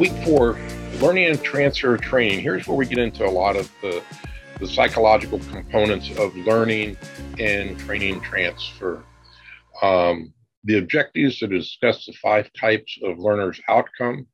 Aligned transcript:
week 0.00 0.12
four, 0.24 0.58
learning 1.02 1.26
and 1.26 1.42
transfer 1.42 1.98
training. 1.98 2.40
Here's 2.40 2.66
where 2.66 2.74
we 2.74 2.86
get 2.86 2.96
into 2.96 3.26
a 3.26 3.28
lot 3.28 3.54
of 3.54 3.70
the, 3.82 4.02
the 4.58 4.66
psychological 4.66 5.38
components 5.40 6.08
of 6.16 6.34
learning 6.34 6.96
and 7.38 7.78
training 7.80 8.22
transfer. 8.22 9.04
Um, 9.82 10.32
the 10.64 10.78
objectives 10.78 11.42
are 11.42 11.48
to 11.48 11.58
discuss 11.58 12.06
the 12.06 12.14
five 12.14 12.50
types 12.58 12.98
of 13.04 13.18
learners' 13.18 13.60
outcome, 13.68 14.26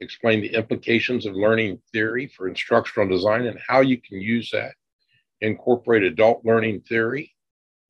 explain 0.00 0.40
the 0.40 0.54
implications 0.54 1.26
of 1.26 1.34
learning 1.34 1.82
theory 1.92 2.26
for 2.34 2.48
instructional 2.48 3.06
design 3.06 3.44
and 3.44 3.60
how 3.68 3.82
you 3.82 4.00
can 4.00 4.22
use 4.22 4.50
that, 4.52 4.72
incorporate 5.42 6.02
adult 6.02 6.46
learning 6.46 6.80
theory, 6.88 7.30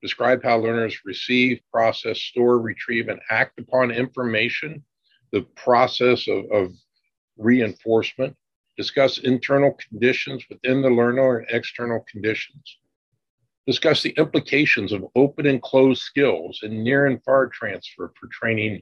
describe 0.01 0.43
how 0.43 0.57
learners 0.57 0.99
receive, 1.05 1.61
process, 1.71 2.19
store, 2.19 2.59
retrieve, 2.59 3.07
and 3.07 3.21
act 3.29 3.57
upon 3.57 3.89
information, 3.89 4.83
the 5.31 5.43
process 5.55 6.27
of, 6.27 6.43
of 6.51 6.73
reinforcement, 7.41 8.35
discuss 8.77 9.17
internal 9.19 9.77
conditions 9.89 10.43
within 10.49 10.81
the 10.81 10.89
learner 10.89 11.39
and 11.39 11.47
external 11.49 12.05
conditions, 12.11 12.77
discuss 13.67 14.01
the 14.01 14.13
implications 14.17 14.91
of 14.91 15.05
open 15.15 15.45
and 15.45 15.61
closed 15.61 16.01
skills 16.01 16.59
and 16.63 16.83
near 16.83 17.05
and 17.05 17.23
far 17.23 17.47
transfer 17.47 18.11
for 18.19 18.27
training 18.31 18.81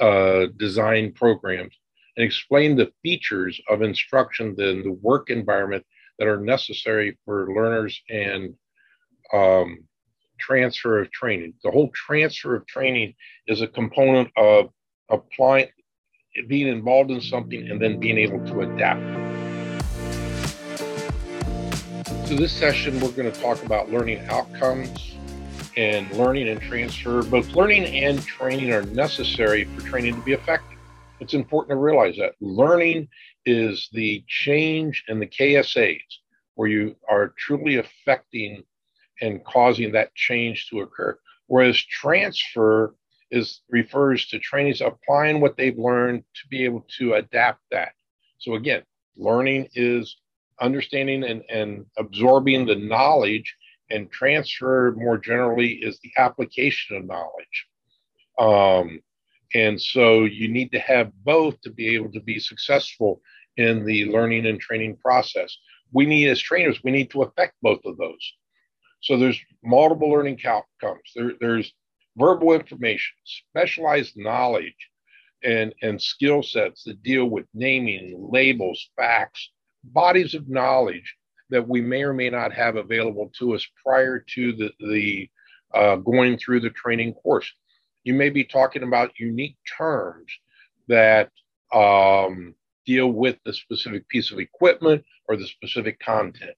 uh, 0.00 0.46
design 0.56 1.12
programs, 1.12 1.74
and 2.16 2.24
explain 2.24 2.76
the 2.76 2.92
features 3.02 3.60
of 3.68 3.82
instruction 3.82 4.48
in 4.58 4.82
the 4.82 4.98
work 5.00 5.30
environment 5.30 5.84
that 6.18 6.28
are 6.28 6.40
necessary 6.40 7.16
for 7.24 7.52
learners 7.54 8.00
and 8.08 8.54
um, 9.32 9.84
transfer 10.38 11.00
of 11.00 11.10
training. 11.10 11.54
The 11.62 11.70
whole 11.70 11.90
transfer 11.94 12.54
of 12.54 12.66
training 12.66 13.14
is 13.46 13.60
a 13.60 13.66
component 13.66 14.30
of 14.36 14.70
applying, 15.10 15.68
being 16.48 16.68
involved 16.68 17.10
in 17.10 17.20
something 17.20 17.68
and 17.68 17.80
then 17.80 17.98
being 17.98 18.18
able 18.18 18.44
to 18.46 18.62
adapt. 18.62 19.00
So, 22.28 22.36
this 22.36 22.52
session, 22.52 22.98
we're 23.00 23.12
going 23.12 23.30
to 23.30 23.40
talk 23.40 23.62
about 23.64 23.90
learning 23.90 24.24
outcomes 24.28 25.14
and 25.76 26.10
learning 26.12 26.48
and 26.48 26.60
transfer. 26.60 27.22
Both 27.22 27.50
learning 27.50 27.84
and 27.84 28.24
training 28.24 28.72
are 28.72 28.82
necessary 28.82 29.64
for 29.64 29.82
training 29.82 30.14
to 30.14 30.22
be 30.22 30.32
effective. 30.32 30.78
It's 31.20 31.34
important 31.34 31.70
to 31.70 31.76
realize 31.76 32.16
that 32.16 32.34
learning 32.40 33.08
is 33.46 33.88
the 33.92 34.24
change 34.26 35.04
in 35.08 35.20
the 35.20 35.26
KSAs 35.26 36.00
where 36.54 36.68
you 36.68 36.96
are 37.08 37.34
truly 37.36 37.76
affecting 37.76 38.62
and 39.20 39.44
causing 39.44 39.92
that 39.92 40.14
change 40.14 40.68
to 40.70 40.80
occur. 40.80 41.18
Whereas 41.46 41.76
transfer 41.76 42.94
is 43.34 43.62
refers 43.68 44.26
to 44.28 44.38
trainees 44.38 44.80
applying 44.80 45.40
what 45.40 45.56
they've 45.56 45.78
learned 45.78 46.22
to 46.34 46.48
be 46.48 46.64
able 46.64 46.86
to 46.98 47.14
adapt 47.14 47.60
that. 47.70 47.92
So 48.38 48.54
again, 48.54 48.82
learning 49.16 49.68
is 49.74 50.16
understanding 50.60 51.24
and, 51.24 51.42
and 51.50 51.86
absorbing 51.98 52.66
the 52.66 52.76
knowledge 52.76 53.54
and 53.90 54.10
transfer 54.10 54.94
more 54.96 55.18
generally 55.18 55.72
is 55.72 55.98
the 56.00 56.12
application 56.16 56.96
of 56.96 57.06
knowledge. 57.06 57.66
Um, 58.38 59.00
and 59.54 59.80
so 59.80 60.24
you 60.24 60.48
need 60.48 60.72
to 60.72 60.78
have 60.78 61.12
both 61.24 61.60
to 61.62 61.70
be 61.70 61.94
able 61.94 62.10
to 62.12 62.20
be 62.20 62.38
successful 62.38 63.20
in 63.56 63.84
the 63.84 64.06
learning 64.06 64.46
and 64.46 64.60
training 64.60 64.96
process. 64.96 65.56
We 65.92 66.06
need, 66.06 66.28
as 66.28 66.40
trainers, 66.40 66.82
we 66.82 66.90
need 66.90 67.10
to 67.10 67.22
affect 67.22 67.54
both 67.62 67.80
of 67.84 67.96
those. 67.96 68.32
So 69.02 69.16
there's 69.16 69.40
multiple 69.62 70.10
learning 70.10 70.40
outcomes. 70.44 71.12
There, 71.14 71.32
there's 71.40 71.72
verbal 72.16 72.52
information, 72.52 73.14
specialized 73.24 74.16
knowledge, 74.16 74.90
and, 75.42 75.74
and 75.82 76.00
skill 76.00 76.42
sets 76.42 76.84
that 76.84 77.02
deal 77.02 77.26
with 77.26 77.44
naming, 77.52 78.28
labels, 78.30 78.90
facts, 78.96 79.50
bodies 79.84 80.34
of 80.34 80.48
knowledge 80.48 81.14
that 81.50 81.68
we 81.68 81.80
may 81.80 82.02
or 82.02 82.14
may 82.14 82.30
not 82.30 82.52
have 82.52 82.76
available 82.76 83.30
to 83.38 83.54
us 83.54 83.66
prior 83.84 84.18
to 84.18 84.52
the, 84.52 84.70
the 84.80 85.30
uh, 85.74 85.96
going 85.96 86.38
through 86.38 86.60
the 86.60 86.70
training 86.70 87.12
course. 87.14 87.50
You 88.04 88.14
may 88.14 88.30
be 88.30 88.44
talking 88.44 88.82
about 88.82 89.18
unique 89.18 89.56
terms 89.76 90.30
that 90.88 91.30
um, 91.72 92.54
deal 92.86 93.08
with 93.08 93.36
the 93.44 93.52
specific 93.52 94.08
piece 94.08 94.30
of 94.30 94.38
equipment 94.38 95.04
or 95.28 95.36
the 95.36 95.46
specific 95.46 95.98
content. 96.00 96.54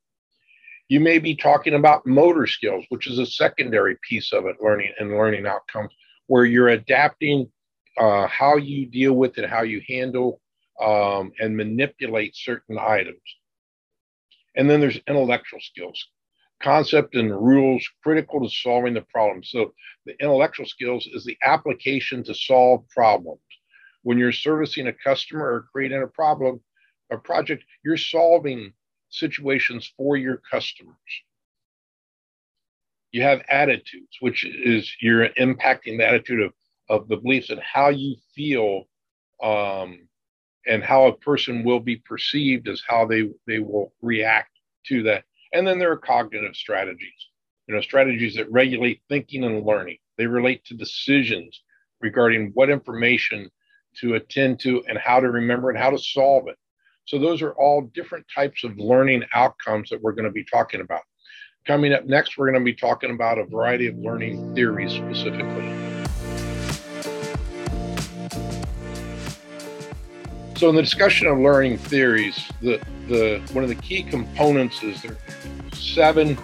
You 0.89 1.01
may 1.01 1.19
be 1.19 1.35
talking 1.35 1.75
about 1.75 2.07
motor 2.07 2.47
skills, 2.47 2.85
which 2.91 3.09
is 3.09 3.19
a 3.19 3.27
secondary 3.27 3.97
piece 4.09 4.33
of 4.33 4.47
it, 4.47 4.57
learning 4.61 4.93
and 4.99 5.11
learning 5.11 5.47
outcomes, 5.47 5.93
where 6.29 6.45
you're 6.45 6.69
adapting 6.69 7.51
uh, 7.99 8.27
how 8.29 8.57
you 8.57 8.87
deal 8.87 9.15
with 9.15 9.39
it, 9.39 9.49
how 9.49 9.63
you 9.63 9.83
handle 9.89 10.41
um, 10.81 11.33
and 11.41 11.57
manipulate 11.57 12.37
certain 12.37 12.79
items. 12.79 13.21
And 14.55 14.71
then 14.71 14.81
there's 14.81 15.01
intellectual 15.09 15.61
skills, 15.61 16.09
concept 16.63 17.15
and 17.15 17.31
rules 17.31 17.87
critical 18.03 18.41
to 18.41 18.55
solving 18.55 18.95
the 18.95 19.03
problem. 19.03 19.43
So 19.43 19.75
the 20.05 20.15
intellectual 20.21 20.67
skills 20.67 21.09
is 21.13 21.25
the 21.25 21.37
application 21.43 22.23
to 22.25 22.35
solve 22.35 22.89
problems. 22.89 23.41
When 24.03 24.19
you're 24.19 24.33
servicing 24.33 24.87
a 24.87 24.93
customer 24.93 25.45
or 25.47 25.67
creating 25.73 26.03
a 26.03 26.07
problem, 26.07 26.61
a 27.11 27.19
project, 27.19 27.65
you're 27.85 27.97
solving 27.97 28.73
situations 29.11 29.93
for 29.97 30.17
your 30.17 30.41
customers. 30.51 30.97
You 33.13 33.23
have 33.23 33.43
attitudes, 33.49 34.17
which 34.21 34.45
is 34.45 34.95
you're 35.01 35.29
impacting 35.31 35.99
the 35.99 36.07
attitude 36.07 36.43
of, 36.43 36.53
of 36.89 37.09
the 37.09 37.17
beliefs 37.17 37.51
and 37.51 37.61
how 37.61 37.89
you 37.89 38.17
feel 38.35 38.85
um, 39.43 40.07
and 40.67 40.83
how 40.83 41.07
a 41.07 41.17
person 41.17 41.65
will 41.65 41.81
be 41.81 41.97
perceived 41.97 42.69
as 42.69 42.83
how 42.87 43.07
they, 43.07 43.31
they 43.47 43.61
will 43.61 43.93
react 44.03 44.51
to 44.87 45.03
that. 45.05 45.25
And 45.53 45.67
then 45.67 45.79
there 45.79 45.93
are 45.93 45.97
cognitive 45.97 46.57
strategies, 46.57 47.29
you 47.67 47.75
know, 47.75 47.81
strategies 47.81 48.35
that 48.35 48.51
regulate 48.51 49.01
thinking 49.09 49.45
and 49.45 49.65
learning. 49.65 49.99
They 50.19 50.27
relate 50.27 50.65
to 50.67 50.75
decisions 50.75 51.63
regarding 52.01 52.51
what 52.55 52.71
information 52.71 53.51
to 54.01 54.15
attend 54.15 54.61
to 54.61 54.85
and 54.89 54.99
how 54.99 55.21
to 55.21 55.31
remember 55.31 55.71
and 55.71 55.79
how 55.79 55.91
to 55.91 55.99
solve 55.99 56.49
it. 56.49 56.59
So 57.07 57.21
those 57.21 57.41
are 57.41 57.53
all 57.53 57.83
different 57.95 58.27
types 58.35 58.65
of 58.65 58.77
learning 58.79 59.23
outcomes 59.33 59.91
that 59.91 60.03
we're 60.03 60.13
going 60.13 60.25
to 60.25 60.33
be 60.33 60.43
talking 60.43 60.81
about. 60.81 61.03
Coming 61.65 61.93
up 61.93 62.05
next, 62.05 62.37
we're 62.37 62.51
going 62.51 62.59
to 62.59 62.65
be 62.65 62.75
talking 62.75 63.13
about 63.13 63.39
a 63.39 63.45
variety 63.45 63.87
of 63.87 63.97
learning 63.97 64.57
theories 64.57 64.93
specifically. 64.93 65.73
So 70.57 70.69
in 70.69 70.75
the 70.75 70.83
discussion 70.83 71.29
of 71.29 71.39
learning 71.39 71.79
theories, 71.79 72.51
the, 72.61 72.81
the 73.07 73.41
one 73.53 73.63
of 73.63 73.69
the 73.69 73.77
key 73.77 74.03
components 74.03 74.83
is 74.83 75.01
there 75.03 75.13
are 75.13 75.77
seven 75.77 76.37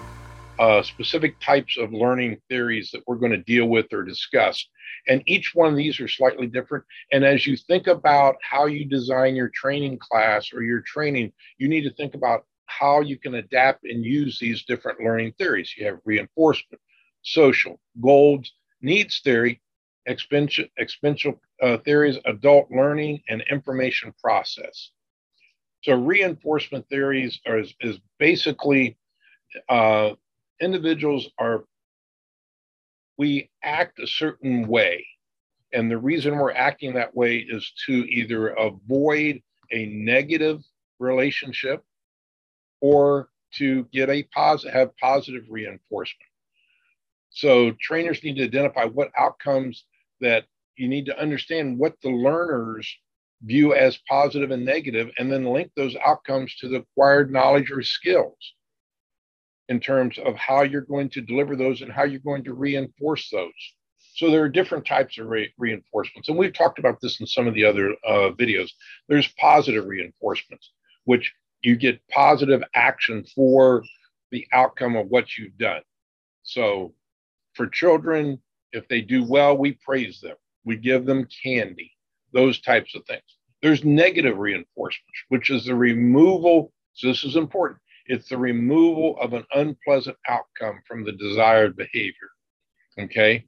uh, 0.58 0.82
specific 0.82 1.40
types 1.40 1.76
of 1.78 1.92
learning 1.92 2.38
theories 2.48 2.90
that 2.92 3.02
we're 3.06 3.16
going 3.16 3.32
to 3.32 3.38
deal 3.38 3.66
with 3.66 3.86
or 3.92 4.02
discuss. 4.02 4.66
And 5.08 5.22
each 5.26 5.52
one 5.54 5.70
of 5.70 5.76
these 5.76 5.98
are 6.00 6.08
slightly 6.08 6.46
different. 6.46 6.84
And 7.10 7.24
as 7.24 7.46
you 7.46 7.56
think 7.56 7.86
about 7.86 8.36
how 8.42 8.66
you 8.66 8.84
design 8.84 9.34
your 9.34 9.48
training 9.48 9.98
class 9.98 10.52
or 10.52 10.62
your 10.62 10.80
training, 10.80 11.32
you 11.58 11.68
need 11.68 11.82
to 11.82 11.94
think 11.94 12.14
about 12.14 12.44
how 12.66 13.00
you 13.00 13.18
can 13.18 13.34
adapt 13.34 13.84
and 13.84 14.04
use 14.04 14.38
these 14.38 14.64
different 14.64 15.00
learning 15.00 15.32
theories. 15.38 15.74
You 15.76 15.86
have 15.86 15.98
reinforcement, 16.04 16.80
social, 17.22 17.80
goals, 18.00 18.52
needs 18.80 19.20
theory, 19.20 19.60
exponential 20.08 21.38
uh, 21.62 21.78
theories, 21.78 22.18
adult 22.24 22.70
learning, 22.70 23.22
and 23.28 23.42
information 23.50 24.12
process. 24.22 24.90
So 25.82 25.94
reinforcement 25.94 26.88
theories 26.88 27.40
are, 27.46 27.58
is, 27.58 27.74
is 27.80 27.98
basically 28.18 28.96
uh, 29.68 30.12
individuals 30.62 31.28
are 31.38 31.64
we 33.18 33.50
act 33.62 33.98
a 33.98 34.06
certain 34.06 34.66
way. 34.66 35.06
And 35.72 35.90
the 35.90 35.98
reason 35.98 36.36
we're 36.36 36.52
acting 36.52 36.94
that 36.94 37.14
way 37.14 37.38
is 37.38 37.72
to 37.86 37.92
either 37.92 38.48
avoid 38.48 39.40
a 39.70 39.86
negative 39.86 40.60
relationship 40.98 41.82
or 42.80 43.28
to 43.54 43.84
get 43.92 44.08
a 44.08 44.22
positive 44.24 44.74
have 44.74 44.96
positive 44.96 45.44
reinforcement. 45.48 46.28
So 47.30 47.72
trainers 47.80 48.22
need 48.22 48.36
to 48.36 48.44
identify 48.44 48.84
what 48.84 49.10
outcomes 49.16 49.84
that 50.20 50.44
you 50.76 50.88
need 50.88 51.06
to 51.06 51.18
understand 51.18 51.78
what 51.78 51.94
the 52.02 52.10
learners 52.10 52.90
view 53.42 53.74
as 53.74 53.98
positive 54.08 54.50
and 54.50 54.64
negative, 54.64 55.10
and 55.18 55.30
then 55.30 55.44
link 55.44 55.70
those 55.74 55.96
outcomes 56.04 56.54
to 56.56 56.68
the 56.68 56.76
acquired 56.76 57.32
knowledge 57.32 57.70
or 57.70 57.82
skills 57.82 58.54
in 59.68 59.80
terms 59.80 60.18
of 60.18 60.36
how 60.36 60.62
you're 60.62 60.80
going 60.80 61.08
to 61.10 61.20
deliver 61.20 61.56
those 61.56 61.82
and 61.82 61.92
how 61.92 62.04
you're 62.04 62.20
going 62.20 62.44
to 62.44 62.54
reinforce 62.54 63.30
those. 63.30 63.52
So 64.14 64.30
there 64.30 64.42
are 64.42 64.48
different 64.48 64.86
types 64.86 65.18
of 65.18 65.26
re- 65.26 65.52
reinforcements, 65.56 66.28
and 66.28 66.36
we've 66.36 66.52
talked 66.52 66.78
about 66.78 67.00
this 67.00 67.20
in 67.20 67.26
some 67.26 67.46
of 67.46 67.54
the 67.54 67.64
other 67.64 67.92
uh, 68.06 68.30
videos. 68.38 68.70
There's 69.08 69.28
positive 69.38 69.86
reinforcements, 69.86 70.70
which 71.04 71.32
you 71.62 71.76
get 71.76 72.06
positive 72.08 72.62
action 72.74 73.24
for 73.34 73.84
the 74.30 74.46
outcome 74.52 74.96
of 74.96 75.06
what 75.08 75.36
you've 75.38 75.56
done. 75.56 75.82
So 76.42 76.94
for 77.54 77.66
children, 77.68 78.40
if 78.72 78.88
they 78.88 79.00
do 79.00 79.24
well, 79.24 79.56
we 79.56 79.78
praise 79.84 80.20
them. 80.20 80.36
We 80.64 80.76
give 80.76 81.06
them 81.06 81.28
candy, 81.42 81.92
those 82.32 82.60
types 82.60 82.94
of 82.94 83.04
things. 83.06 83.22
There's 83.62 83.84
negative 83.84 84.38
reinforcements, 84.38 85.18
which 85.28 85.50
is 85.50 85.66
the 85.66 85.74
removal. 85.74 86.72
So 86.94 87.08
this 87.08 87.24
is 87.24 87.36
important. 87.36 87.80
It's 88.06 88.28
the 88.28 88.38
removal 88.38 89.16
of 89.20 89.32
an 89.32 89.44
unpleasant 89.54 90.16
outcome 90.28 90.80
from 90.86 91.04
the 91.04 91.12
desired 91.12 91.76
behavior. 91.76 92.30
Okay. 92.98 93.46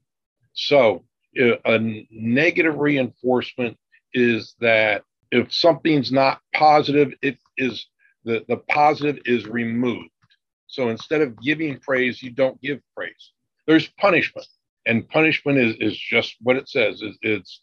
So 0.53 1.05
a 1.37 2.07
negative 2.11 2.79
reinforcement 2.79 3.77
is 4.13 4.55
that 4.61 5.03
if 5.33 5.53
something's 5.53 6.13
not 6.13 6.41
positive, 6.55 7.13
it 7.23 7.39
is 7.59 7.87
the, 8.25 8.45
the 8.49 8.59
positive 8.69 9.19
is 9.25 9.47
removed. 9.47 10.11
So 10.67 10.89
instead 10.89 11.21
of 11.21 11.41
giving 11.41 11.79
praise, 11.81 12.23
you 12.23 12.31
don't 12.31 12.61
give 12.63 12.81
praise. 12.97 13.33
There's 13.67 13.89
punishment, 13.99 14.47
and 14.87 15.09
punishment 15.09 15.59
is, 15.59 15.77
is 15.81 15.99
just 15.99 16.37
what 16.41 16.57
it 16.57 16.69
says. 16.69 17.01
It's, 17.03 17.19
it's 17.23 17.61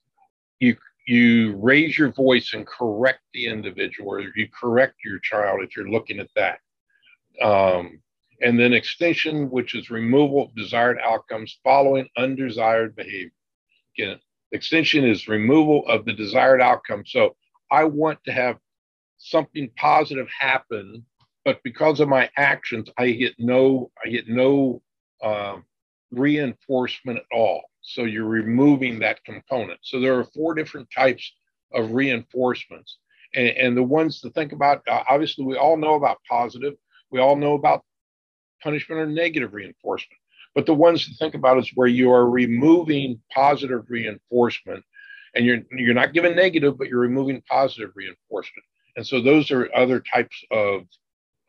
you 0.60 0.76
you 1.08 1.56
raise 1.58 1.98
your 1.98 2.12
voice 2.12 2.54
and 2.54 2.66
correct 2.66 3.22
the 3.34 3.48
individual, 3.48 4.14
or 4.14 4.22
you 4.22 4.48
correct 4.58 4.96
your 5.04 5.20
child 5.20 5.62
if 5.64 5.76
you're 5.76 5.90
looking 5.90 6.20
at 6.20 6.30
that. 6.36 6.60
Um, 7.42 8.01
and 8.42 8.60
then 8.60 8.74
extinction, 8.74 9.50
which 9.50 9.75
is 9.75 9.89
removal 9.89 10.45
of 10.45 10.56
desired 10.56 10.98
outcomes 11.04 11.60
following 11.63 12.10
undesired 12.18 12.95
behavior. 12.95 13.31
Again, 13.98 14.19
extinction 14.51 15.06
is 15.06 15.28
removal 15.28 15.86
of 15.88 16.06
the 16.06 16.13
desired 16.13 16.62
outcome. 16.62 17.04
So 17.06 17.36
I 17.69 17.83
want 17.83 18.19
to 18.25 18.31
have 18.31 18.57
something 19.18 19.69
positive 19.78 20.28
happen, 20.28 21.06
but 21.45 21.62
because 21.63 22.00
of 22.00 22.10
my 22.10 22.30
actions, 22.36 22.89
I 22.98 23.12
get 23.12 23.36
no, 23.38 23.92
I 24.04 24.10
get 24.10 24.28
no 24.28 24.81
uh, 25.22 25.57
reinforcement 26.12 27.19
at 27.19 27.25
all. 27.31 27.62
So 27.81 28.04
you're 28.04 28.25
removing 28.25 29.00
that 29.00 29.24
component. 29.24 29.80
So 29.83 30.00
there 30.00 30.18
are 30.18 30.24
four 30.24 30.54
different 30.54 30.89
types 30.95 31.31
of 31.74 31.92
reinforcements. 31.92 32.98
And, 33.33 33.50
and 33.50 33.78
the 33.78 33.83
ones 33.83 34.22
to 34.22 34.30
think 34.31 34.51
about, 34.51 34.81
uh, 34.88 35.04
obviously, 35.07 35.45
we 35.45 35.57
all 35.57 35.78
know 35.78 35.95
about 35.95 36.18
positive. 36.30 36.74
We 37.12 37.19
all 37.19 37.36
know 37.36 37.54
about 37.54 37.84
punishment 38.63 39.02
or 39.02 39.06
negative 39.06 39.54
reinforcement. 39.54 40.19
But 40.54 40.66
the 40.66 40.74
ones 40.74 41.06
to 41.06 41.16
think 41.16 41.34
about 41.34 41.58
is 41.60 41.72
where 41.75 41.88
you 41.88 42.12
are 42.12 42.30
removing 42.30 43.22
positive 43.34 43.86
reinforcement 43.90 44.84
and 45.34 45.46
you're 45.46 45.60
you're 45.72 45.94
not 45.94 46.13
giving 46.13 46.36
negative, 46.36 46.78
but 46.78 46.88
you're 46.88 47.00
removing 47.00 47.42
positive 47.50 47.92
reinforcement. 47.96 48.66
And 48.98 49.08
so 49.08 49.22
those 49.22 49.52
are 49.52 49.74
other 49.74 50.02
types 50.13 50.44
of 50.52 50.81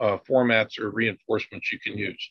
uh, 0.00 0.19
formats 0.29 0.79
or 0.79 0.91
reinforcements 0.91 1.73
you 1.73 1.79
can 1.81 1.99
use. 1.99 2.31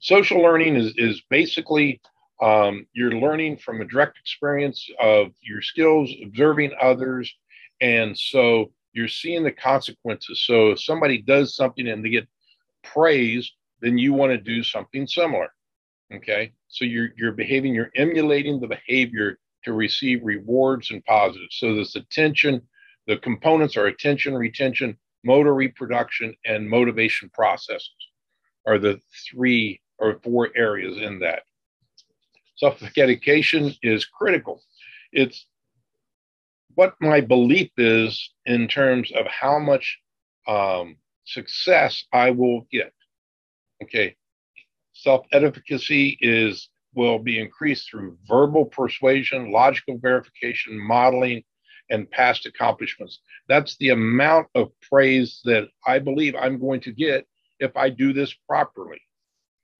Social 0.00 0.40
learning 0.40 0.76
is, 0.76 0.92
is 0.96 1.22
basically 1.30 2.00
um, 2.42 2.86
you're 2.92 3.12
learning 3.12 3.56
from 3.56 3.80
a 3.80 3.84
direct 3.84 4.18
experience 4.18 4.88
of 5.00 5.28
your 5.40 5.62
skills, 5.62 6.10
observing 6.22 6.72
others. 6.80 7.32
And 7.80 8.16
so 8.16 8.72
you're 8.92 9.08
seeing 9.08 9.42
the 9.42 9.52
consequences. 9.52 10.42
So 10.46 10.70
if 10.70 10.82
somebody 10.82 11.22
does 11.22 11.56
something 11.56 11.88
and 11.88 12.04
they 12.04 12.10
get 12.10 12.28
praise, 12.92 13.50
then 13.80 13.98
you 13.98 14.12
want 14.12 14.32
to 14.32 14.38
do 14.38 14.62
something 14.62 15.06
similar. 15.06 15.48
Okay. 16.14 16.52
So 16.68 16.84
you're, 16.84 17.10
you're 17.16 17.32
behaving, 17.32 17.74
you're 17.74 17.90
emulating 17.96 18.60
the 18.60 18.68
behavior 18.68 19.38
to 19.64 19.72
receive 19.72 20.20
rewards 20.22 20.90
and 20.90 21.04
positives. 21.04 21.56
So 21.58 21.74
this 21.74 21.96
attention, 21.96 22.62
the 23.06 23.16
components 23.16 23.76
are 23.76 23.86
attention, 23.86 24.34
retention, 24.34 24.96
motor 25.24 25.54
reproduction, 25.54 26.34
and 26.44 26.68
motivation 26.68 27.30
processes 27.30 27.90
are 28.66 28.78
the 28.78 29.00
three 29.30 29.80
or 29.98 30.20
four 30.22 30.50
areas 30.54 30.98
in 30.98 31.18
that. 31.20 31.42
Self-efficacy 32.56 33.78
is 33.82 34.04
critical. 34.04 34.62
It's 35.12 35.46
what 36.74 36.94
my 37.00 37.20
belief 37.20 37.70
is 37.76 38.30
in 38.46 38.68
terms 38.68 39.12
of 39.12 39.26
how 39.26 39.58
much 39.58 39.98
um, 40.46 40.96
success 41.24 42.04
I 42.12 42.30
will 42.30 42.66
get. 42.70 42.92
Okay, 43.82 44.16
self-efficacy 44.92 46.18
is 46.20 46.68
will 46.94 47.18
be 47.18 47.40
increased 47.40 47.90
through 47.90 48.16
verbal 48.26 48.64
persuasion, 48.64 49.50
logical 49.50 49.98
verification, 49.98 50.78
modeling, 50.78 51.42
and 51.90 52.10
past 52.10 52.46
accomplishments. 52.46 53.20
That's 53.48 53.76
the 53.76 53.90
amount 53.90 54.48
of 54.54 54.70
praise 54.80 55.40
that 55.44 55.68
I 55.86 55.98
believe 55.98 56.34
I'm 56.34 56.58
going 56.58 56.80
to 56.82 56.92
get 56.92 57.26
if 57.58 57.76
I 57.76 57.90
do 57.90 58.12
this 58.12 58.34
properly. 58.48 59.00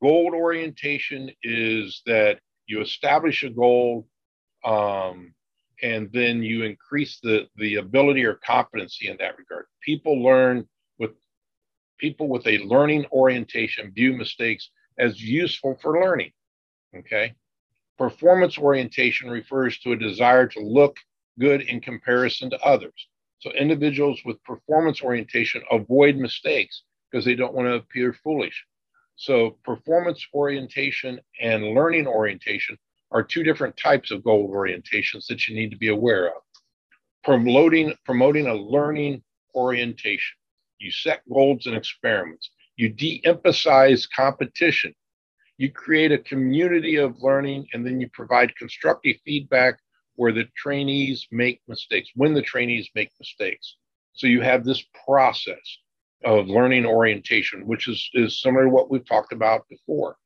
Goal 0.03 0.33
orientation 0.35 1.31
is 1.43 2.03
that 2.07 2.41
you 2.67 2.83
establish 2.83 3.43
a 3.43 3.51
goal 3.51 4.07
um, 4.65 5.35
and 5.83 6.11
then 6.13 6.43
you 6.43 6.65
increase 6.65 7.21
the, 7.23 7.47
the 7.57 7.77
ability 7.77 8.25
or 8.25 8.35
competency 8.35 9.09
in 9.09 9.17
that 9.19 9.39
regard. 9.39 9.67
People 9.83 10.23
learn 10.23 10.67
with 10.99 11.13
people 11.99 12.29
with 12.29 12.47
a 12.47 12.59
learning 12.59 13.07
orientation 13.13 13.93
view 13.93 14.13
mistakes 14.17 14.71
as 14.99 15.23
useful 15.23 15.79
for 15.81 16.01
learning. 16.01 16.33
Okay. 16.97 17.35
Performance 17.99 18.59
orientation 18.59 19.31
refers 19.31 19.79
to 19.79 19.93
a 19.93 19.97
desire 19.97 20.47
to 20.49 20.61
look 20.61 20.97
good 21.39 21.63
in 21.63 21.81
comparison 21.81 22.51
to 22.51 22.61
others. 22.61 23.09
So 23.39 23.51
individuals 23.53 24.21
with 24.25 24.43
performance 24.45 25.03
orientation 25.03 25.63
avoid 25.71 26.17
mistakes 26.17 26.83
because 27.11 27.25
they 27.25 27.35
don't 27.35 27.55
want 27.55 27.69
to 27.69 27.75
appear 27.75 28.13
foolish. 28.13 28.65
So 29.17 29.59
performance 29.65 30.27
orientation 30.35 31.21
and 31.41 31.75
learning 31.75 32.07
orientation 32.07 32.77
are 33.13 33.23
two 33.23 33.45
different 33.45 33.77
types 33.77 34.11
of 34.11 34.25
goal 34.25 34.51
orientations 34.51 35.27
that 35.29 35.47
you 35.47 35.55
need 35.55 35.71
to 35.71 35.77
be 35.77 35.89
aware 35.89 36.29
of. 36.29 36.43
Promoting, 37.23 37.95
promoting 38.05 38.47
a 38.47 38.55
learning 38.55 39.23
orientation. 39.55 40.37
You 40.79 40.91
set 40.91 41.23
goals 41.29 41.67
and 41.67 41.77
experiments. 41.77 42.51
You 42.77 42.89
de-emphasize 42.89 44.07
competition. 44.07 44.95
You 45.59 45.71
create 45.71 46.13
a 46.13 46.19
community 46.19 46.97
of 46.97 47.23
learning 47.23 47.69
and 47.73 47.87
then 47.87 48.01
you 48.01 48.09
provide 48.13 48.57
constructive 48.57 49.17
feedback 49.25 49.79
where 50.17 50.33
the 50.33 50.49
trainees 50.57 51.27
make 51.31 51.61
mistakes 51.69 52.11
when 52.15 52.35
the 52.35 52.43
trainees 52.43 52.89
make 52.95 53.11
mistakes. 53.21 53.77
So 54.15 54.27
you 54.27 54.41
have 54.43 54.65
this 54.65 54.85
process 55.05 55.79
of 56.25 56.49
learning 56.49 56.87
orientation 56.87 57.67
which 57.67 57.89
is, 57.89 58.09
is 58.15 58.41
similar 58.41 58.65
to 58.65 58.71
what 58.71 58.91
we've 58.91 59.07
talked 59.07 59.33
about 59.33 59.69
before. 59.69 60.17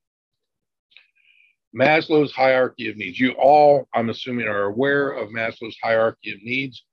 Maslow's 1.76 2.32
hierarchy 2.32 2.88
of 2.88 2.96
needs. 2.96 3.20
You 3.20 3.32
all 3.32 3.88
i'm 3.94 4.08
assuming 4.08 4.46
are 4.46 4.64
aware 4.64 5.10
of 5.10 5.28
maslow's 5.28 5.76
hierarchy 5.82 6.32
of 6.32 6.42
needs 6.42 6.84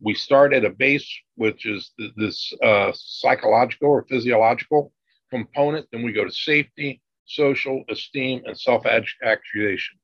we 0.00 0.14
start 0.14 0.52
at 0.52 0.64
a 0.64 0.70
base 0.70 1.08
which 1.36 1.66
is 1.66 1.92
this 2.16 2.52
uh, 2.62 2.92
psychological 2.94 3.88
or 3.88 4.06
physiological 4.08 4.92
component 5.30 5.86
then 5.90 6.02
we 6.02 6.12
go 6.12 6.24
to 6.24 6.30
safety 6.30 7.00
social, 7.26 7.84
esteem, 7.88 8.42
and 8.46 8.58
self 8.58 8.86
actuation. 8.86 9.98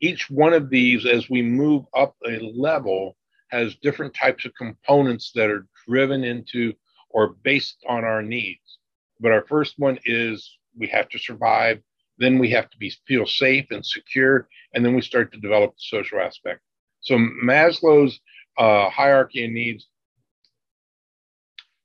Each 0.00 0.30
one 0.30 0.52
of 0.52 0.70
these, 0.70 1.06
as 1.06 1.30
we 1.30 1.42
move 1.42 1.84
up 1.94 2.14
a 2.26 2.38
level, 2.38 3.16
has 3.48 3.76
different 3.76 4.14
types 4.14 4.44
of 4.44 4.54
components 4.54 5.32
that 5.34 5.50
are 5.50 5.66
driven 5.88 6.24
into 6.24 6.72
or 7.10 7.34
based 7.42 7.84
on 7.88 8.04
our 8.04 8.22
needs. 8.22 8.78
But 9.20 9.32
our 9.32 9.44
first 9.46 9.74
one 9.78 9.98
is 10.04 10.58
we 10.76 10.88
have 10.88 11.08
to 11.10 11.18
survive, 11.18 11.80
then 12.18 12.38
we 12.38 12.50
have 12.50 12.68
to 12.70 12.78
be 12.78 12.92
feel 13.06 13.26
safe 13.26 13.66
and 13.70 13.84
secure, 13.84 14.48
and 14.74 14.84
then 14.84 14.94
we 14.94 15.02
start 15.02 15.32
to 15.32 15.40
develop 15.40 15.70
the 15.70 15.82
social 15.98 16.20
aspect. 16.20 16.60
So 17.00 17.16
Maslow's 17.16 18.20
uh, 18.58 18.90
hierarchy 18.90 19.44
of 19.44 19.50
needs 19.50 19.86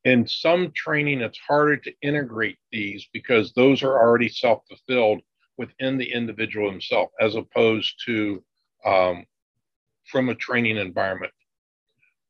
in 0.05 0.27
some 0.27 0.71
training, 0.71 1.21
it's 1.21 1.37
harder 1.37 1.77
to 1.77 1.93
integrate 2.01 2.57
these 2.71 3.07
because 3.13 3.53
those 3.53 3.83
are 3.83 3.99
already 3.99 4.29
self 4.29 4.63
fulfilled 4.67 5.21
within 5.57 5.97
the 5.97 6.11
individual 6.11 6.71
himself, 6.71 7.09
as 7.19 7.35
opposed 7.35 7.93
to 8.05 8.43
um, 8.85 9.25
from 10.09 10.29
a 10.29 10.35
training 10.35 10.77
environment. 10.77 11.33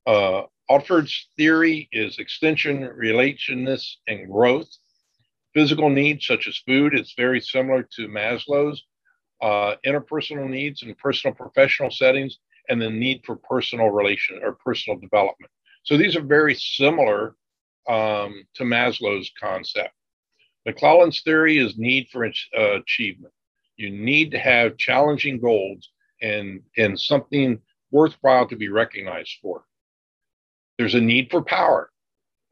Uh, 0.08 0.43
Alderfer's 0.69 1.29
theory 1.38 1.88
is 1.91 2.19
extension, 2.19 2.81
relationness, 2.81 3.86
and 4.08 4.29
growth. 4.31 4.69
Physical 5.53 5.89
needs, 5.89 6.25
such 6.25 6.48
as 6.48 6.58
food, 6.58 6.93
it's 6.93 7.13
very 7.15 7.39
similar 7.41 7.88
to 7.96 8.08
Maslow's. 8.08 8.84
Uh, 9.41 9.75
interpersonal 9.86 10.50
needs 10.50 10.84
in 10.84 10.93
personal 10.96 11.34
professional 11.34 11.89
settings, 11.89 12.39
and 12.70 12.82
the 12.82 12.90
need 12.90 13.22
for 13.26 13.36
personal 13.36 13.90
relation 13.90 14.40
or 14.44 14.54
personal 14.54 15.00
development. 15.00 15.52
So 15.84 15.98
these 15.98 16.16
are 16.16 16.22
very 16.22 16.56
similar 16.56 17.36
um, 17.88 18.44
to 18.56 18.64
Maslow's 18.64 19.32
concept. 19.40 19.92
McClelland's 20.68 21.22
theory 21.22 21.58
is 21.58 21.78
need 21.78 22.08
for 22.12 22.26
uh, 22.26 22.32
achievement. 22.76 23.34
You 23.76 23.90
need 23.90 24.32
to 24.32 24.40
have 24.40 24.78
challenging 24.78 25.40
goals 25.40 25.90
and, 26.22 26.62
and 26.78 27.00
something 27.00 27.60
worthwhile 27.92 28.48
to 28.48 28.56
be 28.56 28.68
recognized 28.68 29.38
for. 29.42 29.64
There's 30.78 30.96
a 30.96 31.02
need 31.02 31.30
for 31.32 31.42
power, 31.42 31.90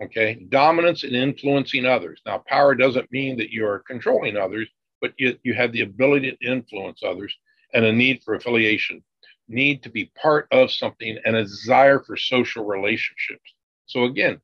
okay? 0.03 0.45
Dominance 0.49 1.03
and 1.03 1.15
influencing 1.15 1.85
others. 1.85 2.21
Now, 2.25 2.43
power 2.47 2.75
doesn't 2.75 3.11
mean 3.11 3.37
that 3.37 3.51
you 3.51 3.67
are 3.67 3.83
controlling 3.87 4.37
others, 4.37 4.67
but 5.01 5.13
you, 5.17 5.37
you 5.43 5.53
have 5.53 5.71
the 5.71 5.81
ability 5.81 6.31
to 6.31 6.47
influence 6.49 7.01
others 7.03 7.35
and 7.73 7.85
a 7.85 7.91
need 7.91 8.21
for 8.23 8.33
affiliation. 8.33 9.03
Need 9.47 9.83
to 9.83 9.89
be 9.89 10.11
part 10.21 10.47
of 10.51 10.71
something 10.71 11.17
and 11.25 11.35
a 11.35 11.43
desire 11.43 11.99
for 11.99 12.17
social 12.17 12.65
relationships. 12.65 13.53
So 13.85 14.03
again, 14.03 14.41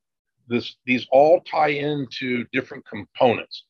this 0.47 0.75
these 0.85 1.07
all 1.11 1.41
tie 1.41 1.69
into 1.69 2.45
different 2.51 2.85
components. 2.85 3.65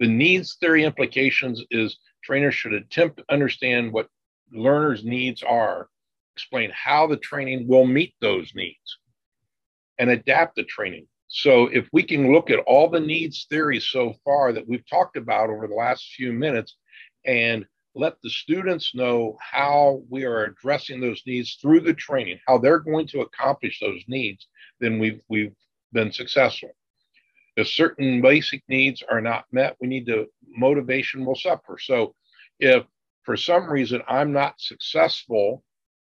The 0.00 0.08
needs 0.08 0.56
theory 0.56 0.84
implications 0.84 1.62
is 1.70 1.98
trainers 2.22 2.54
should 2.54 2.72
attempt 2.72 3.18
to 3.18 3.24
understand 3.28 3.92
what 3.92 4.08
learners' 4.52 5.04
needs 5.04 5.42
are, 5.42 5.88
explain 6.34 6.70
how 6.74 7.06
the 7.06 7.16
training 7.16 7.68
will 7.68 7.86
meet 7.86 8.14
those 8.20 8.52
needs, 8.54 8.98
and 9.98 10.10
adapt 10.10 10.56
the 10.56 10.64
training. 10.64 11.06
So 11.28 11.66
if 11.66 11.88
we 11.92 12.02
can 12.02 12.32
look 12.32 12.50
at 12.50 12.60
all 12.60 12.88
the 12.88 13.00
needs 13.00 13.46
theories 13.48 13.86
so 13.86 14.14
far 14.24 14.52
that 14.52 14.68
we've 14.68 14.86
talked 14.88 15.16
about 15.16 15.50
over 15.50 15.66
the 15.66 15.74
last 15.74 16.12
few 16.16 16.32
minutes 16.32 16.76
and 17.24 17.66
let 17.94 18.20
the 18.22 18.30
students 18.30 18.94
know 18.94 19.36
how 19.40 20.02
we 20.08 20.24
are 20.24 20.44
addressing 20.44 21.00
those 21.00 21.22
needs 21.26 21.54
through 21.54 21.80
the 21.80 21.94
training, 21.94 22.38
how 22.46 22.58
they're 22.58 22.80
going 22.80 23.06
to 23.08 23.20
accomplish 23.20 23.78
those 23.80 24.02
needs, 24.08 24.46
then 24.80 24.98
we've 24.98 25.20
we've 25.28 25.54
been 25.92 26.12
successful. 26.12 26.70
If 27.56 27.68
certain 27.68 28.20
basic 28.20 28.62
needs 28.68 29.02
are 29.08 29.20
not 29.20 29.44
met, 29.52 29.76
we 29.80 29.86
need 29.86 30.06
to 30.06 30.26
motivation 30.48 31.24
will 31.24 31.36
suffer. 31.36 31.78
So 31.80 32.14
if 32.58 32.84
for 33.22 33.36
some 33.36 33.70
reason 33.70 34.02
I'm 34.08 34.32
not 34.32 34.60
successful 34.60 35.62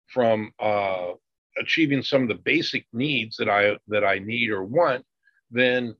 from 0.08 0.52
uh, 0.58 1.12
achieving 1.58 2.02
some 2.02 2.22
of 2.22 2.28
the 2.28 2.34
basic 2.34 2.86
needs 2.92 3.36
that 3.36 3.48
I 3.48 3.76
that 3.88 4.04
I 4.04 4.18
need 4.18 4.50
or 4.50 4.64
want, 4.64 5.04
then 5.50 5.94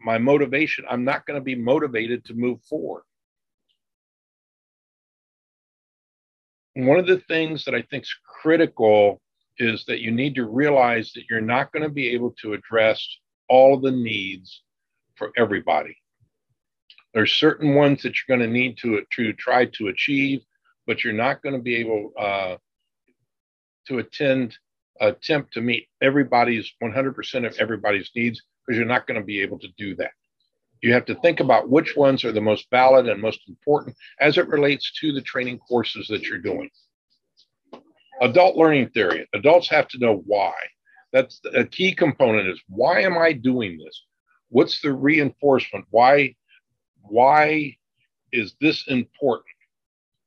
my 0.00 0.18
motivation, 0.18 0.84
I'm 0.88 1.04
not 1.04 1.26
going 1.26 1.38
to 1.38 1.44
be 1.44 1.54
motivated 1.54 2.24
to 2.26 2.34
move 2.34 2.62
forward. 2.62 3.02
One 6.74 6.98
of 6.98 7.06
the 7.06 7.22
things 7.28 7.64
that 7.64 7.74
I 7.74 7.82
think 7.82 8.04
is 8.04 8.14
critical 8.42 9.20
is 9.58 9.84
that 9.86 10.00
you 10.00 10.10
need 10.10 10.34
to 10.36 10.46
realize 10.46 11.12
that 11.14 11.24
you're 11.28 11.40
not 11.40 11.72
going 11.72 11.82
to 11.82 11.90
be 11.90 12.08
able 12.10 12.34
to 12.42 12.54
address 12.54 13.06
all 13.48 13.78
the 13.78 13.90
needs 13.90 14.62
for 15.16 15.32
everybody. 15.36 15.96
There's 17.12 17.32
certain 17.32 17.74
ones 17.74 18.02
that 18.02 18.14
you're 18.14 18.36
going 18.36 18.48
to 18.48 18.52
need 18.52 18.78
to, 18.78 19.02
to 19.16 19.32
try 19.32 19.66
to 19.66 19.88
achieve, 19.88 20.42
but 20.86 21.02
you're 21.02 21.12
not 21.12 21.42
going 21.42 21.54
to 21.54 21.60
be 21.60 21.76
able 21.76 22.12
uh, 22.18 22.56
to 23.88 23.98
attend 23.98 24.56
attempt 25.00 25.54
to 25.54 25.62
meet 25.62 25.88
everybody's 26.02 26.70
100% 26.82 27.46
of 27.46 27.56
everybody's 27.58 28.10
needs 28.14 28.42
because 28.66 28.76
you're 28.76 28.86
not 28.86 29.06
going 29.06 29.18
to 29.18 29.24
be 29.24 29.40
able 29.40 29.58
to 29.58 29.68
do 29.78 29.96
that. 29.96 30.10
You 30.82 30.92
have 30.94 31.04
to 31.06 31.14
think 31.16 31.40
about 31.40 31.68
which 31.68 31.96
ones 31.96 32.24
are 32.24 32.32
the 32.32 32.40
most 32.40 32.66
valid 32.70 33.08
and 33.08 33.20
most 33.20 33.40
important 33.48 33.96
as 34.20 34.38
it 34.38 34.48
relates 34.48 34.92
to 35.00 35.12
the 35.12 35.20
training 35.20 35.58
courses 35.58 36.06
that 36.08 36.22
you're 36.22 36.38
doing. 36.38 36.70
Adult 38.22 38.56
learning 38.56 38.90
theory. 38.90 39.28
Adults 39.34 39.68
have 39.68 39.88
to 39.88 39.98
know 39.98 40.22
why. 40.26 40.52
That's 41.12 41.40
a 41.54 41.64
key 41.64 41.94
component 41.94 42.48
is 42.48 42.60
why 42.68 43.00
am 43.02 43.18
I 43.18 43.32
doing 43.32 43.78
this? 43.78 44.04
What's 44.48 44.80
the 44.80 44.92
reinforcement? 44.92 45.86
Why 45.90 46.34
why 47.02 47.76
is 48.32 48.54
this 48.60 48.86
important? 48.86 49.46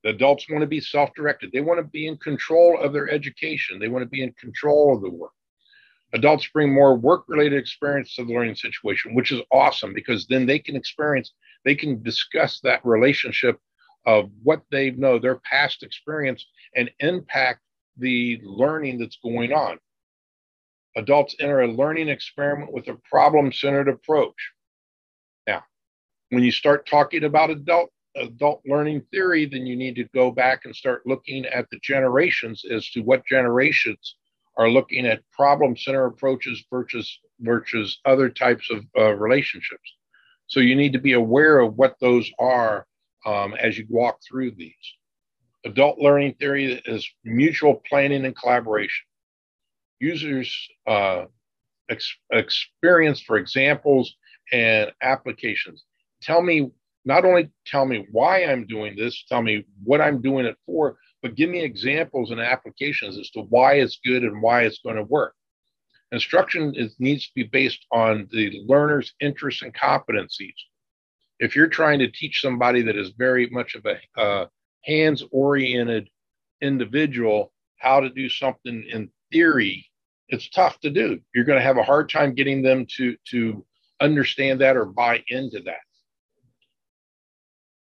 The 0.03 0.09
adults 0.09 0.49
want 0.49 0.61
to 0.61 0.67
be 0.67 0.81
self-directed. 0.81 1.51
They 1.51 1.61
want 1.61 1.79
to 1.79 1.85
be 1.85 2.07
in 2.07 2.17
control 2.17 2.77
of 2.79 2.91
their 2.91 3.09
education. 3.09 3.79
They 3.79 3.87
want 3.87 4.03
to 4.03 4.09
be 4.09 4.21
in 4.21 4.33
control 4.33 4.93
of 4.95 5.01
the 5.01 5.09
work. 5.09 5.31
Adults 6.13 6.47
bring 6.53 6.71
more 6.71 6.95
work-related 6.95 7.57
experience 7.57 8.15
to 8.15 8.23
the 8.23 8.33
learning 8.33 8.55
situation, 8.55 9.15
which 9.15 9.31
is 9.31 9.41
awesome 9.51 9.93
because 9.93 10.27
then 10.27 10.45
they 10.45 10.59
can 10.59 10.75
experience, 10.75 11.33
they 11.65 11.73
can 11.73 12.03
discuss 12.03 12.59
that 12.59 12.85
relationship 12.85 13.59
of 14.05 14.29
what 14.43 14.61
they 14.69 14.91
know, 14.91 15.17
their 15.17 15.37
past 15.37 15.81
experience, 15.81 16.45
and 16.75 16.91
impact 16.99 17.61
the 17.97 18.39
learning 18.43 18.99
that's 18.99 19.17
going 19.23 19.53
on. 19.53 19.79
Adults 20.95 21.35
enter 21.39 21.61
a 21.61 21.71
learning 21.71 22.09
experiment 22.09 22.71
with 22.71 22.87
a 22.87 22.99
problem 23.09 23.51
centered 23.51 23.87
approach. 23.87 24.51
Now, 25.47 25.63
when 26.29 26.43
you 26.43 26.51
start 26.51 26.85
talking 26.85 27.23
about 27.23 27.49
adult 27.49 27.89
adult 28.15 28.61
learning 28.67 29.01
theory, 29.09 29.45
then 29.47 29.65
you 29.65 29.75
need 29.75 29.95
to 29.95 30.03
go 30.13 30.29
back 30.29 30.65
and 30.65 30.75
start 30.75 31.01
looking 31.07 31.47
at 31.47 31.67
the 31.71 31.79
generations 31.81 32.63
as 32.71 32.87
to 32.91 33.01
what 33.01 33.25
generations 33.25 34.15
are 34.57 34.69
looking 34.69 35.05
at 35.05 35.29
problem 35.31 35.75
center 35.75 36.05
approaches 36.05 36.63
versus 36.71 37.19
versus 37.39 37.99
other 38.05 38.29
types 38.29 38.69
of 38.71 38.85
uh, 38.97 39.13
relationships. 39.15 39.95
So 40.47 40.59
you 40.59 40.75
need 40.75 40.93
to 40.93 40.99
be 40.99 41.13
aware 41.13 41.59
of 41.59 41.75
what 41.75 41.95
those 41.99 42.29
are 42.39 42.85
um, 43.25 43.53
as 43.55 43.77
you 43.77 43.85
walk 43.89 44.19
through 44.27 44.51
these. 44.51 44.73
Adult 45.65 45.97
learning 45.97 46.35
theory 46.39 46.81
is 46.85 47.09
mutual 47.23 47.81
planning 47.89 48.25
and 48.25 48.35
collaboration. 48.35 49.05
Users 49.99 50.53
uh, 50.85 51.25
ex- 51.89 52.17
experience 52.31 53.21
for 53.21 53.37
examples 53.37 54.15
and 54.51 54.91
applications. 55.01 55.83
Tell 56.21 56.41
me, 56.41 56.71
not 57.05 57.25
only 57.25 57.49
tell 57.65 57.85
me 57.85 58.05
why 58.11 58.43
I'm 58.43 58.67
doing 58.67 58.95
this, 58.95 59.23
tell 59.27 59.41
me 59.41 59.65
what 59.83 60.01
I'm 60.01 60.21
doing 60.21 60.45
it 60.45 60.57
for, 60.65 60.97
but 61.23 61.35
give 61.35 61.49
me 61.49 61.63
examples 61.63 62.31
and 62.31 62.41
applications 62.41 63.17
as 63.17 63.29
to 63.31 63.43
why 63.43 63.75
it's 63.75 63.99
good 64.05 64.23
and 64.23 64.41
why 64.41 64.63
it's 64.63 64.81
going 64.83 64.97
to 64.97 65.03
work. 65.03 65.33
Instruction 66.11 66.73
is, 66.75 66.95
needs 66.99 67.27
to 67.27 67.33
be 67.33 67.43
based 67.43 67.87
on 67.91 68.27
the 68.31 68.61
learner's 68.67 69.13
interests 69.21 69.63
and 69.63 69.73
competencies. 69.73 70.53
If 71.39 71.55
you're 71.55 71.67
trying 71.67 71.99
to 71.99 72.11
teach 72.11 72.41
somebody 72.41 72.81
that 72.83 72.97
is 72.97 73.13
very 73.17 73.49
much 73.49 73.73
of 73.73 73.85
a 73.85 74.21
uh, 74.21 74.45
hands 74.83 75.23
oriented 75.31 76.09
individual 76.61 77.51
how 77.77 78.01
to 78.01 78.09
do 78.09 78.29
something 78.29 78.83
in 78.91 79.09
theory, 79.31 79.85
it's 80.27 80.49
tough 80.49 80.79
to 80.81 80.89
do. 80.89 81.19
You're 81.33 81.45
going 81.45 81.57
to 81.57 81.65
have 81.65 81.77
a 81.77 81.83
hard 81.83 82.09
time 82.09 82.35
getting 82.35 82.61
them 82.61 82.85
to, 82.97 83.15
to 83.31 83.65
understand 84.01 84.59
that 84.61 84.75
or 84.75 84.85
buy 84.85 85.23
into 85.29 85.61
that. 85.61 85.77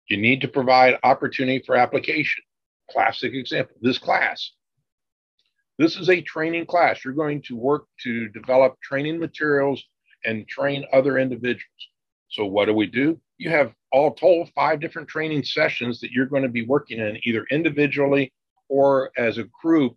You 0.08 0.16
need 0.16 0.40
to 0.40 0.48
provide 0.48 0.98
opportunity 1.04 1.62
for 1.64 1.76
application. 1.76 2.42
Classic 2.90 3.32
example 3.34 3.76
this 3.80 3.98
class. 3.98 4.52
This 5.78 5.96
is 5.96 6.08
a 6.08 6.20
training 6.20 6.66
class. 6.66 7.04
You're 7.04 7.14
going 7.14 7.42
to 7.42 7.56
work 7.56 7.86
to 8.02 8.28
develop 8.30 8.80
training 8.82 9.20
materials 9.20 9.84
and 10.24 10.48
train 10.48 10.84
other 10.92 11.18
individuals. 11.18 11.88
So, 12.28 12.44
what 12.46 12.64
do 12.66 12.74
we 12.74 12.86
do? 12.86 13.20
You 13.38 13.50
have 13.50 13.72
all 13.92 14.12
told 14.12 14.50
five 14.54 14.80
different 14.80 15.08
training 15.08 15.44
sessions 15.44 16.00
that 16.00 16.10
you're 16.10 16.26
going 16.26 16.42
to 16.42 16.48
be 16.48 16.64
working 16.64 16.98
in 16.98 17.18
either 17.24 17.46
individually 17.50 18.32
or 18.68 19.10
as 19.16 19.38
a 19.38 19.48
group 19.62 19.96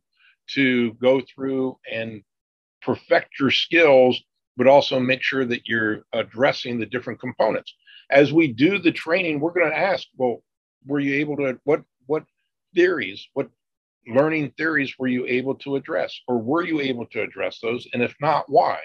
to 0.54 0.94
go 0.94 1.22
through 1.34 1.78
and 1.92 2.22
perfect 2.82 3.40
your 3.40 3.52
skills, 3.52 4.22
but 4.58 4.68
also 4.68 5.00
make 5.00 5.22
sure 5.22 5.46
that 5.46 5.68
you're 5.68 6.04
addressing 6.14 6.80
the 6.80 6.86
different 6.86 7.20
components. 7.20 7.74
As 8.10 8.32
we 8.32 8.48
do 8.48 8.78
the 8.78 8.92
training, 8.92 9.40
we're 9.40 9.54
going 9.54 9.70
to 9.70 9.78
ask, 9.78 10.08
well, 10.18 10.44
were 10.86 11.00
you 11.00 11.16
able 11.16 11.38
to, 11.38 11.60
what, 11.64 11.82
theories, 12.74 13.28
what 13.34 13.50
learning 14.08 14.54
theories 14.58 14.96
were 14.98 15.08
you 15.08 15.25
able 15.28 15.56
to 15.56 15.75
address? 15.75 16.20
Or 16.28 16.38
were 16.38 16.63
you 16.63 16.80
able 16.80 17.06
to 17.08 17.22
address 17.22 17.60
those? 17.60 17.88
And 17.94 18.01
if 18.01 18.16
not, 18.20 18.46
why? 18.48 18.80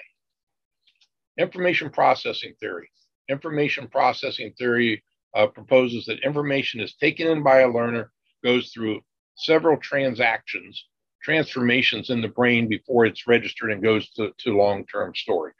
Information 1.37 1.89
processing 1.89 2.53
theory. 2.59 2.89
Information 3.29 3.87
processing 3.87 4.53
theory 4.57 5.03
uh, 5.35 5.47
proposes 5.47 6.05
that 6.05 6.19
information 6.23 6.79
is 6.79 6.93
taken 6.95 7.27
in 7.27 7.43
by 7.43 7.59
a 7.59 7.69
learner, 7.69 8.11
goes 8.43 8.71
through 8.71 9.01
several 9.35 9.77
transactions, 9.77 10.85
transformations 11.21 12.09
in 12.09 12.21
the 12.21 12.27
brain 12.27 12.67
before 12.67 13.05
it's 13.05 13.27
registered 13.27 13.71
and 13.71 13.83
goes 13.83 14.09
to, 14.11 14.31
to 14.37 14.57
long-term 14.57 15.13
storage. 15.15 15.53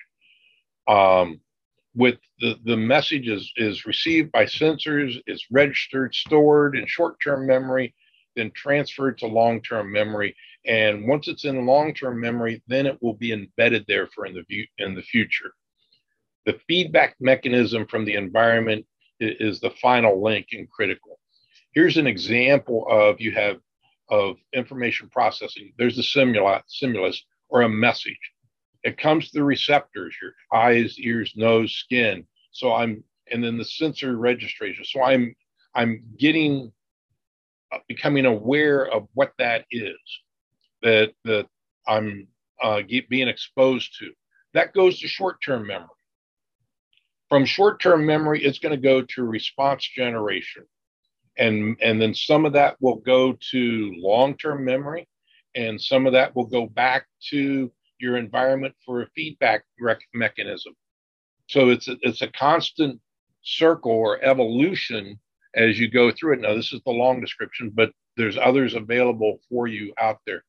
Um, 0.87 1.41
with 1.95 2.17
the, 2.39 2.57
the 2.63 2.77
message 2.77 3.27
is, 3.27 3.51
is 3.57 3.85
received 3.85 4.31
by 4.31 4.45
sensors, 4.45 5.19
is 5.27 5.45
registered, 5.51 6.13
stored 6.13 6.77
in 6.77 6.85
short-term 6.85 7.45
memory, 7.45 7.93
then 8.37 8.51
transferred 8.51 9.17
to 9.17 9.27
long-term 9.27 9.91
memory. 9.91 10.35
And 10.65 11.07
once 11.07 11.27
it's 11.27 11.43
in 11.43 11.65
long-term 11.65 12.19
memory, 12.19 12.61
then 12.67 12.85
it 12.85 12.97
will 13.01 13.15
be 13.15 13.33
embedded 13.33 13.83
there 13.87 14.07
for 14.07 14.25
in 14.25 14.35
the 14.35 14.43
view, 14.43 14.65
in 14.77 14.95
the 14.95 15.01
future. 15.01 15.51
The 16.45 16.59
feedback 16.67 17.15
mechanism 17.19 17.87
from 17.87 18.05
the 18.05 18.15
environment 18.15 18.85
is, 19.19 19.59
the 19.59 19.71
final 19.81 20.23
link 20.23 20.47
and 20.53 20.69
critical. 20.69 21.19
Here's 21.73 21.97
an 21.97 22.07
example 22.07 22.87
of 22.89 23.19
you 23.19 23.31
have 23.31 23.57
of 24.09 24.37
information 24.53 25.09
processing. 25.09 25.73
There's 25.77 25.97
a 25.97 26.01
simula, 26.01 26.61
stimulus 26.67 27.21
or 27.49 27.63
a 27.63 27.69
message. 27.69 28.19
It 28.83 28.97
comes 28.97 29.29
to 29.31 29.39
the 29.39 29.43
receptors, 29.43 30.15
your 30.21 30.33
eyes, 30.53 30.97
ears, 30.99 31.33
nose, 31.35 31.73
skin. 31.73 32.25
So 32.51 32.73
I'm, 32.73 33.03
and 33.31 33.43
then 33.43 33.57
the 33.57 33.65
sensory 33.65 34.15
registration. 34.15 34.85
So 34.85 35.01
I'm, 35.03 35.35
I'm 35.75 36.03
getting 36.17 36.71
becoming 37.87 38.25
aware 38.25 38.85
of 38.85 39.07
what 39.13 39.33
that 39.37 39.65
is 39.71 39.97
that 40.81 41.13
that 41.23 41.47
I'm 41.87 42.27
uh, 42.61 42.81
being 43.09 43.27
exposed 43.27 43.97
to. 43.99 44.11
That 44.53 44.73
goes 44.73 44.99
to 44.99 45.07
short-term 45.07 45.67
memory. 45.67 45.87
From 47.29 47.45
short-term 47.45 48.05
memory, 48.05 48.43
it's 48.43 48.59
going 48.59 48.75
to 48.75 48.81
go 48.81 49.01
to 49.01 49.23
response 49.23 49.87
generation, 49.87 50.63
and 51.37 51.77
and 51.81 52.01
then 52.01 52.13
some 52.13 52.45
of 52.45 52.53
that 52.53 52.77
will 52.79 52.95
go 52.97 53.37
to 53.51 53.93
long-term 53.97 54.63
memory, 54.63 55.07
And 55.57 55.81
some 55.81 56.05
of 56.05 56.13
that 56.13 56.35
will 56.35 56.45
go 56.45 56.67
back 56.67 57.07
to 57.31 57.71
your 57.99 58.17
environment 58.17 58.75
for 58.85 59.01
a 59.01 59.07
feedback 59.15 59.63
rec- 59.81 60.07
mechanism. 60.13 60.73
So 61.47 61.69
it's 61.69 61.87
a, 61.87 61.97
it's 62.01 62.21
a 62.21 62.27
constant 62.27 63.01
circle 63.41 63.91
or 63.91 64.23
evolution 64.23 65.19
as 65.57 65.79
you 65.79 65.89
go 65.89 66.11
through 66.11 66.33
it. 66.33 66.41
Now, 66.41 66.53
this 66.53 66.71
is 66.71 66.81
the 66.85 66.91
long 66.91 67.19
description, 67.19 67.71
but 67.73 67.91
there's 68.15 68.37
others 68.37 68.75
available 68.75 69.39
for 69.49 69.67
you 69.67 69.93
out 69.99 70.19
there. 70.25 70.43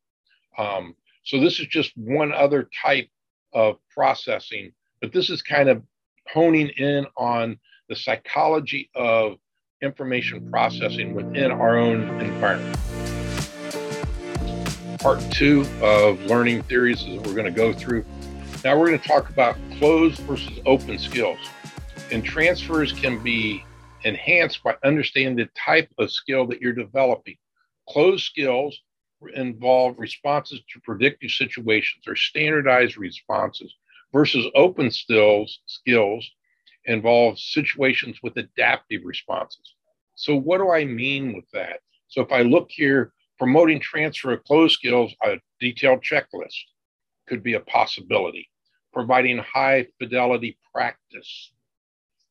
Um, 0.58 0.94
so 1.24 1.40
this 1.40 1.58
is 1.58 1.66
just 1.66 1.92
one 1.96 2.32
other 2.32 2.68
type 2.84 3.08
of 3.52 3.78
processing, 3.90 4.72
but 5.00 5.12
this 5.12 5.30
is 5.30 5.42
kind 5.42 5.68
of 5.68 5.82
honing 6.32 6.68
in 6.76 7.06
on 7.16 7.58
the 7.88 7.96
psychology 7.96 8.90
of 8.94 9.38
information 9.82 10.50
processing 10.50 11.14
within 11.14 11.50
our 11.50 11.78
own 11.78 12.20
environment. 12.20 12.76
Part 15.00 15.20
two 15.30 15.64
of 15.80 16.20
learning 16.26 16.62
theories 16.64 17.02
is 17.02 17.16
we're 17.20 17.34
going 17.34 17.44
to 17.44 17.50
go 17.50 17.72
through. 17.72 18.04
Now 18.64 18.78
we're 18.78 18.88
going 18.88 18.98
to 18.98 19.08
talk 19.08 19.30
about 19.30 19.56
closed 19.78 20.18
versus 20.20 20.58
open 20.66 20.98
skills. 20.98 21.38
And 22.10 22.24
transfers 22.24 22.92
can 22.92 23.22
be 23.22 23.64
enhanced 24.08 24.62
by 24.62 24.76
understanding 24.84 25.36
the 25.36 25.50
type 25.54 25.90
of 25.98 26.10
skill 26.10 26.46
that 26.46 26.60
you're 26.60 26.72
developing. 26.72 27.36
Closed 27.88 28.24
skills 28.24 28.78
involve 29.34 29.98
responses 29.98 30.60
to 30.72 30.80
predictive 30.80 31.30
situations 31.30 32.04
or 32.06 32.16
standardized 32.16 32.96
responses 32.96 33.74
versus 34.12 34.46
open 34.54 34.90
skills 34.90 35.60
skills 35.66 36.28
involve 36.84 37.38
situations 37.38 38.18
with 38.22 38.36
adaptive 38.36 39.02
responses. 39.04 39.74
So 40.14 40.34
what 40.34 40.58
do 40.58 40.70
I 40.70 40.84
mean 40.84 41.34
with 41.34 41.50
that? 41.52 41.80
So 42.08 42.22
if 42.22 42.32
I 42.32 42.42
look 42.42 42.70
here, 42.70 43.12
promoting 43.38 43.80
transfer 43.80 44.32
of 44.32 44.44
closed 44.44 44.74
skills, 44.74 45.14
a 45.22 45.36
detailed 45.60 46.02
checklist 46.02 46.56
could 47.26 47.42
be 47.42 47.54
a 47.54 47.60
possibility. 47.60 48.48
Providing 48.92 49.38
high 49.38 49.86
fidelity 49.98 50.58
practice, 50.72 51.52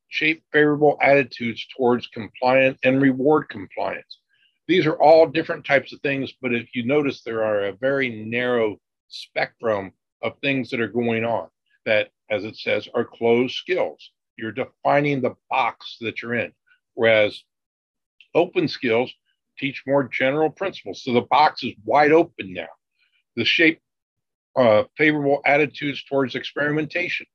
shape 0.09 0.43
favorable 0.51 0.97
attitudes 1.01 1.65
towards 1.75 2.07
compliance 2.07 2.77
and 2.83 3.01
reward 3.01 3.49
compliance. 3.49 4.19
These 4.67 4.85
are 4.85 5.01
all 5.01 5.27
different 5.27 5.65
types 5.65 5.93
of 5.93 6.01
things, 6.01 6.33
but 6.41 6.53
if 6.53 6.75
you 6.75 6.85
notice, 6.85 7.21
there 7.21 7.43
are 7.43 7.65
a 7.65 7.73
very 7.73 8.09
narrow 8.25 8.77
spectrum 9.07 9.91
of 10.21 10.33
things 10.41 10.69
that 10.69 10.81
are 10.81 10.87
going 10.87 11.23
on 11.23 11.47
that, 11.85 12.09
as 12.29 12.43
it 12.43 12.57
says, 12.57 12.87
are 12.93 13.05
closed 13.05 13.55
skills. 13.55 14.11
You're 14.37 14.51
defining 14.51 15.21
the 15.21 15.35
box 15.49 15.97
that 16.01 16.21
you're 16.21 16.35
in. 16.35 16.51
Whereas 16.95 17.43
open 18.35 18.67
skills 18.67 19.11
teach 19.57 19.83
more 19.87 20.03
general 20.03 20.49
principles. 20.49 21.03
So 21.03 21.13
the 21.13 21.21
box 21.21 21.63
is 21.63 21.73
wide 21.85 22.11
open 22.11 22.53
now. 22.53 22.67
The 23.35 23.45
shape 23.45 23.81
uh, 24.55 24.83
favorable 24.97 25.41
attitudes 25.45 26.03
towards 26.03 26.35
experimentation. 26.35 27.27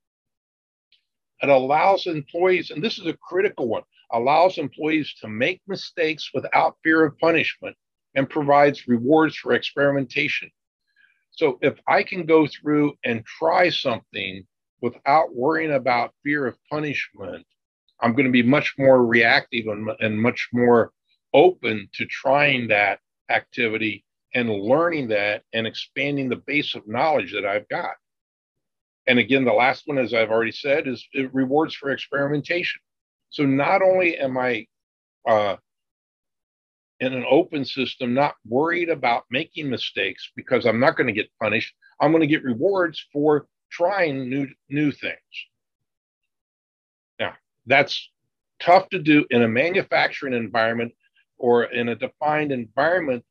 It 1.43 1.49
allows 1.49 2.07
employees, 2.07 2.71
and 2.71 2.83
this 2.83 2.99
is 2.99 3.07
a 3.07 3.17
critical 3.17 3.69
one, 3.69 3.83
allows 4.13 4.59
employees 4.59 5.13
to 5.21 5.29
make 5.29 5.61
mistakes 5.67 6.31
without 6.33 6.77
fear 6.85 7.05
of 7.05 7.19
punishment 7.19 7.77
and 8.15 8.31
provides 8.31 8.87
rewards 8.87 9.37
for 9.37 9.53
experimentation. 9.53 10.51
So 11.33 11.59
if 11.63 11.81
I 11.89 12.03
can 12.03 12.27
go 12.27 12.47
through 12.47 12.95
and 13.05 13.25
try 13.25 13.71
something 13.71 14.47
without 14.83 15.35
worrying 15.35 15.73
about 15.73 16.15
fear 16.23 16.47
of 16.47 16.59
punishment, 16.71 17.47
I'm 18.01 18.13
going 18.13 18.27
to 18.27 18.33
be 18.33 18.43
much 18.43 18.75
more 18.79 19.05
reactive 19.05 19.67
and, 19.67 19.91
and 20.01 20.21
much 20.21 20.49
more 20.53 20.93
open 21.33 21.89
to 21.95 22.05
trying 22.05 22.69
that 22.69 23.01
activity 23.31 24.05
and 24.35 24.51
learning 24.51 25.09
that 25.09 25.43
and 25.53 25.67
expanding 25.67 26.29
the 26.29 26.37
base 26.37 26.75
of 26.75 26.87
knowledge 26.87 27.33
that 27.33 27.47
I've 27.47 27.69
got. 27.69 27.95
And 29.07 29.19
again, 29.19 29.45
the 29.45 29.53
last 29.53 29.83
one, 29.87 29.99
as 29.99 30.15
I've 30.15 30.31
already 30.31 30.53
said, 30.53 30.87
is 30.87 31.07
rewards 31.33 31.75
for 31.75 31.91
experimentation. 31.91 32.81
So 33.31 33.45
not 33.45 33.83
only 33.83 34.17
am 34.17 34.39
I 34.39 34.67
uh, 35.29 35.57
in 37.01 37.13
an 37.13 37.25
open 37.29 37.65
system, 37.65 38.15
not 38.15 38.35
worried 38.47 38.89
about 38.89 39.25
making 39.31 39.69
mistakes 39.69 40.31
because 40.37 40.67
I'm 40.67 40.79
not 40.79 40.97
going 40.97 41.09
to 41.09 41.13
get 41.13 41.31
punished, 41.41 41.75
I'm 42.01 42.13
going 42.13 42.21
to 42.21 42.27
get 42.29 42.45
rewards 42.45 43.05
for 43.13 43.47
trying 43.71 44.29
new 44.29 44.47
new 44.69 44.93
things. 44.93 45.17
Now, 47.19 47.35
that's 47.67 48.11
tough 48.61 48.89
to 48.91 48.99
do 48.99 49.25
in 49.31 49.43
a 49.43 49.49
manufacturing 49.49 50.35
environment 50.35 50.93
or 51.39 51.65
in 51.65 51.89
a 51.89 51.97
defined 51.97 52.53
environment. 52.53 53.25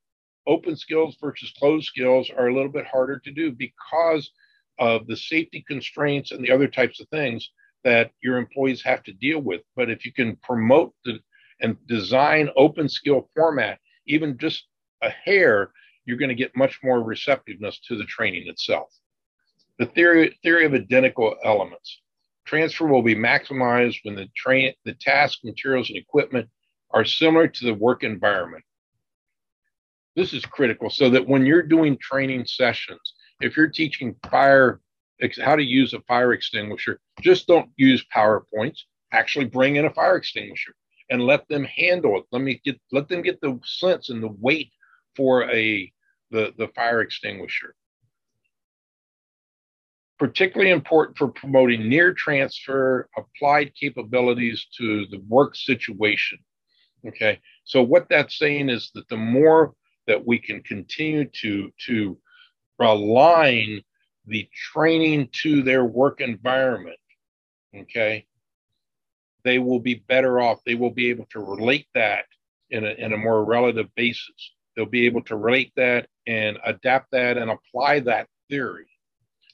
Open 0.47 0.75
skills 0.75 1.15
versus 1.21 1.53
closed 1.57 1.85
skills 1.85 2.29
are 2.35 2.47
a 2.47 2.53
little 2.53 2.71
bit 2.71 2.87
harder 2.87 3.19
to 3.19 3.31
do 3.31 3.51
because 3.51 4.31
of 4.81 5.05
the 5.05 5.15
safety 5.15 5.63
constraints 5.67 6.31
and 6.31 6.43
the 6.43 6.51
other 6.51 6.67
types 6.67 6.99
of 6.99 7.07
things 7.09 7.51
that 7.83 8.11
your 8.21 8.37
employees 8.37 8.81
have 8.81 9.03
to 9.03 9.13
deal 9.13 9.39
with. 9.39 9.61
But 9.75 9.91
if 9.91 10.05
you 10.05 10.11
can 10.11 10.35
promote 10.37 10.93
the, 11.05 11.19
and 11.61 11.77
design 11.87 12.49
open 12.57 12.89
skill 12.89 13.29
format, 13.35 13.79
even 14.07 14.39
just 14.39 14.65
a 15.03 15.09
hair, 15.09 15.71
you're 16.05 16.17
going 16.17 16.29
to 16.29 16.35
get 16.35 16.55
much 16.57 16.79
more 16.83 17.03
receptiveness 17.03 17.79
to 17.87 17.95
the 17.95 18.05
training 18.05 18.47
itself. 18.47 18.89
The 19.77 19.85
theory, 19.85 20.37
theory 20.41 20.65
of 20.65 20.73
identical 20.73 21.35
elements. 21.43 22.01
Transfer 22.45 22.87
will 22.87 23.03
be 23.03 23.15
maximized 23.15 23.99
when 24.01 24.15
the 24.15 24.27
train, 24.35 24.73
the 24.83 24.95
task, 24.95 25.39
materials, 25.43 25.89
and 25.89 25.97
equipment 25.97 26.49
are 26.89 27.05
similar 27.05 27.47
to 27.47 27.65
the 27.65 27.73
work 27.75 28.03
environment. 28.03 28.63
This 30.15 30.33
is 30.33 30.43
critical 30.43 30.89
so 30.89 31.11
that 31.11 31.27
when 31.27 31.45
you're 31.45 31.61
doing 31.61 31.97
training 32.01 32.45
sessions, 32.45 33.13
if 33.41 33.57
you're 33.57 33.67
teaching 33.67 34.15
fire, 34.29 34.79
how 35.41 35.55
to 35.55 35.63
use 35.63 35.93
a 35.93 36.01
fire 36.01 36.33
extinguisher, 36.33 36.99
just 37.21 37.47
don't 37.47 37.69
use 37.77 38.05
PowerPoints. 38.13 38.79
Actually 39.11 39.45
bring 39.45 39.75
in 39.75 39.85
a 39.85 39.93
fire 39.93 40.15
extinguisher 40.15 40.73
and 41.09 41.21
let 41.21 41.47
them 41.49 41.65
handle 41.65 42.17
it. 42.17 42.23
Let 42.31 42.41
me 42.41 42.61
get 42.63 42.79
let 42.91 43.09
them 43.09 43.21
get 43.21 43.41
the 43.41 43.59
sense 43.63 44.09
and 44.09 44.23
the 44.23 44.33
weight 44.39 44.71
for 45.15 45.49
a 45.51 45.91
the, 46.31 46.53
the 46.57 46.69
fire 46.69 47.01
extinguisher. 47.01 47.75
Particularly 50.17 50.71
important 50.71 51.17
for 51.17 51.27
promoting 51.27 51.89
near 51.89 52.13
transfer 52.13 53.09
applied 53.17 53.73
capabilities 53.75 54.67
to 54.77 55.05
the 55.07 55.19
work 55.27 55.55
situation. 55.55 56.39
Okay, 57.05 57.39
so 57.65 57.81
what 57.81 58.07
that's 58.09 58.37
saying 58.37 58.69
is 58.69 58.91
that 58.93 59.09
the 59.09 59.17
more 59.17 59.73
that 60.07 60.25
we 60.25 60.39
can 60.39 60.61
continue 60.63 61.25
to 61.41 61.71
to 61.87 62.17
align 62.83 63.81
the 64.25 64.47
training 64.71 65.29
to 65.43 65.63
their 65.63 65.85
work 65.85 66.21
environment, 66.21 66.97
okay, 67.75 68.25
they 69.43 69.59
will 69.59 69.79
be 69.79 69.95
better 69.95 70.39
off. 70.39 70.59
They 70.65 70.75
will 70.75 70.91
be 70.91 71.09
able 71.09 71.25
to 71.31 71.39
relate 71.39 71.87
that 71.95 72.25
in 72.69 72.85
a, 72.85 72.91
in 72.91 73.13
a 73.13 73.17
more 73.17 73.43
relative 73.43 73.87
basis. 73.95 74.53
They'll 74.75 74.85
be 74.85 75.05
able 75.05 75.23
to 75.23 75.35
relate 75.35 75.73
that 75.75 76.07
and 76.27 76.57
adapt 76.65 77.11
that 77.11 77.37
and 77.37 77.51
apply 77.51 78.01
that 78.01 78.27
theory 78.49 78.87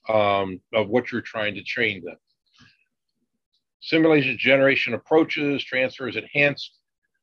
um, 0.10 0.60
of 0.74 0.90
what 0.90 1.12
you're 1.12 1.22
trying 1.22 1.56
to 1.56 1.64
train 1.64 2.04
them. 2.04 2.18
Stimulus 3.80 4.26
generalization 4.38 4.94
approaches, 4.94 5.64
transfer 5.64 6.08
is 6.08 6.18
enhanced 6.18 6.80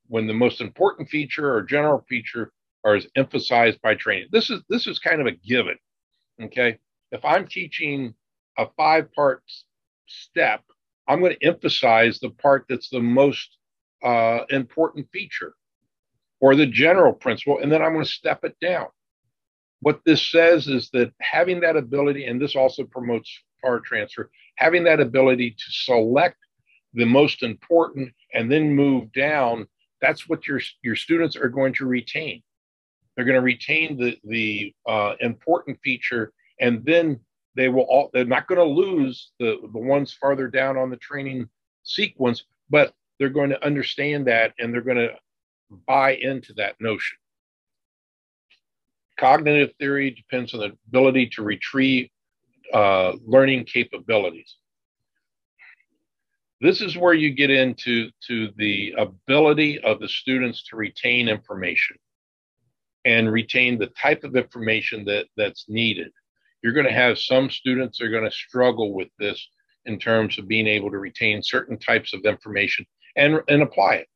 when 0.07 0.27
the 0.27 0.35
most 0.35 0.61
important 0.61 1.09
feature 1.09 1.53
or 1.53 1.63
general 1.63 2.05
feature 2.09 2.53
are 2.85 2.99
emphasized 3.17 3.81
by 3.83 3.95
training. 3.95 4.29
This 4.31 4.51
is 4.51 4.63
this 4.69 4.87
is 4.87 4.99
kind 4.99 5.21
of 5.21 5.27
a 5.27 5.33
given. 5.33 5.77
Okay. 6.43 6.79
If 7.13 7.25
I'm 7.25 7.47
teaching 7.47 8.15
a 8.59 8.67
five 8.77 9.13
part 9.13 9.43
step, 10.07 10.63
I'm 11.07 11.21
going 11.21 11.37
to 11.39 11.47
emphasize 11.47 12.19
the 12.19 12.31
part 12.31 12.67
that's 12.69 12.89
the 12.91 13.01
most 13.01 13.57
uh, 14.03 14.41
important 14.51 15.09
feature 15.13 15.55
or 16.41 16.57
the 16.57 16.67
general 16.67 17.13
principle, 17.13 17.59
and 17.61 17.71
then 17.71 17.83
I'm 17.83 17.93
going 17.93 18.05
to 18.05 18.11
step 18.11 18.45
it 18.45 18.57
down. 18.61 18.87
What 19.81 20.01
this 20.05 20.31
says 20.31 20.67
is 20.67 20.91
that 20.91 21.13
having 21.21 21.61
that 21.61 21.77
ability, 21.77 22.27
and 22.27 22.41
this 22.41 22.57
also 22.57 22.85
promotes 22.85 23.31
power 23.63 23.81
transfer, 23.81 24.31
having 24.57 24.85
that 24.85 25.01
ability 25.01 25.53
to 25.53 25.65
select 25.71 26.37
the 26.95 27.05
most 27.05 27.43
important 27.43 28.13
and 28.33 28.51
then 28.51 28.75
move 28.75 29.13
down, 29.13 29.67
that's 30.01 30.29
what 30.29 30.47
your, 30.47 30.61
your 30.83 30.97
students 30.97 31.37
are 31.37 31.49
going 31.49 31.73
to 31.75 31.87
retain. 31.87 32.43
They're 33.17 33.25
going 33.25 33.37
to 33.37 33.43
retain 33.43 33.97
the 33.97 34.19
the 34.25 34.75
uh, 34.87 35.15
important 35.21 35.79
feature, 35.83 36.33
and 36.61 36.85
then 36.85 37.21
they 37.55 37.69
will 37.69 37.83
all. 37.83 38.11
They're 38.13 38.25
not 38.25 38.49
going 38.49 38.59
to 38.59 38.65
lose 38.65 39.31
the 39.39 39.59
the 39.73 39.79
ones 39.79 40.13
farther 40.13 40.49
down 40.49 40.77
on 40.77 40.91
the 40.91 40.97
training 40.97 41.49
sequence, 41.85 42.45
but 42.71 42.93
they're 43.19 43.29
going 43.29 43.51
to 43.51 43.65
understand 43.65 44.27
that, 44.27 44.53
and 44.59 44.73
they're 44.73 44.81
going 44.81 44.97
to 44.97 45.15
buy 45.87 46.15
into 46.17 46.53
that 46.55 46.81
notion. 46.81 47.17
Cognitive 49.19 49.73
theory 49.79 50.11
depends 50.11 50.55
on 50.55 50.61
the 50.61 50.77
ability 50.89 51.29
to 51.35 51.43
retrieve 51.43 52.09
uh, 52.73 53.13
learning 53.25 53.65
capabilities. 53.65 54.57
This 56.61 56.81
is 56.81 56.97
where 56.97 57.15
you 57.15 57.31
get 57.31 57.51
into 57.51 58.11
to 58.27 58.51
the 58.57 58.95
ability 58.99 59.79
of 59.81 60.01
the 60.01 60.09
students 60.09 60.65
to 60.69 60.77
retain 60.77 61.29
information. 61.29 61.97
And 63.05 63.33
retain 63.33 63.79
the 63.79 63.89
type 64.01 64.25
of 64.25 64.37
information 64.37 65.05
that, 65.05 65.27
that's 65.37 65.67
needed. 65.69 66.11
You're 66.63 66.73
going 66.73 66.87
to 66.87 66.93
have 66.93 67.19
some 67.19 67.51
students 67.51 67.99
that 67.99 68.07
are 68.07 68.11
going 68.11 68.25
to 68.25 68.31
struggle 68.31 68.95
with 68.95 69.09
this 69.19 69.49
in 69.85 69.99
terms 69.99 70.39
of 70.39 70.49
being 70.49 70.67
able 70.67 70.91
to 70.91 70.99
retain 70.99 71.43
certain 71.43 71.79
types 71.79 72.15
of 72.15 72.25
information 72.25 72.87
and, 73.17 73.41
and 73.49 73.63
apply 73.63 73.97
it. 73.97 74.09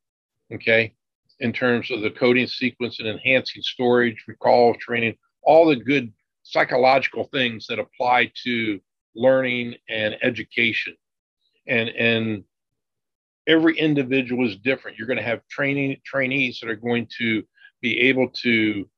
Okay. 0.54 0.94
In 1.40 1.52
terms 1.52 1.90
of 1.90 2.00
the 2.00 2.10
coding 2.10 2.46
sequence 2.46 2.98
and 2.98 3.08
enhancing 3.08 3.62
storage, 3.62 4.24
recall, 4.26 4.74
training, 4.80 5.14
all 5.42 5.66
the 5.66 5.76
good 5.76 6.12
psychological 6.42 7.24
things 7.24 7.66
that 7.66 7.78
apply 7.78 8.32
to 8.44 8.80
learning 9.14 9.74
and 9.88 10.16
education. 10.22 10.94
And, 11.66 11.90
and 11.90 12.44
every 13.46 13.78
individual 13.78 14.48
is 14.48 14.56
different. 14.56 14.96
You're 14.96 15.06
going 15.06 15.18
to 15.18 15.22
have 15.22 15.46
training 15.48 15.98
trainees 16.04 16.60
that 16.60 16.70
are 16.70 16.76
going 16.76 17.08
to 17.18 17.42
be 17.80 18.00
able 18.00 18.28
to 18.42 18.88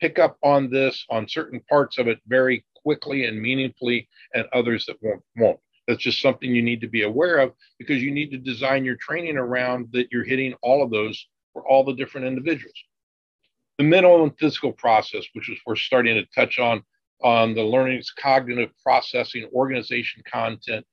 pick 0.00 0.18
up 0.18 0.36
on 0.42 0.70
this 0.70 1.04
on 1.10 1.28
certain 1.28 1.60
parts 1.68 1.98
of 1.98 2.08
it 2.08 2.18
very 2.26 2.64
quickly 2.74 3.24
and 3.24 3.40
meaningfully, 3.40 4.08
and 4.34 4.44
others 4.52 4.86
that 4.86 4.96
won't. 5.02 5.22
won't. 5.36 5.58
That's 5.86 6.02
just 6.02 6.22
something 6.22 6.54
you 6.54 6.62
need 6.62 6.80
to 6.80 6.88
be 6.88 7.02
aware 7.02 7.38
of 7.38 7.52
because 7.78 8.02
you 8.02 8.10
need 8.10 8.30
to 8.30 8.38
design 8.38 8.84
your 8.84 8.96
training 8.96 9.36
around 9.36 9.88
that 9.92 10.08
you're 10.10 10.24
hitting 10.24 10.54
all 10.62 10.82
of 10.82 10.90
those 10.90 11.26
for 11.52 11.66
all 11.66 11.84
the 11.84 11.94
different 11.94 12.26
individuals. 12.26 12.74
The 13.78 13.84
mental 13.84 14.22
and 14.22 14.36
physical 14.38 14.72
process, 14.72 15.24
which 15.34 15.50
is 15.50 15.58
we're 15.66 15.76
starting 15.76 16.14
to 16.14 16.24
touch 16.34 16.58
on, 16.58 16.82
on 17.22 17.54
the 17.54 17.62
learning's 17.62 18.10
cognitive 18.10 18.70
processing, 18.82 19.48
organization 19.52 20.22
content, 20.30 20.86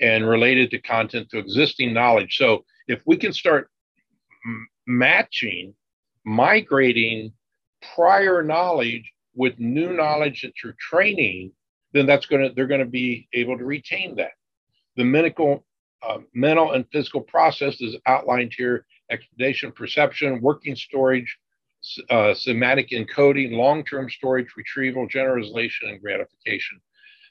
and 0.00 0.28
related 0.28 0.70
to 0.70 0.78
content 0.80 1.30
to 1.30 1.38
existing 1.38 1.92
knowledge. 1.92 2.36
So 2.36 2.64
if 2.86 3.00
we 3.06 3.16
can 3.16 3.32
start 3.32 3.70
matching, 4.86 5.74
migrating 6.28 7.32
prior 7.94 8.42
knowledge 8.42 9.10
with 9.34 9.58
new 9.58 9.92
knowledge 9.92 10.42
that 10.42 10.52
you're 10.62 10.76
training, 10.78 11.52
then 11.92 12.06
that's 12.06 12.26
going 12.26 12.42
to 12.42 12.54
they're 12.54 12.66
going 12.66 12.80
to 12.80 12.86
be 12.86 13.28
able 13.32 13.56
to 13.56 13.64
retain 13.64 14.16
that. 14.16 14.32
The 14.96 15.04
mental, 15.04 15.64
uh, 16.06 16.18
mental 16.34 16.72
and 16.72 16.84
physical 16.92 17.22
process 17.22 17.80
is 17.80 17.96
outlined 18.06 18.52
here: 18.56 18.84
expectation, 19.10 19.72
perception, 19.72 20.40
working 20.42 20.76
storage, 20.76 21.38
uh, 22.10 22.34
semantic 22.34 22.90
encoding, 22.90 23.52
long-term 23.52 24.10
storage, 24.10 24.48
retrieval, 24.56 25.06
generalization, 25.06 25.88
and 25.88 26.00
gratification. 26.00 26.80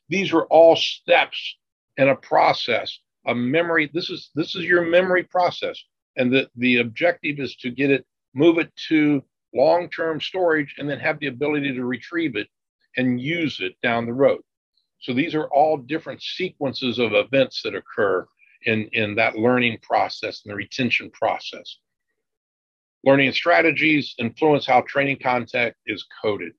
These 0.09 0.33
are 0.33 0.45
all 0.45 0.75
steps 0.75 1.57
in 1.97 2.09
a 2.09 2.15
process. 2.15 2.99
A 3.27 3.35
memory. 3.35 3.91
This 3.93 4.09
is 4.09 4.31
this 4.33 4.55
is 4.55 4.63
your 4.63 4.83
memory 4.83 5.23
process, 5.23 5.77
and 6.15 6.31
the 6.31 6.49
the 6.55 6.77
objective 6.77 7.39
is 7.39 7.55
to 7.57 7.69
get 7.69 7.91
it, 7.91 8.05
move 8.37 8.59
it 8.59 8.71
to 8.87 9.23
long 9.53 9.89
term 9.89 10.21
storage 10.21 10.75
and 10.77 10.89
then 10.89 10.99
have 10.99 11.19
the 11.19 11.27
ability 11.27 11.73
to 11.73 11.85
retrieve 11.85 12.35
it 12.35 12.47
and 12.95 13.19
use 13.19 13.59
it 13.59 13.75
down 13.81 14.05
the 14.05 14.13
road. 14.13 14.41
So 14.99 15.13
these 15.13 15.35
are 15.35 15.47
all 15.47 15.77
different 15.77 16.21
sequences 16.21 16.99
of 16.99 17.13
events 17.13 17.61
that 17.63 17.75
occur 17.75 18.27
in, 18.65 18.89
in 18.93 19.15
that 19.15 19.35
learning 19.35 19.79
process 19.81 20.41
and 20.43 20.51
the 20.51 20.55
retention 20.55 21.09
process. 21.11 21.77
Learning 23.03 23.31
strategies 23.31 24.15
influence 24.17 24.65
how 24.65 24.81
training 24.81 25.17
content 25.21 25.73
is 25.85 26.05
coded, 26.21 26.53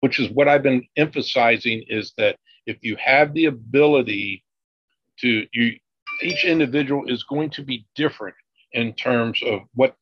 which 0.00 0.18
is 0.18 0.30
what 0.30 0.48
I've 0.48 0.62
been 0.62 0.86
emphasizing 0.96 1.84
is 1.88 2.12
that 2.16 2.36
if 2.66 2.78
you 2.82 2.96
have 2.96 3.34
the 3.34 3.46
ability 3.46 4.44
to 5.20 5.46
you 5.52 5.78
each 6.22 6.44
individual 6.44 7.04
is 7.06 7.24
going 7.24 7.50
to 7.50 7.62
be 7.62 7.86
different 7.94 8.34
in 8.74 8.92
terms 8.92 9.40
of 9.42 9.60
what 9.74 9.96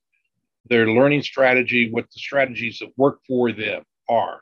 their 0.69 0.89
learning 0.89 1.23
strategy, 1.23 1.91
what 1.91 2.07
the 2.07 2.19
strategies 2.19 2.79
that 2.81 2.93
work 2.97 3.21
for 3.27 3.53
them 3.53 3.83
are. 4.09 4.41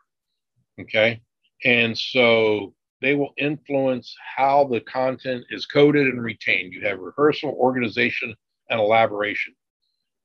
Okay. 0.80 1.20
And 1.64 1.96
so 1.98 2.74
they 3.02 3.14
will 3.14 3.34
influence 3.36 4.14
how 4.36 4.64
the 4.64 4.80
content 4.80 5.44
is 5.50 5.66
coded 5.66 6.06
and 6.06 6.22
retained. 6.22 6.72
You 6.72 6.86
have 6.86 6.98
rehearsal, 6.98 7.50
organization, 7.50 8.34
and 8.68 8.80
elaboration. 8.80 9.54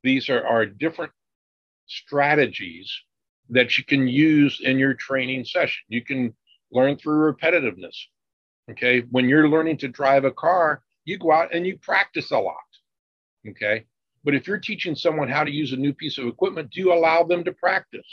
These 0.03 0.29
are, 0.29 0.45
are 0.45 0.65
different 0.65 1.11
strategies 1.87 2.91
that 3.49 3.77
you 3.77 3.83
can 3.83 4.07
use 4.07 4.61
in 4.63 4.77
your 4.77 4.93
training 4.93 5.45
session. 5.45 5.83
You 5.87 6.03
can 6.03 6.33
learn 6.71 6.97
through 6.97 7.33
repetitiveness. 7.33 7.95
Okay. 8.71 9.01
When 9.11 9.29
you're 9.29 9.49
learning 9.49 9.77
to 9.79 9.87
drive 9.87 10.25
a 10.25 10.31
car, 10.31 10.81
you 11.05 11.17
go 11.17 11.31
out 11.31 11.53
and 11.53 11.65
you 11.65 11.77
practice 11.77 12.31
a 12.31 12.39
lot. 12.39 12.55
Okay. 13.49 13.85
But 14.25 14.33
if 14.33 14.47
you're 14.47 14.57
teaching 14.57 14.95
someone 14.95 15.29
how 15.29 15.43
to 15.43 15.51
use 15.51 15.71
a 15.71 15.77
new 15.77 15.93
piece 15.93 16.17
of 16.17 16.25
equipment, 16.25 16.71
do 16.71 16.79
you 16.79 16.91
allow 16.91 17.23
them 17.23 17.43
to 17.43 17.53
practice? 17.53 18.07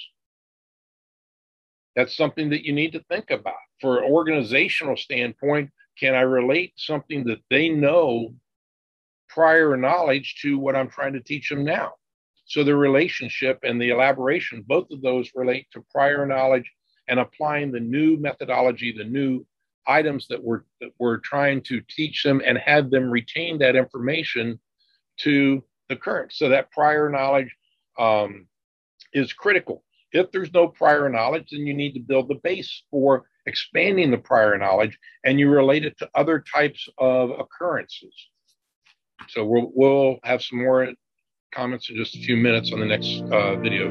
That's 1.97 2.17
something 2.17 2.51
that 2.51 2.65
you 2.65 2.75
need 2.75 2.93
to 2.93 3.05
think 3.11 3.31
about. 3.31 3.55
For 3.81 3.99
an 3.99 4.13
organizational 4.13 4.97
standpoint, 4.97 5.71
can 5.99 6.15
I 6.15 6.21
relate 6.21 6.75
something 6.77 7.25
that 7.25 7.41
they 7.49 7.71
know 7.71 8.35
prior 9.29 9.77
knowledge 9.77 10.37
to 10.43 10.59
what 10.59 10.77
I'm 10.77 10.89
trying 10.89 11.15
to 11.15 11.21
teach 11.21 11.49
them 11.49 11.65
now? 11.65 11.93
So 12.45 12.63
the 12.63 12.77
relationship 12.77 13.61
and 13.63 13.81
the 13.81 13.91
elaboration, 13.91 14.65
both 14.67 14.91
of 14.91 15.01
those 15.01 15.31
relate 15.35 15.67
to 15.73 15.85
prior 15.91 16.27
knowledge 16.27 16.71
and 17.09 17.21
applying 17.21 17.73
the 17.73 17.81
new 17.81 18.19
methodology, 18.19 18.95
the 18.97 19.05
new 19.05 19.47
items 19.87 20.27
that 20.29 20.43
we're 20.43 20.63
that 20.81 20.91
we're 20.99 21.19
trying 21.19 21.63
to 21.63 21.81
teach 21.89 22.23
them 22.23 22.43
and 22.45 22.59
have 22.59 22.91
them 22.91 23.11
retain 23.11 23.59
that 23.59 23.77
information 23.77 24.61
to 25.19 25.65
occurrence. 25.93 26.37
So 26.37 26.49
that 26.49 26.71
prior 26.71 27.09
knowledge 27.09 27.55
um, 27.99 28.47
is 29.13 29.33
critical. 29.33 29.85
If 30.13 30.31
there's 30.31 30.53
no 30.53 30.69
prior 30.69 31.09
knowledge, 31.09 31.49
then 31.51 31.67
you 31.67 31.75
need 31.75 31.95
to 31.95 32.01
build 32.01 32.29
the 32.29 32.35
base 32.43 32.83
for 32.91 33.25
expanding 33.47 34.11
the 34.11 34.19
prior 34.19 34.57
knowledge 34.59 34.99
and 35.25 35.39
you 35.39 35.51
relate 35.51 35.85
it 35.85 35.99
to 35.99 36.09
other 36.15 36.45
types 36.55 36.89
of 36.99 37.31
occurrences. 37.31 38.15
So 39.29 39.45
we'll, 39.45 39.73
we'll 39.75 40.19
have 40.25 40.43
some 40.43 40.59
more 40.59 40.89
comments 41.53 41.89
in 41.91 41.97
just 41.97 42.15
a 42.15 42.19
few 42.19 42.37
minutes 42.37 42.73
on 42.73 42.81
the 42.81 42.87
next 42.87 43.23
uh, 43.33 43.57
video. 43.57 43.91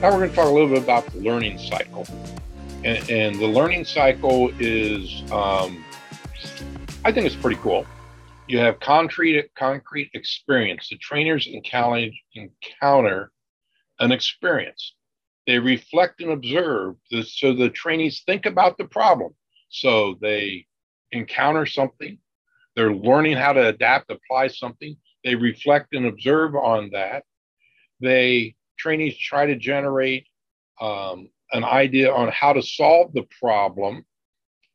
Now 0.00 0.10
we're 0.10 0.18
going 0.18 0.30
to 0.30 0.36
talk 0.36 0.46
a 0.46 0.52
little 0.52 0.68
bit 0.68 0.82
about 0.82 1.06
the 1.06 1.18
learning 1.18 1.58
cycle. 1.58 2.06
And, 2.84 3.08
and 3.10 3.36
the 3.36 3.46
learning 3.46 3.84
cycle 3.84 4.50
is, 4.58 5.22
um, 5.30 5.84
I 7.04 7.12
think 7.12 7.26
it's 7.26 7.36
pretty 7.36 7.60
cool 7.60 7.86
you 8.48 8.58
have 8.58 8.80
concrete 8.80 9.50
concrete 9.56 10.10
experience. 10.14 10.88
The 10.88 10.98
trainers 10.98 11.46
encounter, 11.46 12.10
encounter 12.34 13.32
an 14.00 14.12
experience. 14.12 14.94
They 15.46 15.58
reflect 15.58 16.20
and 16.20 16.30
observe. 16.30 16.96
So 17.24 17.52
the 17.52 17.70
trainees 17.70 18.22
think 18.26 18.46
about 18.46 18.78
the 18.78 18.84
problem. 18.84 19.34
So 19.68 20.16
they 20.20 20.66
encounter 21.10 21.66
something. 21.66 22.18
They're 22.74 22.94
learning 22.94 23.36
how 23.36 23.52
to 23.52 23.68
adapt, 23.68 24.10
apply 24.10 24.48
something. 24.48 24.96
They 25.24 25.34
reflect 25.34 25.94
and 25.94 26.06
observe 26.06 26.54
on 26.54 26.90
that. 26.92 27.24
They 28.00 28.54
trainees 28.78 29.16
try 29.16 29.46
to 29.46 29.56
generate 29.56 30.26
um, 30.80 31.28
an 31.52 31.64
idea 31.64 32.12
on 32.12 32.28
how 32.28 32.52
to 32.52 32.62
solve 32.62 33.12
the 33.12 33.26
problem, 33.40 34.04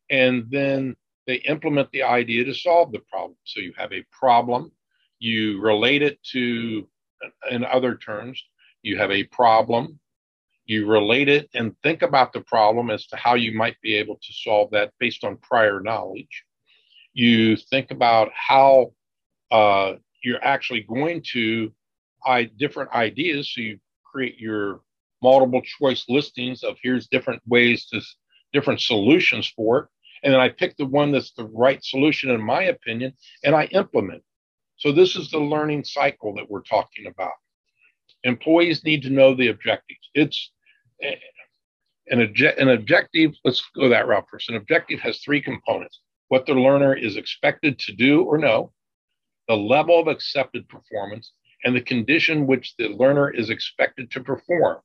and 0.09 0.45
then 0.49 0.95
they 1.27 1.35
implement 1.35 1.91
the 1.91 2.03
idea 2.03 2.45
to 2.45 2.53
solve 2.53 2.91
the 2.91 2.99
problem. 2.99 3.35
So 3.43 3.59
you 3.59 3.73
have 3.77 3.91
a 3.91 4.05
problem, 4.11 4.71
you 5.19 5.61
relate 5.61 6.01
it 6.01 6.23
to, 6.31 6.87
in 7.51 7.65
other 7.65 7.95
terms, 7.95 8.41
you 8.81 8.97
have 8.97 9.11
a 9.11 9.25
problem, 9.25 9.99
you 10.65 10.87
relate 10.87 11.27
it 11.27 11.49
and 11.53 11.75
think 11.83 12.01
about 12.01 12.31
the 12.33 12.41
problem 12.41 12.89
as 12.89 13.07
to 13.07 13.17
how 13.17 13.35
you 13.35 13.53
might 13.53 13.79
be 13.81 13.95
able 13.95 14.15
to 14.15 14.33
solve 14.33 14.71
that 14.71 14.93
based 14.99 15.23
on 15.25 15.37
prior 15.37 15.81
knowledge. 15.81 16.43
You 17.13 17.57
think 17.57 17.91
about 17.91 18.31
how 18.33 18.93
uh, 19.51 19.93
you're 20.23 20.43
actually 20.43 20.81
going 20.81 21.23
to 21.33 21.73
I, 22.25 22.43
different 22.43 22.91
ideas. 22.91 23.53
So 23.53 23.61
you 23.61 23.79
create 24.03 24.39
your 24.39 24.81
multiple 25.21 25.61
choice 25.61 26.05
listings 26.07 26.63
of 26.63 26.77
here's 26.81 27.07
different 27.07 27.41
ways 27.47 27.85
to 27.87 28.01
different 28.53 28.81
solutions 28.81 29.51
for 29.55 29.79
it 29.79 29.85
and 30.23 30.33
then 30.33 30.39
I 30.39 30.49
pick 30.49 30.77
the 30.77 30.85
one 30.85 31.11
that's 31.11 31.31
the 31.31 31.45
right 31.45 31.83
solution, 31.83 32.31
in 32.31 32.41
my 32.41 32.63
opinion, 32.63 33.13
and 33.43 33.55
I 33.55 33.65
implement. 33.65 34.23
So 34.77 34.91
this 34.91 35.15
is 35.15 35.29
the 35.29 35.39
learning 35.39 35.83
cycle 35.83 36.35
that 36.35 36.49
we're 36.49 36.61
talking 36.61 37.07
about. 37.07 37.33
Employees 38.23 38.83
need 38.83 39.01
to 39.03 39.09
know 39.09 39.33
the 39.33 39.47
objectives. 39.47 40.09
It's 40.13 40.51
eh, 41.01 41.15
an, 42.07 42.19
obje- 42.19 42.59
an 42.61 42.69
objective. 42.69 43.33
Let's 43.43 43.63
go 43.75 43.89
that 43.89 44.07
route 44.07 44.25
first. 44.29 44.49
An 44.49 44.55
objective 44.55 44.99
has 44.99 45.19
three 45.19 45.41
components: 45.41 46.01
what 46.27 46.45
the 46.45 46.53
learner 46.53 46.95
is 46.95 47.17
expected 47.17 47.79
to 47.79 47.93
do 47.93 48.23
or 48.23 48.37
know, 48.37 48.71
the 49.47 49.55
level 49.55 49.99
of 49.99 50.07
accepted 50.07 50.67
performance, 50.67 51.31
and 51.63 51.75
the 51.75 51.81
condition 51.81 52.47
which 52.47 52.75
the 52.77 52.89
learner 52.89 53.29
is 53.29 53.49
expected 53.49 54.11
to 54.11 54.23
perform. 54.23 54.79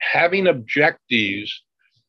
Having 0.00 0.48
objectives 0.48 1.62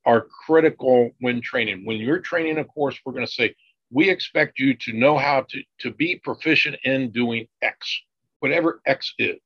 are 0.05 0.27
critical 0.45 1.11
when 1.19 1.41
training. 1.41 1.85
When 1.85 1.97
you're 1.97 2.19
training 2.19 2.57
a 2.57 2.65
course, 2.65 2.99
we're 3.05 3.13
going 3.13 3.25
to 3.25 3.31
say, 3.31 3.55
we 3.91 4.09
expect 4.09 4.57
you 4.57 4.73
to 4.75 4.93
know 4.93 5.17
how 5.17 5.45
to, 5.49 5.63
to 5.79 5.91
be 5.91 6.15
proficient 6.15 6.77
in 6.83 7.11
doing 7.11 7.47
X, 7.61 8.01
whatever 8.39 8.81
X 8.85 9.13
is. 9.19 9.39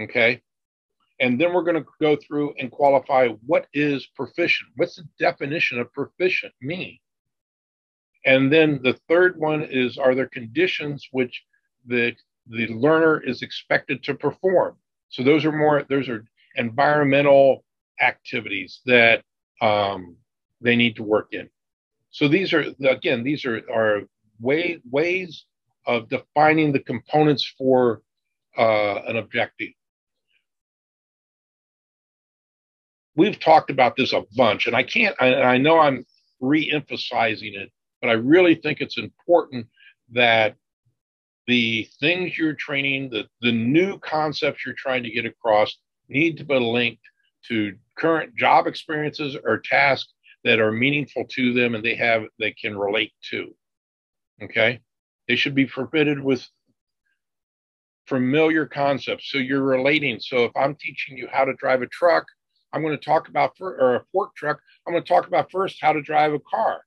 Okay. 0.00 0.42
And 1.18 1.40
then 1.40 1.52
we're 1.52 1.62
going 1.62 1.82
to 1.82 1.86
go 2.00 2.16
through 2.16 2.54
and 2.58 2.70
qualify 2.70 3.28
what 3.46 3.66
is 3.72 4.06
proficient. 4.14 4.68
What's 4.76 4.96
the 4.96 5.08
definition 5.18 5.80
of 5.80 5.92
proficient 5.92 6.52
mean? 6.60 6.98
And 8.24 8.52
then 8.52 8.80
the 8.82 8.98
third 9.08 9.38
one 9.38 9.62
is 9.62 9.98
are 9.98 10.14
there 10.14 10.28
conditions 10.28 11.08
which 11.12 11.42
the 11.86 12.14
the 12.48 12.66
learner 12.68 13.20
is 13.20 13.42
expected 13.42 14.02
to 14.04 14.14
perform? 14.14 14.76
So 15.08 15.22
those 15.22 15.44
are 15.44 15.52
more 15.52 15.84
those 15.88 16.08
are 16.08 16.24
environmental 16.56 17.64
activities 18.00 18.80
that 18.84 19.22
um, 19.60 20.16
they 20.60 20.76
need 20.76 20.96
to 20.96 21.02
work 21.02 21.28
in. 21.32 21.48
So 22.10 22.28
these 22.28 22.52
are 22.52 22.64
again 22.88 23.22
these 23.22 23.44
are 23.44 23.62
are 23.72 24.02
way, 24.40 24.80
ways 24.90 25.44
of 25.86 26.08
defining 26.08 26.72
the 26.72 26.80
components 26.80 27.54
for 27.58 28.02
uh, 28.58 29.02
an 29.06 29.16
objective. 29.16 29.70
We've 33.14 33.38
talked 33.38 33.70
about 33.70 33.96
this 33.96 34.12
a 34.12 34.24
bunch, 34.36 34.66
and 34.66 34.76
I 34.76 34.82
can't. 34.82 35.16
I, 35.20 35.34
I 35.34 35.58
know 35.58 35.78
I'm 35.78 36.04
re-emphasizing 36.40 37.54
it, 37.54 37.72
but 38.00 38.10
I 38.10 38.14
really 38.14 38.54
think 38.54 38.80
it's 38.80 38.98
important 38.98 39.66
that 40.12 40.56
the 41.46 41.88
things 42.00 42.36
you're 42.36 42.54
training, 42.54 43.10
the, 43.10 43.26
the 43.40 43.52
new 43.52 43.98
concepts 44.00 44.66
you're 44.66 44.74
trying 44.74 45.02
to 45.04 45.10
get 45.10 45.24
across, 45.24 45.78
need 46.08 46.36
to 46.38 46.44
be 46.44 46.58
linked 46.58 47.02
to 47.48 47.76
current 47.98 48.34
job 48.36 48.66
experiences 48.66 49.36
or 49.44 49.58
tasks 49.58 50.12
that 50.44 50.60
are 50.60 50.72
meaningful 50.72 51.24
to 51.30 51.52
them 51.52 51.74
and 51.74 51.84
they 51.84 51.94
have 51.94 52.24
they 52.38 52.52
can 52.52 52.76
relate 52.76 53.12
to. 53.30 53.54
Okay, 54.42 54.80
they 55.28 55.36
should 55.36 55.54
be 55.54 55.66
forbidden 55.66 56.22
with 56.22 56.46
familiar 58.06 58.66
concepts. 58.66 59.30
So 59.30 59.38
you're 59.38 59.62
relating. 59.62 60.20
So 60.20 60.44
if 60.44 60.52
I'm 60.56 60.76
teaching 60.76 61.16
you 61.16 61.28
how 61.30 61.44
to 61.44 61.54
drive 61.54 61.82
a 61.82 61.86
truck, 61.86 62.24
I'm 62.72 62.82
going 62.82 62.96
to 62.96 63.04
talk 63.04 63.28
about 63.28 63.56
for, 63.56 63.80
or 63.80 63.96
a 63.96 64.04
fork 64.12 64.34
truck. 64.36 64.60
I'm 64.86 64.92
going 64.92 65.02
to 65.02 65.08
talk 65.08 65.26
about 65.26 65.50
first 65.50 65.78
how 65.80 65.92
to 65.92 66.02
drive 66.02 66.32
a 66.32 66.40
car 66.40 66.82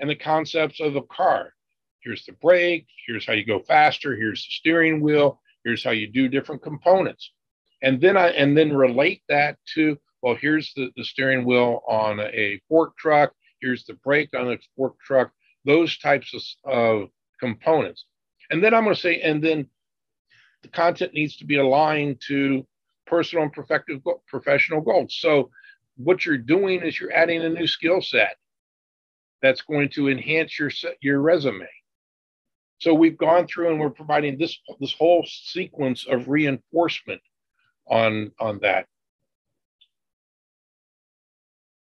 and 0.00 0.08
the 0.08 0.14
concepts 0.14 0.80
of 0.80 0.96
a 0.96 1.02
car. 1.02 1.52
Here's 2.00 2.24
the 2.24 2.32
brake. 2.32 2.86
Here's 3.06 3.26
how 3.26 3.32
you 3.32 3.44
go 3.44 3.60
faster. 3.60 4.14
Here's 4.14 4.44
the 4.44 4.50
steering 4.50 5.00
wheel. 5.00 5.40
Here's 5.64 5.82
how 5.82 5.90
you 5.90 6.06
do 6.06 6.28
different 6.28 6.62
components. 6.62 7.32
And 7.84 8.00
then 8.00 8.16
I 8.16 8.28
and 8.30 8.56
then 8.56 8.72
relate 8.72 9.22
that 9.28 9.58
to 9.74 9.98
well, 10.22 10.34
here's 10.34 10.72
the, 10.74 10.90
the 10.96 11.04
steering 11.04 11.44
wheel 11.44 11.82
on 11.86 12.18
a 12.18 12.58
fork 12.66 12.96
truck. 12.96 13.34
Here's 13.60 13.84
the 13.84 13.92
brake 13.92 14.30
on 14.34 14.50
a 14.52 14.58
fork 14.74 14.94
truck. 15.04 15.30
Those 15.66 15.98
types 15.98 16.56
of, 16.64 16.72
of 16.72 17.08
components. 17.38 18.06
And 18.50 18.64
then 18.64 18.72
I'm 18.72 18.84
going 18.84 18.94
to 18.94 19.00
say, 19.00 19.20
and 19.20 19.44
then 19.44 19.68
the 20.62 20.68
content 20.68 21.12
needs 21.12 21.36
to 21.36 21.44
be 21.44 21.58
aligned 21.58 22.22
to 22.28 22.66
personal 23.06 23.44
and 23.44 23.52
professional 24.26 24.80
goals. 24.80 25.14
So 25.20 25.50
what 25.96 26.24
you're 26.24 26.38
doing 26.38 26.82
is 26.82 26.98
you're 26.98 27.12
adding 27.12 27.42
a 27.42 27.50
new 27.50 27.66
skill 27.66 28.00
set 28.00 28.36
that's 29.42 29.60
going 29.60 29.90
to 29.90 30.08
enhance 30.08 30.58
your 30.58 30.70
your 31.02 31.20
resume. 31.20 31.68
So 32.78 32.94
we've 32.94 33.18
gone 33.18 33.46
through 33.46 33.72
and 33.72 33.78
we're 33.78 33.90
providing 33.90 34.38
this 34.38 34.58
this 34.80 34.94
whole 34.94 35.26
sequence 35.26 36.06
of 36.08 36.28
reinforcement 36.28 37.20
on 37.86 38.32
on 38.40 38.58
that. 38.60 38.86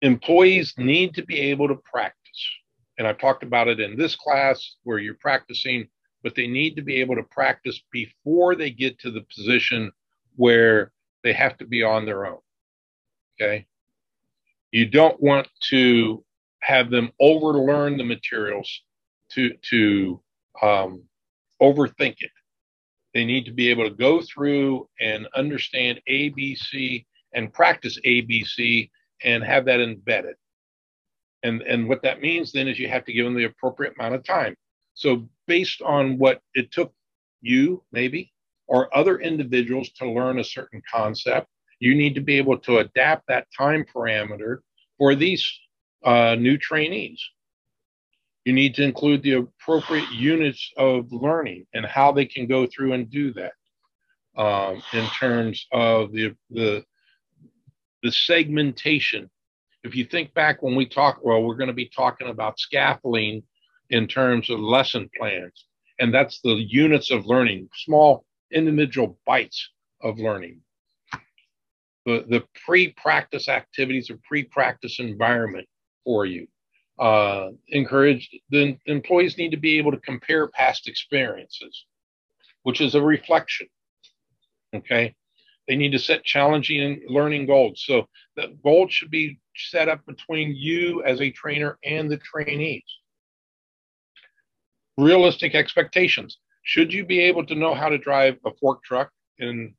Employees 0.03 0.75
need 0.79 1.15
to 1.15 1.25
be 1.25 1.39
able 1.39 1.69
to 1.69 1.77
practice. 1.77 2.17
And 2.99 3.07
I've 3.07 3.19
talked 3.19 3.43
about 3.43 3.69
it 3.69 3.81
in 3.81 3.97
this 3.97 4.17
class 4.17 4.77
where 4.83 4.99
you're 4.99 5.15
practicing, 5.15 5.89
but 6.23 6.35
they 6.35 6.47
need 6.47 6.77
to 6.77 6.83
be 6.83 6.97
able 6.97 7.17
to 7.17 7.23
practice 7.23 7.81
before 7.93 8.55
they 8.55 8.71
get 8.71 8.99
to 9.01 9.11
the 9.11 9.25
position 9.35 9.93
where 10.37 10.93
they 11.23 11.33
have 11.33 11.59
to 11.59 11.67
be 11.67 11.83
on 11.83 12.07
their 12.07 12.27
own. 12.27 12.39
Okay. 13.41 13.67
You 14.71 14.87
don't 14.87 15.21
want 15.21 15.49
to 15.71 16.25
have 16.61 16.91
them 16.91 17.11
overlearn 17.21 17.97
the 17.97 18.05
materials 18.05 18.83
to 19.33 19.55
to 19.71 20.21
um, 20.63 21.03
overthink 21.61 22.17
it. 22.21 22.31
They 23.15 23.25
need 23.25 23.45
to 23.47 23.53
be 23.53 23.71
able 23.71 23.85
to 23.85 23.95
go 23.95 24.21
through 24.23 24.89
and 25.01 25.27
understand 25.35 26.01
ABC 26.09 27.05
and 27.35 27.53
practice 27.53 27.99
ABC 28.07 28.91
and 29.25 29.43
have 29.45 29.65
that 29.67 29.81
embedded. 29.81 30.37
And 31.43 31.63
and 31.63 31.89
what 31.89 32.03
that 32.03 32.21
means 32.21 32.53
then 32.53 32.69
is 32.69 32.79
you 32.79 32.89
have 32.89 33.05
to 33.07 33.13
give 33.13 33.25
them 33.25 33.35
the 33.35 33.45
appropriate 33.45 33.95
amount 33.99 34.15
of 34.15 34.25
time. 34.25 34.55
So 34.95 35.29
based 35.47 35.83
on 35.83 36.19
what 36.19 36.41
it 36.55 36.71
took 36.71 36.93
you 37.41 37.83
maybe 37.93 38.33
or 38.67 38.95
other 38.97 39.19
individuals 39.19 39.91
to 39.91 40.11
learn 40.11 40.39
a 40.39 40.45
certain 40.45 40.83
concept, 40.91 41.49
you 41.81 41.95
need 41.95 42.15
to 42.15 42.21
be 42.21 42.37
able 42.37 42.59
to 42.59 42.79
adapt 42.79 43.27
that 43.27 43.47
time 43.57 43.85
parameter 43.85 44.59
for 44.99 45.15
these 45.15 45.51
uh, 46.05 46.37
new 46.39 46.57
trainees. 46.57 47.21
You 48.45 48.53
need 48.53 48.75
to 48.77 48.83
include 48.83 49.23
the 49.23 49.33
appropriate 49.33 50.11
units 50.11 50.71
of 50.77 51.13
learning 51.13 51.67
and 51.75 51.85
how 51.85 52.13
they 52.13 52.25
can 52.25 52.47
go 52.47 52.67
through 52.67 52.95
and 52.95 53.11
do 53.11 53.33
that 53.35 53.53
um, 54.37 54.83
in 54.93 55.07
terms 55.09 55.67
of 55.73 56.13
the, 56.13 56.35
the, 56.49 56.83
the 58.03 58.13
segmentation. 58.13 59.31
If 59.85 59.95
you 59.95 60.05
think 60.05 60.33
back 60.35 60.63
when 60.63 60.75
we 60.75 60.87
talk, 60.87 61.21
well, 61.23 61.43
we're 61.43 61.57
going 61.57 61.69
to 61.69 61.75
be 61.75 61.91
talking 61.95 62.29
about 62.29 62.59
scaffolding 62.59 63.43
in 63.91 64.07
terms 64.07 64.49
of 64.51 64.61
lesson 64.61 65.11
plans, 65.19 65.67
and 65.99 66.13
that's 66.13 66.41
the 66.41 66.55
units 66.55 67.11
of 67.11 67.27
learning, 67.27 67.69
small 67.75 68.25
individual 68.53 69.19
bites 69.27 69.71
of 70.03 70.19
learning. 70.19 70.61
The, 72.07 72.25
the 72.29 72.45
pre 72.65 72.93
practice 72.93 73.49
activities 73.49 74.11
or 74.11 74.19
pre 74.25 74.45
practice 74.45 74.99
environment 74.99 75.67
for 76.05 76.25
you. 76.25 76.47
Uh, 77.01 77.49
encourage 77.69 78.29
the 78.51 78.77
employees 78.85 79.39
need 79.39 79.51
to 79.51 79.57
be 79.57 79.79
able 79.79 79.91
to 79.91 80.01
compare 80.01 80.49
past 80.49 80.87
experiences, 80.87 81.87
which 82.63 82.83
is 82.83 82.95
a 82.95 83.01
reflection. 83.01 83.67
Okay. 84.75 85.15
They 85.67 85.77
need 85.77 85.93
to 85.93 85.99
set 85.99 86.25
challenging 86.25 87.03
learning 87.09 87.47
goals. 87.47 87.85
So 87.87 88.07
the 88.37 88.57
goals 88.63 88.93
should 88.93 89.11
be 89.11 89.41
set 89.57 89.89
up 89.89 90.05
between 90.05 90.55
you 90.55 91.03
as 91.05 91.21
a 91.21 91.31
trainer 91.31 91.79
and 91.85 92.11
the 92.11 92.19
trainees. 92.19 92.85
Realistic 94.99 95.55
expectations. 95.55 96.39
Should 96.65 96.93
you 96.93 97.07
be 97.07 97.21
able 97.21 97.47
to 97.47 97.55
know 97.55 97.75
how 97.75 97.89
to 97.89 97.99
drive 97.99 98.37
a 98.45 98.51
fork 98.61 98.83
truck 98.85 99.11
in 99.39 99.75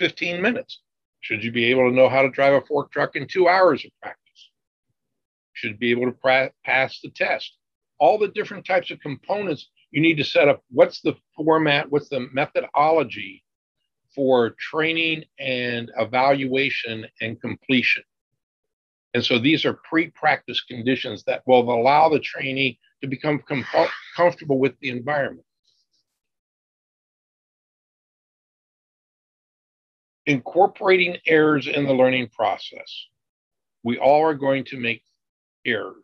15 0.00 0.40
minutes? 0.40 0.80
Should 1.20 1.44
you 1.44 1.52
be 1.52 1.66
able 1.66 1.90
to 1.90 1.94
know 1.94 2.08
how 2.08 2.22
to 2.22 2.30
drive 2.30 2.54
a 2.54 2.62
fork 2.62 2.90
truck 2.92 3.16
in 3.16 3.26
two 3.26 3.48
hours 3.48 3.84
of 3.84 3.90
practice? 4.00 4.23
Should 5.54 5.78
be 5.78 5.90
able 5.90 6.06
to 6.06 6.12
pra- 6.12 6.52
pass 6.64 7.00
the 7.00 7.10
test. 7.10 7.56
All 7.98 8.18
the 8.18 8.28
different 8.28 8.66
types 8.66 8.90
of 8.90 9.00
components 9.00 9.68
you 9.90 10.02
need 10.02 10.16
to 10.16 10.24
set 10.24 10.48
up. 10.48 10.62
What's 10.70 11.00
the 11.00 11.14
format? 11.36 11.90
What's 11.90 12.08
the 12.08 12.28
methodology 12.32 13.44
for 14.14 14.50
training 14.58 15.24
and 15.38 15.90
evaluation 15.96 17.06
and 17.20 17.40
completion? 17.40 18.02
And 19.14 19.24
so 19.24 19.38
these 19.38 19.64
are 19.64 19.74
pre 19.74 20.10
practice 20.10 20.60
conditions 20.62 21.22
that 21.24 21.42
will 21.46 21.60
allow 21.60 22.08
the 22.08 22.18
trainee 22.18 22.80
to 23.00 23.06
become 23.06 23.40
com- 23.48 23.64
comfortable 24.16 24.58
with 24.58 24.74
the 24.80 24.90
environment. 24.90 25.46
Incorporating 30.26 31.18
errors 31.26 31.68
in 31.68 31.86
the 31.86 31.92
learning 31.92 32.30
process. 32.30 33.06
We 33.84 33.98
all 33.98 34.22
are 34.22 34.34
going 34.34 34.64
to 34.64 34.80
make 34.80 35.02
errors. 35.66 35.94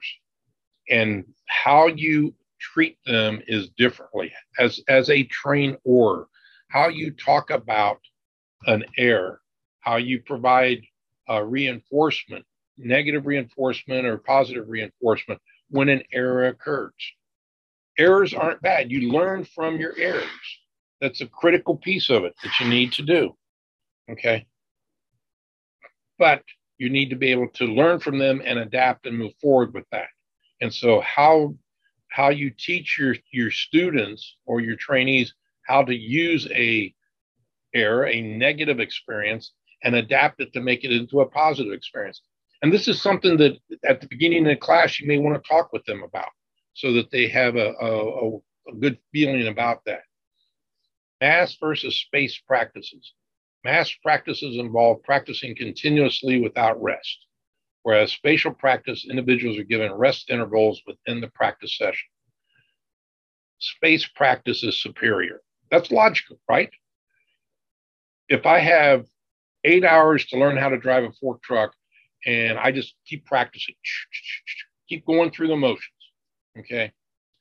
And 0.88 1.24
how 1.46 1.86
you 1.86 2.34
treat 2.60 2.98
them 3.06 3.40
is 3.46 3.70
differently. 3.76 4.32
As 4.58 4.80
as 4.88 5.08
a 5.10 5.24
trainer 5.24 5.78
how 6.68 6.88
you 6.88 7.10
talk 7.12 7.50
about 7.50 8.00
an 8.66 8.84
error 8.98 9.40
how 9.80 9.96
you 9.96 10.20
provide 10.20 10.82
uh, 11.28 11.42
reinforcement 11.42 12.44
negative 12.82 13.26
reinforcement 13.26 14.06
or 14.06 14.18
positive 14.18 14.68
reinforcement 14.68 15.40
when 15.68 15.88
an 15.88 16.02
error 16.12 16.46
occurs. 16.46 16.94
Errors 17.98 18.32
aren't 18.32 18.62
bad. 18.62 18.90
You 18.90 19.12
learn 19.12 19.44
from 19.44 19.78
your 19.78 19.94
errors. 19.98 20.24
That's 21.00 21.20
a 21.20 21.26
critical 21.26 21.76
piece 21.76 22.08
of 22.08 22.24
it 22.24 22.34
that 22.42 22.52
you 22.60 22.68
need 22.68 22.92
to 22.92 23.02
do. 23.02 23.36
Okay? 24.10 24.46
But 26.18 26.42
you 26.80 26.90
need 26.90 27.10
to 27.10 27.16
be 27.16 27.32
able 27.32 27.48
to 27.50 27.66
learn 27.66 28.00
from 28.00 28.18
them 28.18 28.42
and 28.44 28.58
adapt 28.58 29.06
and 29.06 29.18
move 29.18 29.34
forward 29.42 29.74
with 29.74 29.86
that. 29.92 30.08
And 30.62 30.74
so 30.74 31.00
how 31.02 31.54
how 32.10 32.30
you 32.30 32.50
teach 32.50 32.98
your 32.98 33.16
your 33.32 33.52
students 33.52 34.36
or 34.46 34.60
your 34.60 34.76
trainees 34.76 35.34
how 35.64 35.84
to 35.84 35.94
use 35.94 36.48
a 36.52 36.94
error, 37.74 38.06
a 38.06 38.22
negative 38.22 38.80
experience, 38.80 39.52
and 39.84 39.94
adapt 39.96 40.40
it 40.40 40.52
to 40.54 40.60
make 40.60 40.84
it 40.84 40.92
into 40.92 41.20
a 41.20 41.30
positive 41.30 41.72
experience. 41.74 42.22
And 42.62 42.72
this 42.72 42.88
is 42.88 43.02
something 43.02 43.36
that 43.38 43.58
at 43.84 44.00
the 44.00 44.08
beginning 44.08 44.46
of 44.46 44.50
the 44.50 44.56
class 44.56 45.00
you 45.00 45.08
may 45.08 45.18
want 45.18 45.42
to 45.42 45.48
talk 45.48 45.72
with 45.72 45.84
them 45.86 46.02
about. 46.02 46.30
so 46.74 46.92
that 46.94 47.10
they 47.10 47.28
have 47.28 47.56
a, 47.56 47.72
a, 47.80 48.36
a 48.36 48.74
good 48.80 48.98
feeling 49.12 49.48
about 49.48 49.84
that. 49.86 50.02
Mass 51.20 51.56
versus 51.60 52.00
space 52.00 52.38
practices. 52.46 53.14
Mass 53.64 53.92
practices 54.02 54.56
involve 54.56 55.02
practicing 55.02 55.54
continuously 55.54 56.40
without 56.40 56.80
rest, 56.82 57.26
whereas 57.82 58.12
spatial 58.12 58.54
practice, 58.54 59.06
individuals 59.08 59.58
are 59.58 59.64
given 59.64 59.92
rest 59.92 60.30
intervals 60.30 60.80
within 60.86 61.20
the 61.20 61.28
practice 61.28 61.76
session. 61.76 62.08
Space 63.58 64.06
practice 64.06 64.62
is 64.64 64.80
superior. 64.80 65.42
That's 65.70 65.90
logical, 65.90 66.40
right? 66.48 66.70
If 68.28 68.46
I 68.46 68.60
have 68.60 69.04
eight 69.64 69.84
hours 69.84 70.24
to 70.26 70.38
learn 70.38 70.56
how 70.56 70.70
to 70.70 70.78
drive 70.78 71.04
a 71.04 71.12
fork 71.12 71.42
truck 71.42 71.74
and 72.24 72.58
I 72.58 72.72
just 72.72 72.94
keep 73.06 73.26
practicing, 73.26 73.74
keep 74.88 75.04
going 75.04 75.30
through 75.30 75.48
the 75.48 75.56
motions, 75.56 75.92
okay? 76.58 76.92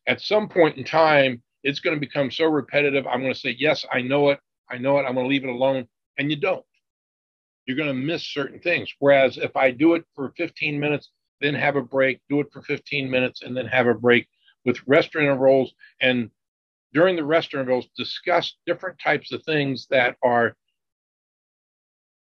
At 0.06 0.20
some 0.20 0.50
point 0.50 0.78
in 0.78 0.84
time, 0.84 1.42
it's 1.64 1.80
going 1.80 1.96
to 1.96 2.00
become 2.00 2.30
so 2.30 2.46
repetitive. 2.46 3.08
I'm 3.08 3.22
going 3.22 3.34
to 3.34 3.40
say, 3.40 3.56
yes, 3.58 3.86
I 3.90 4.02
know 4.02 4.30
it. 4.30 4.40
I 4.70 4.78
know 4.78 4.98
it. 5.00 5.04
I'm 5.04 5.14
going 5.14 5.26
to 5.26 5.30
leave 5.30 5.46
it 5.46 5.50
alone 5.50 5.88
and 6.18 6.30
you 6.30 6.38
don't. 6.38 6.66
You're 7.66 7.78
going 7.78 7.88
to 7.90 7.94
miss 7.94 8.26
certain 8.26 8.60
things. 8.60 8.92
Whereas 9.00 9.38
if 9.38 9.56
I 9.56 9.72
do 9.72 9.94
it 9.94 10.04
for 10.16 10.34
15 10.38 10.80
minutes, 10.80 11.12
then 11.42 11.54
have 11.56 11.76
a 11.76 11.82
break, 11.82 12.20
do 12.30 12.40
it 12.40 12.48
for 12.52 12.62
15 12.62 13.10
minutes, 13.10 13.44
and 13.44 13.56
then 13.56 13.66
have 13.68 13.88
a 13.88 13.94
break 13.94 14.28
with 14.66 14.80
rest 14.88 15.16
intervals. 15.16 15.74
And 16.02 16.30
during 16.94 17.16
the 17.16 17.24
rest 17.24 17.54
intervals, 17.54 17.88
discuss 17.96 18.56
different 18.66 19.00
types 19.00 19.32
of 19.32 19.44
things 19.44 19.88
that 19.90 20.18
are 20.24 20.56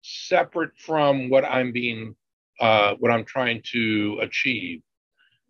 separate 0.03 0.73
from 0.79 1.29
what 1.29 1.45
I'm 1.45 1.73
being, 1.73 2.17
uh, 2.61 2.95
what 2.99 3.11
I'm 3.11 3.25
trying 3.25 3.63
to 3.73 4.19
achieve. 4.21 4.83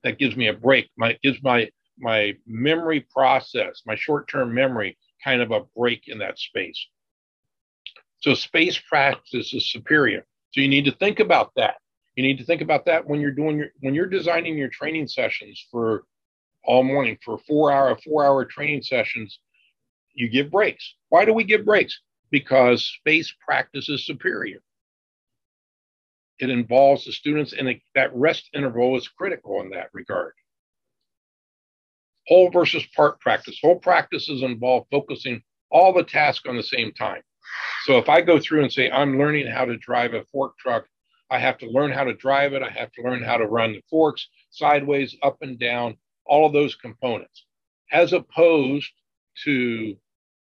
That 0.04 0.18
gives 0.18 0.36
me 0.36 0.48
a 0.48 0.52
break. 0.52 0.90
My 0.96 1.18
gives 1.22 1.42
my 1.42 1.68
my 1.98 2.34
memory 2.46 3.00
process, 3.00 3.82
my 3.84 3.96
short-term 3.96 4.54
memory, 4.54 4.96
kind 5.24 5.42
of 5.42 5.50
a 5.50 5.62
break 5.76 6.04
in 6.06 6.18
that 6.18 6.38
space. 6.38 6.86
So 8.20 8.34
space 8.34 8.78
practice 8.78 9.54
is 9.54 9.70
superior. 9.70 10.24
So 10.52 10.60
you 10.60 10.68
need 10.68 10.86
to 10.86 10.92
think 10.92 11.20
about 11.20 11.52
that. 11.56 11.76
You 12.16 12.22
need 12.22 12.38
to 12.38 12.44
think 12.44 12.62
about 12.62 12.86
that 12.86 13.06
when 13.06 13.20
you're 13.20 13.30
doing 13.30 13.58
your 13.58 13.68
when 13.80 13.94
you're 13.94 14.06
designing 14.06 14.58
your 14.58 14.68
training 14.68 15.06
sessions 15.06 15.64
for 15.70 16.04
all 16.64 16.82
morning 16.82 17.16
for 17.24 17.38
four 17.38 17.70
hour 17.70 17.96
four 18.04 18.24
hour 18.24 18.44
training 18.44 18.82
sessions. 18.82 19.38
You 20.14 20.28
give 20.28 20.50
breaks. 20.50 20.96
Why 21.10 21.24
do 21.24 21.32
we 21.32 21.44
give 21.44 21.64
breaks? 21.64 22.00
Because 22.30 22.84
space 22.84 23.32
practice 23.46 23.88
is 23.88 24.04
superior. 24.04 24.58
It 26.40 26.50
involves 26.50 27.04
the 27.04 27.12
students, 27.12 27.52
and 27.52 27.68
it, 27.68 27.80
that 27.94 28.14
rest 28.14 28.48
interval 28.54 28.96
is 28.96 29.08
critical 29.08 29.60
in 29.60 29.70
that 29.70 29.90
regard. 29.92 30.32
Whole 32.26 32.50
versus 32.50 32.84
part 32.94 33.20
practice. 33.20 33.58
Whole 33.62 33.78
practices 33.78 34.42
involve 34.42 34.86
focusing 34.90 35.42
all 35.70 35.92
the 35.92 36.04
tasks 36.04 36.48
on 36.48 36.56
the 36.56 36.62
same 36.62 36.92
time. 36.92 37.22
So 37.84 37.98
if 37.98 38.08
I 38.08 38.20
go 38.20 38.38
through 38.38 38.62
and 38.62 38.72
say, 38.72 38.90
I'm 38.90 39.18
learning 39.18 39.46
how 39.46 39.64
to 39.64 39.76
drive 39.76 40.14
a 40.14 40.24
fork 40.24 40.58
truck, 40.58 40.86
I 41.30 41.38
have 41.38 41.58
to 41.58 41.66
learn 41.70 41.92
how 41.92 42.04
to 42.04 42.14
drive 42.14 42.52
it. 42.54 42.62
I 42.62 42.70
have 42.70 42.92
to 42.92 43.02
learn 43.02 43.22
how 43.22 43.36
to 43.36 43.46
run 43.46 43.72
the 43.72 43.82
forks 43.90 44.28
sideways, 44.50 45.16
up 45.22 45.38
and 45.42 45.58
down, 45.58 45.96
all 46.24 46.46
of 46.46 46.52
those 46.52 46.74
components, 46.74 47.44
as 47.92 48.12
opposed 48.12 48.90
to 49.44 49.96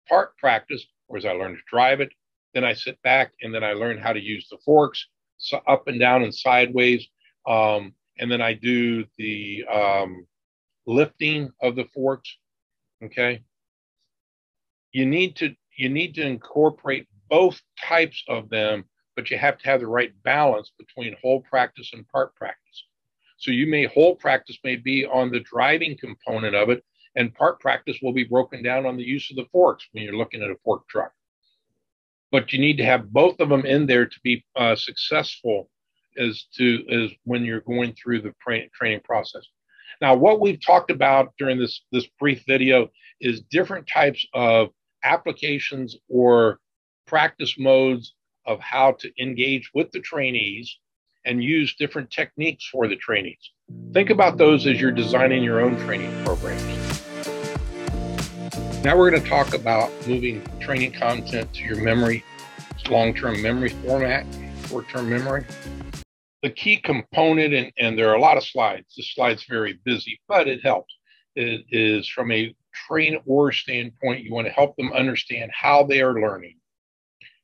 part 0.07 0.37
practice, 0.37 0.85
where 1.07 1.25
I 1.27 1.33
learn 1.33 1.53
to 1.55 1.61
drive 1.69 2.01
it, 2.01 2.09
then 2.53 2.63
I 2.63 2.73
sit 2.73 3.01
back 3.01 3.33
and 3.41 3.53
then 3.53 3.63
I 3.63 3.73
learn 3.73 3.97
how 3.97 4.13
to 4.13 4.21
use 4.21 4.47
the 4.49 4.57
forks 4.65 5.05
so 5.37 5.61
up 5.67 5.87
and 5.87 5.99
down 5.99 6.23
and 6.23 6.33
sideways. 6.33 7.07
Um, 7.47 7.93
and 8.19 8.31
then 8.31 8.41
I 8.41 8.53
do 8.53 9.05
the 9.17 9.63
um, 9.71 10.25
lifting 10.85 11.51
of 11.61 11.75
the 11.75 11.85
forks. 11.93 12.35
Okay. 13.03 13.43
You 14.91 15.05
need 15.05 15.35
to 15.37 15.55
you 15.77 15.89
need 15.89 16.15
to 16.15 16.25
incorporate 16.25 17.07
both 17.29 17.61
types 17.81 18.23
of 18.27 18.49
them, 18.49 18.83
but 19.15 19.29
you 19.29 19.37
have 19.37 19.57
to 19.59 19.65
have 19.65 19.79
the 19.79 19.87
right 19.87 20.11
balance 20.23 20.71
between 20.77 21.15
whole 21.21 21.41
practice 21.41 21.91
and 21.93 22.07
part 22.09 22.35
practice. 22.35 22.85
So 23.37 23.51
you 23.51 23.67
may 23.67 23.85
whole 23.85 24.15
practice 24.15 24.57
may 24.63 24.75
be 24.75 25.05
on 25.05 25.31
the 25.31 25.39
driving 25.39 25.97
component 25.97 26.55
of 26.55 26.69
it, 26.69 26.83
and 27.15 27.33
part 27.33 27.59
practice 27.59 27.97
will 28.01 28.13
be 28.13 28.23
broken 28.23 28.63
down 28.63 28.85
on 28.85 28.97
the 28.97 29.03
use 29.03 29.29
of 29.29 29.37
the 29.37 29.47
forks 29.51 29.87
when 29.91 30.03
you're 30.03 30.17
looking 30.17 30.41
at 30.41 30.49
a 30.49 30.55
fork 30.63 30.87
truck. 30.89 31.11
But 32.31 32.51
you 32.51 32.59
need 32.59 32.77
to 32.77 32.85
have 32.85 33.13
both 33.13 33.39
of 33.39 33.49
them 33.49 33.65
in 33.65 33.85
there 33.85 34.05
to 34.05 34.19
be 34.23 34.43
uh, 34.55 34.75
successful 34.75 35.69
as 36.17 36.45
to 36.55 36.83
as 36.89 37.11
when 37.23 37.45
you're 37.45 37.61
going 37.61 37.93
through 37.93 38.21
the 38.21 38.33
training 38.41 39.01
process. 39.03 39.43
Now, 40.01 40.15
what 40.15 40.41
we've 40.41 40.63
talked 40.63 40.91
about 40.91 41.33
during 41.37 41.57
this 41.59 41.81
this 41.91 42.07
brief 42.19 42.43
video 42.47 42.89
is 43.21 43.41
different 43.41 43.87
types 43.87 44.25
of 44.33 44.69
applications 45.03 45.95
or 46.09 46.59
practice 47.05 47.55
modes 47.57 48.13
of 48.45 48.59
how 48.59 48.93
to 48.93 49.11
engage 49.21 49.71
with 49.73 49.91
the 49.91 49.99
trainees 49.99 50.77
and 51.25 51.43
use 51.43 51.75
different 51.75 52.09
techniques 52.09 52.67
for 52.71 52.87
the 52.87 52.95
trainees. 52.95 53.51
Think 53.93 54.09
about 54.09 54.37
those 54.37 54.65
as 54.65 54.79
you're 54.79 54.91
designing 54.91 55.43
your 55.43 55.59
own 55.59 55.77
training 55.79 56.23
programs. 56.23 56.63
Now 58.83 58.97
we're 58.97 59.09
going 59.09 59.21
to 59.21 59.29
talk 59.29 59.53
about 59.53 59.91
moving 60.07 60.41
training 60.59 60.93
content 60.93 61.53
to 61.55 61.63
your 61.63 61.81
memory, 61.81 62.23
long-term 62.89 63.41
memory 63.41 63.69
format, 63.85 64.25
short-term 64.67 65.09
memory. 65.09 65.45
The 66.43 66.51
key 66.51 66.77
component, 66.77 67.53
and, 67.53 67.71
and 67.77 67.99
there 67.99 68.09
are 68.09 68.15
a 68.15 68.21
lot 68.21 68.37
of 68.37 68.45
slides, 68.45 68.93
this 68.95 69.13
slide's 69.13 69.43
very 69.49 69.79
busy, 69.83 70.21
but 70.29 70.47
it 70.47 70.61
helps, 70.63 70.93
it 71.35 71.65
is 71.71 72.07
from 72.07 72.31
a 72.31 72.55
train 72.73 73.19
or 73.25 73.51
standpoint, 73.51 74.23
you 74.23 74.33
want 74.33 74.47
to 74.47 74.53
help 74.53 74.75
them 74.75 74.91
understand 74.93 75.51
how 75.53 75.83
they 75.83 76.01
are 76.01 76.19
learning 76.19 76.57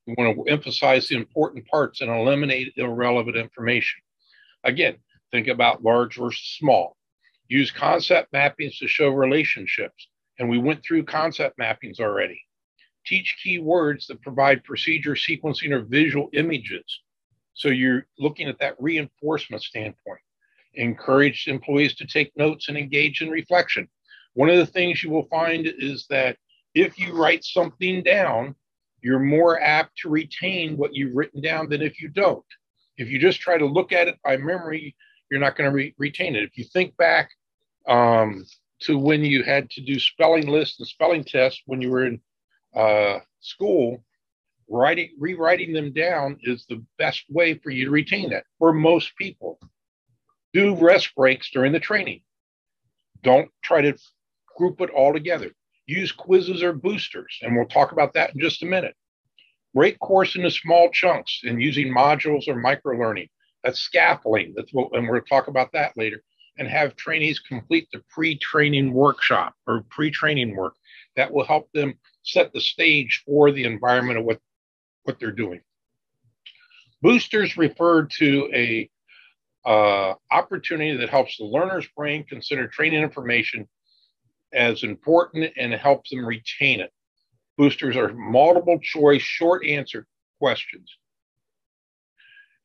you 0.06 0.16
want 0.18 0.36
to 0.36 0.52
emphasize 0.52 1.08
the 1.08 1.16
important 1.16 1.66
parts 1.68 2.02
and 2.02 2.12
eliminate 2.12 2.74
irrelevant 2.76 3.38
information. 3.38 4.02
Again, 4.64 4.98
think 5.32 5.48
about 5.48 5.84
large 5.84 6.18
versus 6.18 6.58
small. 6.60 6.98
Use 7.48 7.72
concept 7.72 8.34
mappings 8.34 8.78
to 8.80 8.88
show 8.88 9.10
relationships. 9.10 10.10
And 10.40 10.50
we 10.50 10.58
went 10.58 10.84
through 10.84 11.04
concept 11.06 11.58
mappings 11.58 12.00
already. 12.00 12.42
Teach 13.06 13.38
key 13.42 13.60
words 13.60 14.08
that 14.08 14.22
provide 14.22 14.64
procedure 14.64 15.16
sequencing 15.16 15.72
or 15.72 15.82
visual 15.82 16.30
images. 16.34 17.02
So 17.54 17.70
you're 17.70 18.08
looking 18.18 18.48
at 18.48 18.60
that 18.60 18.76
reinforcement 18.80 19.62
standpoint. 19.62 20.20
Encourage 20.74 21.48
employees 21.48 21.96
to 21.96 22.08
take 22.08 22.36
notes 22.36 22.68
and 22.68 22.78
engage 22.78 23.22
in 23.22 23.30
reflection. 23.30 23.88
One 24.34 24.50
of 24.50 24.58
the 24.58 24.66
things 24.66 25.04
you 25.04 25.10
will 25.10 25.28
find 25.28 25.68
is 25.68 26.08
that 26.10 26.38
if 26.74 26.98
you 26.98 27.14
write 27.14 27.44
something 27.44 28.04
down, 28.04 28.56
you're 29.02 29.20
more 29.20 29.62
apt 29.62 29.98
to 30.00 30.10
retain 30.10 30.78
what 30.78 30.96
you've 30.96 31.16
written 31.16 31.42
down 31.42 31.70
than 31.70 31.82
if 31.82 32.02
you 32.02 32.08
don't. 32.08 32.46
If 32.98 33.10
you 33.10 33.20
just 33.20 33.42
try 33.42 33.58
to 33.58 33.66
look 33.66 33.92
at 33.92 34.08
it 34.08 34.18
by 34.24 34.38
memory, 34.38 34.96
you're 35.30 35.40
not 35.40 35.56
going 35.56 35.70
to 35.70 35.76
re- 35.76 35.96
retain 35.98 36.36
it. 36.36 36.44
If 36.44 36.58
you 36.58 36.64
think 36.64 36.96
back 36.98 37.30
um, 37.88 38.46
to 38.82 38.98
when 38.98 39.24
you 39.24 39.44
had 39.44 39.70
to 39.72 39.82
do 39.82 40.00
spelling 40.00 40.48
lists 40.48 40.80
and 40.80 40.88
spelling 40.88 41.24
tests 41.24 41.62
when 41.66 41.82
you 41.82 41.90
were 41.90 42.06
in 42.06 42.22
uh, 42.76 43.20
school, 43.40 44.04
writing 44.70 45.10
rewriting 45.20 45.74
them 45.74 45.92
down 45.92 46.38
is 46.44 46.66
the 46.68 46.84
best 46.98 47.24
way 47.30 47.56
for 47.56 47.70
you 47.70 47.86
to 47.86 47.92
retain 47.92 48.30
that. 48.30 48.46
For 48.58 48.74
most 48.74 49.16
people, 49.18 49.60
do 50.54 50.76
rest 50.76 51.14
breaks 51.16 51.50
during 51.52 51.72
the 51.72 51.80
training. 51.80 52.22
Don't 53.22 53.50
try 53.64 53.82
to 53.82 53.98
group 54.56 54.82
it 54.82 54.90
all 54.90 55.14
together. 55.14 55.52
Use 55.86 56.12
quizzes 56.12 56.64
or 56.64 56.74
boosters, 56.74 57.38
and 57.42 57.56
we'll 57.56 57.66
talk 57.66 57.92
about 57.92 58.14
that 58.14 58.34
in 58.34 58.40
just 58.40 58.64
a 58.64 58.66
minute. 58.66 58.96
Break 59.74 60.00
course 60.00 60.36
into 60.36 60.52
small 60.52 60.90
chunks 60.92 61.42
and 61.44 61.62
using 61.62 61.94
modules 61.94 62.48
or 62.48 62.56
micro 62.56 62.98
learning. 62.98 63.28
That's 63.64 63.80
scaffolding. 63.80 64.54
That's 64.56 64.72
what, 64.74 64.96
and 64.96 65.10
we'll 65.10 65.22
talk 65.22 65.48
about 65.48 65.72
that 65.74 65.98
later. 65.98 66.22
And 66.58 66.68
have 66.68 66.96
trainees 66.96 67.40
complete 67.40 67.88
the 67.92 68.04
pre-training 68.10 68.94
workshop 68.94 69.56
or 69.66 69.84
pre-training 69.90 70.56
work 70.56 70.76
that 71.16 71.32
will 71.32 71.46
help 71.46 71.72
them 71.74 71.96
set 72.22 72.54
the 72.54 72.62
stage 72.62 73.24
for 73.26 73.52
the 73.52 73.64
environment 73.64 74.20
of 74.20 74.26
what, 74.26 74.40
what 75.04 75.20
they're 75.20 75.32
doing. 75.32 75.62
Boosters 77.02 77.58
refer 77.58 78.04
to 78.04 78.50
a 78.54 78.90
uh, 79.66 80.14
opportunity 80.32 80.96
that 80.98 81.10
helps 81.10 81.38
the 81.38 81.46
learner's 81.46 81.88
brain 81.98 82.24
consider 82.24 82.68
training 82.68 83.02
information 83.02 83.68
as 84.54 84.84
important 84.84 85.52
and 85.58 85.74
help 85.74 86.08
them 86.08 86.26
retain 86.26 86.80
it. 86.80 86.92
Boosters 87.58 87.96
are 87.96 88.14
multiple 88.14 88.80
choice, 88.80 89.22
short 89.22 89.66
answer 89.66 90.08
questions. 90.40 90.90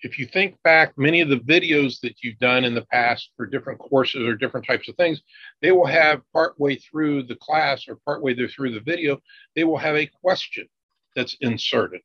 If 0.01 0.19
you 0.19 0.27
think 0.27 0.57
back, 0.63 0.93
many 0.97 1.21
of 1.21 1.29
the 1.29 1.41
videos 1.41 2.01
that 2.01 2.23
you've 2.23 2.39
done 2.39 2.65
in 2.65 2.75
the 2.75 2.87
past 2.87 3.31
for 3.37 3.47
different 3.47 3.81
courses 3.81 4.27
or 4.27 4.37
different 4.37 4.67
types 4.67 4.89
of 4.89 4.95
things, 4.95 5.21
they 5.61 5.73
will 5.73 5.87
have 5.87 6.23
partway 6.33 6.77
through 6.77 7.25
the 7.25 7.35
class 7.37 7.89
or 7.89 7.97
partway 8.05 8.35
through 8.35 8.73
the 8.73 8.81
video, 8.81 9.19
they 9.57 9.65
will 9.65 9.77
have 9.77 9.97
a 9.97 10.07
question 10.07 10.69
that's 11.17 11.37
inserted. 11.41 12.01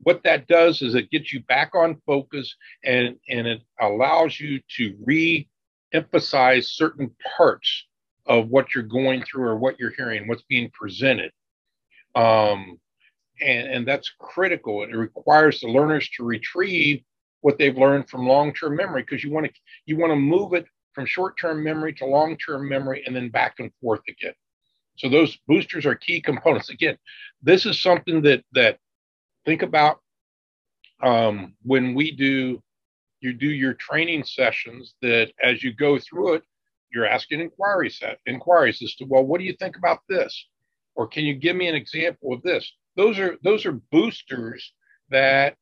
What 0.00 0.22
that 0.22 0.46
does 0.46 0.80
is 0.80 0.94
it 0.94 1.10
gets 1.10 1.32
you 1.32 1.40
back 1.42 1.74
on 1.74 2.00
focus 2.06 2.54
and, 2.84 3.16
and 3.28 3.48
it 3.48 3.62
allows 3.80 4.38
you 4.38 4.60
to 4.76 4.96
re 5.04 5.48
emphasize 5.92 6.68
certain 6.68 7.10
parts 7.36 7.87
of 8.28 8.48
what 8.48 8.74
you're 8.74 8.84
going 8.84 9.22
through 9.22 9.44
or 9.44 9.56
what 9.56 9.78
you're 9.80 9.94
hearing, 9.96 10.28
what's 10.28 10.42
being 10.42 10.70
presented. 10.72 11.32
Um, 12.14 12.78
and, 13.40 13.68
and 13.68 13.88
that's 13.88 14.12
critical. 14.18 14.82
It 14.82 14.94
requires 14.94 15.60
the 15.60 15.68
learners 15.68 16.08
to 16.16 16.24
retrieve 16.24 17.02
what 17.40 17.58
they've 17.58 17.76
learned 17.76 18.08
from 18.08 18.26
long-term 18.26 18.76
memory 18.76 19.02
because 19.02 19.22
you 19.22 19.30
want 19.30 19.46
to 19.46 19.52
you 19.86 19.96
want 19.96 20.10
to 20.10 20.16
move 20.16 20.52
it 20.54 20.66
from 20.92 21.06
short-term 21.06 21.62
memory 21.62 21.92
to 21.94 22.04
long-term 22.04 22.68
memory 22.68 23.02
and 23.06 23.14
then 23.14 23.28
back 23.28 23.54
and 23.60 23.70
forth 23.80 24.00
again. 24.08 24.34
So 24.96 25.08
those 25.08 25.38
boosters 25.46 25.86
are 25.86 25.94
key 25.94 26.20
components. 26.20 26.70
Again, 26.70 26.98
this 27.42 27.64
is 27.64 27.80
something 27.80 28.22
that 28.22 28.44
that 28.52 28.78
think 29.46 29.62
about 29.62 30.00
um, 31.00 31.54
when 31.62 31.94
we 31.94 32.10
do 32.10 32.60
you 33.20 33.32
do 33.32 33.48
your 33.48 33.74
training 33.74 34.24
sessions 34.24 34.94
that 35.02 35.32
as 35.42 35.62
you 35.62 35.72
go 35.72 35.98
through 35.98 36.34
it, 36.34 36.42
you're 36.92 37.06
asking 37.06 37.40
inquiry 37.40 37.90
set 37.90 38.18
inquiries 38.26 38.82
as 38.82 38.94
to 38.96 39.04
well, 39.04 39.24
what 39.24 39.38
do 39.38 39.44
you 39.44 39.54
think 39.54 39.76
about 39.76 40.00
this? 40.08 40.46
Or 40.94 41.06
can 41.06 41.24
you 41.24 41.34
give 41.34 41.56
me 41.56 41.68
an 41.68 41.74
example 41.74 42.32
of 42.32 42.42
this? 42.42 42.70
Those 42.96 43.18
are 43.18 43.36
those 43.42 43.66
are 43.66 43.80
boosters 43.92 44.72
that 45.10 45.56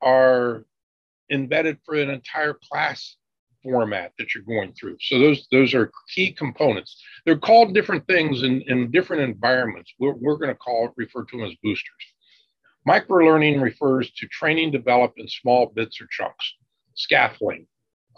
are 0.00 0.64
embedded 1.30 1.78
for 1.84 1.94
an 1.94 2.10
entire 2.10 2.54
class 2.54 3.16
format 3.62 4.12
that 4.18 4.34
you're 4.34 4.44
going 4.44 4.72
through. 4.72 4.96
So 5.00 5.18
those 5.18 5.46
those 5.52 5.74
are 5.74 5.92
key 6.14 6.32
components. 6.32 7.02
They're 7.24 7.38
called 7.38 7.74
different 7.74 8.06
things 8.06 8.42
in, 8.42 8.62
in 8.62 8.90
different 8.90 9.22
environments. 9.22 9.92
We're, 9.98 10.14
we're 10.14 10.36
going 10.36 10.48
to 10.48 10.54
call 10.54 10.86
it 10.86 10.92
refer 10.96 11.24
to 11.24 11.36
them 11.36 11.46
as 11.46 11.54
boosters. 11.62 12.14
Microlearning 12.88 13.60
refers 13.60 14.10
to 14.12 14.26
training 14.28 14.70
developed 14.70 15.20
in 15.20 15.28
small 15.28 15.66
bits 15.66 16.00
or 16.00 16.06
chunks, 16.10 16.54
scaffolding. 16.94 17.66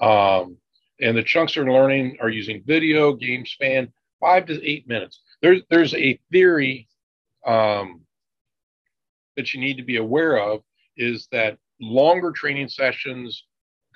Um, 0.01 0.57
and 1.03 1.17
the 1.17 1.23
chunks 1.23 1.57
are 1.57 1.71
learning 1.71 2.17
are 2.21 2.31
using 2.31 2.63
video, 2.65 3.13
game 3.13 3.45
span, 3.45 3.93
five 4.21 4.47
to 4.47 4.65
eight 4.67 4.89
minutes. 4.89 5.21
There's 5.43 5.63
there's 5.69 5.95
a 5.95 6.19
theory 6.31 6.89
um, 7.47 8.03
that 9.37 9.53
you 9.53 9.61
need 9.61 9.77
to 9.77 9.83
be 9.83 9.97
aware 9.97 10.39
of 10.39 10.63
is 10.97 11.29
that 11.33 11.59
longer 11.81 12.31
training 12.31 12.69
sessions, 12.69 13.45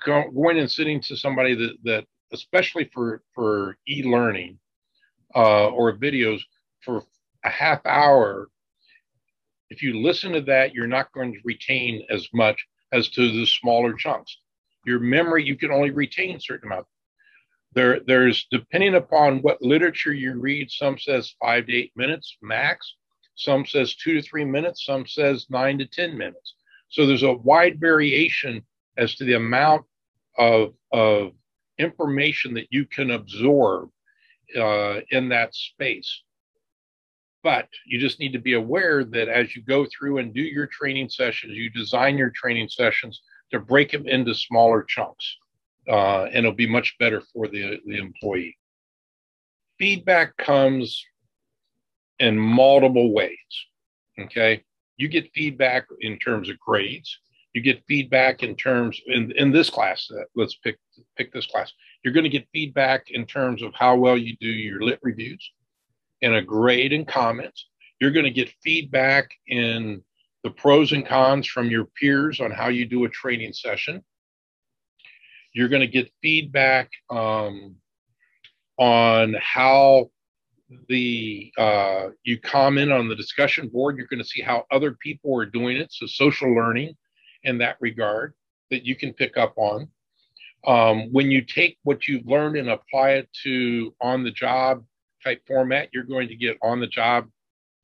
going 0.05 0.59
and 0.59 0.69
sitting 0.69 1.01
to 1.01 1.15
somebody 1.15 1.55
that, 1.55 1.77
that 1.83 2.05
especially 2.33 2.89
for, 2.93 3.23
for 3.33 3.77
e-learning 3.87 4.59
uh, 5.35 5.67
or 5.67 5.97
videos 5.97 6.41
for 6.83 7.03
a 7.45 7.49
half 7.49 7.85
hour, 7.85 8.49
if 9.69 9.81
you 9.81 10.01
listen 10.01 10.33
to 10.33 10.41
that, 10.41 10.73
you're 10.73 10.87
not 10.87 11.11
going 11.13 11.33
to 11.33 11.39
retain 11.43 12.05
as 12.09 12.27
much 12.33 12.65
as 12.91 13.09
to 13.09 13.31
the 13.31 13.45
smaller 13.45 13.93
chunks. 13.93 14.37
Your 14.85 14.99
memory, 14.99 15.43
you 15.43 15.55
can 15.55 15.71
only 15.71 15.91
retain 15.91 16.39
certain 16.39 16.71
amount. 16.71 16.87
There, 17.77 17.99
there's 18.07 18.47
depending 18.49 18.95
upon 18.95 19.43
what 19.43 19.61
literature 19.61 20.11
you 20.11 20.39
read, 20.39 20.71
some 20.71 20.97
says 20.97 21.35
five 21.39 21.67
to 21.67 21.75
eight 21.75 21.91
minutes 21.95 22.35
max, 22.41 22.95
some 23.35 23.67
says 23.67 23.93
two 23.93 24.15
to 24.15 24.21
three 24.23 24.45
minutes, 24.45 24.83
some 24.83 25.05
says 25.05 25.45
nine 25.51 25.77
to 25.77 25.85
10 25.85 26.17
minutes. 26.17 26.55
So 26.89 27.05
there's 27.05 27.21
a 27.21 27.33
wide 27.33 27.79
variation 27.79 28.65
as 28.97 29.13
to 29.17 29.25
the 29.25 29.33
amount 29.33 29.85
of, 30.39 30.73
of 30.91 31.33
information 31.77 32.55
that 32.55 32.65
you 32.71 32.83
can 32.87 33.11
absorb 33.11 33.91
uh, 34.57 35.01
in 35.11 35.29
that 35.29 35.53
space. 35.53 36.23
But 37.43 37.69
you 37.85 37.99
just 37.99 38.19
need 38.19 38.33
to 38.33 38.39
be 38.39 38.53
aware 38.53 39.03
that 39.03 39.27
as 39.27 39.55
you 39.55 39.61
go 39.61 39.85
through 39.85 40.17
and 40.17 40.33
do 40.33 40.41
your 40.41 40.65
training 40.65 41.09
sessions, 41.09 41.53
you 41.53 41.69
design 41.69 42.17
your 42.17 42.31
training 42.31 42.69
sessions 42.69 43.21
to 43.51 43.59
break 43.59 43.91
them 43.91 44.07
into 44.07 44.33
smaller 44.33 44.81
chunks. 44.81 45.37
Uh, 45.87 46.23
and 46.25 46.37
it'll 46.37 46.51
be 46.51 46.67
much 46.67 46.95
better 46.99 47.21
for 47.33 47.47
the, 47.47 47.79
the 47.85 47.97
employee. 47.97 48.57
Feedback 49.79 50.35
comes 50.37 51.05
in 52.19 52.37
multiple 52.37 53.13
ways. 53.13 53.37
Okay 54.19 54.63
you 54.97 55.07
get 55.07 55.31
feedback 55.33 55.87
in 56.01 56.17
terms 56.17 56.49
of 56.49 56.59
grades. 56.59 57.19
You 57.53 57.61
get 57.61 57.83
feedback 57.87 58.43
in 58.43 58.55
terms 58.55 58.99
in, 59.07 59.31
in 59.31 59.51
this 59.51 59.69
class. 59.69 60.09
Uh, 60.11 60.23
let's 60.35 60.55
pick 60.55 60.77
pick 61.15 61.31
this 61.31 61.45
class. 61.45 61.71
You're 62.03 62.13
going 62.13 62.23
to 62.23 62.29
get 62.29 62.47
feedback 62.51 63.09
in 63.09 63.25
terms 63.25 63.61
of 63.61 63.73
how 63.73 63.95
well 63.95 64.17
you 64.17 64.35
do 64.41 64.47
your 64.47 64.81
lit 64.81 64.99
reviews, 65.01 65.51
and 66.21 66.35
a 66.35 66.41
grade 66.41 66.93
and 66.93 67.07
comments. 67.07 67.67
You're 67.99 68.11
going 68.11 68.25
to 68.25 68.31
get 68.31 68.53
feedback 68.63 69.31
in 69.47 70.03
the 70.43 70.51
pros 70.51 70.91
and 70.91 71.05
cons 71.05 71.47
from 71.47 71.69
your 71.69 71.85
peers 71.99 72.39
on 72.39 72.51
how 72.51 72.67
you 72.67 72.85
do 72.85 73.05
a 73.05 73.09
training 73.09 73.53
session. 73.53 74.03
You're 75.53 75.69
going 75.69 75.81
to 75.81 75.87
get 75.87 76.11
feedback 76.21 76.89
um, 77.09 77.75
on 78.77 79.35
how 79.39 80.09
the 80.89 81.51
uh, 81.57 82.07
you 82.23 82.39
comment 82.39 82.91
on 82.91 83.07
the 83.07 83.15
discussion 83.15 83.69
board. 83.69 83.97
You're 83.97 84.07
going 84.07 84.21
to 84.21 84.27
see 84.27 84.41
how 84.41 84.65
other 84.71 84.93
people 84.93 85.37
are 85.39 85.45
doing 85.45 85.77
it. 85.77 85.91
So 85.91 86.05
social 86.05 86.53
learning 86.53 86.95
in 87.43 87.57
that 87.59 87.77
regard 87.79 88.33
that 88.69 88.85
you 88.85 88.95
can 88.95 89.13
pick 89.13 89.37
up 89.37 89.53
on. 89.57 89.87
Um, 90.65 91.13
when 91.13 91.31
you 91.31 91.41
take 91.41 91.77
what 91.83 92.07
you've 92.07 92.27
learned 92.27 92.57
and 92.57 92.69
apply 92.69 93.11
it 93.11 93.29
to 93.43 93.93
on 94.01 94.23
the 94.23 94.31
job 94.31 94.83
type 95.23 95.41
format 95.47 95.89
you're 95.93 96.03
going 96.03 96.27
to 96.27 96.35
get 96.35 96.57
on 96.61 96.79
the 96.79 96.87
job 96.87 97.27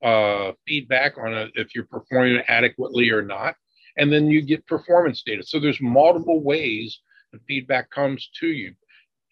uh, 0.03 0.51
feedback 0.67 1.17
on 1.17 1.33
a, 1.33 1.47
if 1.55 1.73
you're 1.73 1.85
performing 1.85 2.43
adequately 2.47 3.09
or 3.09 3.21
not. 3.21 3.55
And 3.97 4.11
then 4.11 4.27
you 4.27 4.41
get 4.41 4.65
performance 4.67 5.23
data. 5.23 5.43
So 5.43 5.59
there's 5.59 5.79
multiple 5.79 6.43
ways 6.43 6.99
that 7.33 7.41
feedback 7.47 7.89
comes 7.89 8.29
to 8.39 8.47
you 8.47 8.73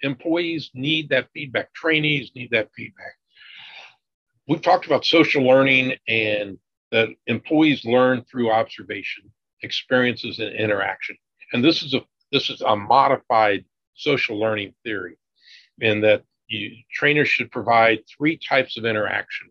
employees 0.02 0.70
need 0.74 1.08
that 1.10 1.30
feedback 1.34 1.74
trainees 1.74 2.32
need 2.36 2.50
that 2.52 2.70
feedback 2.76 3.14
we've 4.52 4.62
talked 4.62 4.86
about 4.86 5.06
social 5.06 5.44
learning 5.44 5.94
and 6.10 6.58
that 6.92 7.10
employees 7.28 7.86
learn 7.86 8.24
through 8.30 8.52
observation, 8.52 9.32
experiences, 9.62 10.40
and 10.40 10.54
interaction. 10.54 11.16
And 11.54 11.64
this 11.64 11.84
is 11.84 11.94
a 11.94 12.02
this 12.32 12.50
is 12.50 12.62
a 12.62 12.76
modified 12.76 13.66
social 13.94 14.40
learning 14.40 14.74
theory, 14.84 15.18
in 15.80 16.02
that 16.02 16.24
you, 16.48 16.72
trainers 16.94 17.30
should 17.30 17.52
provide 17.52 18.00
three 18.08 18.38
types 18.38 18.78
of 18.78 18.86
interaction: 18.86 19.50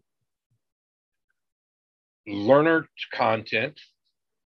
learner 2.26 2.82
to 2.82 3.16
content, 3.16 3.80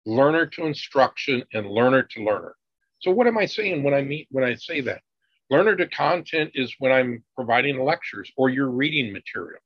learner 0.07 0.47
to 0.47 0.65
instruction, 0.65 1.45
and 1.53 1.67
learner 1.67 2.03
to 2.03 2.25
learner. 2.25 2.55
So, 3.01 3.11
what 3.11 3.27
am 3.27 3.39
I 3.39 3.47
saying 3.47 3.83
when 3.83 3.95
I 3.95 4.03
meet 4.03 4.29
when 4.31 4.45
I 4.45 4.55
say 4.55 4.81
that? 4.83 5.03
Learner 5.51 5.77
to 5.77 5.87
content 5.89 6.51
is 6.55 6.75
when 6.79 6.93
I'm 6.93 7.25
providing 7.35 7.83
lectures 7.83 8.31
or 8.37 8.51
you're 8.51 8.71
reading 8.71 9.13
materials 9.13 9.63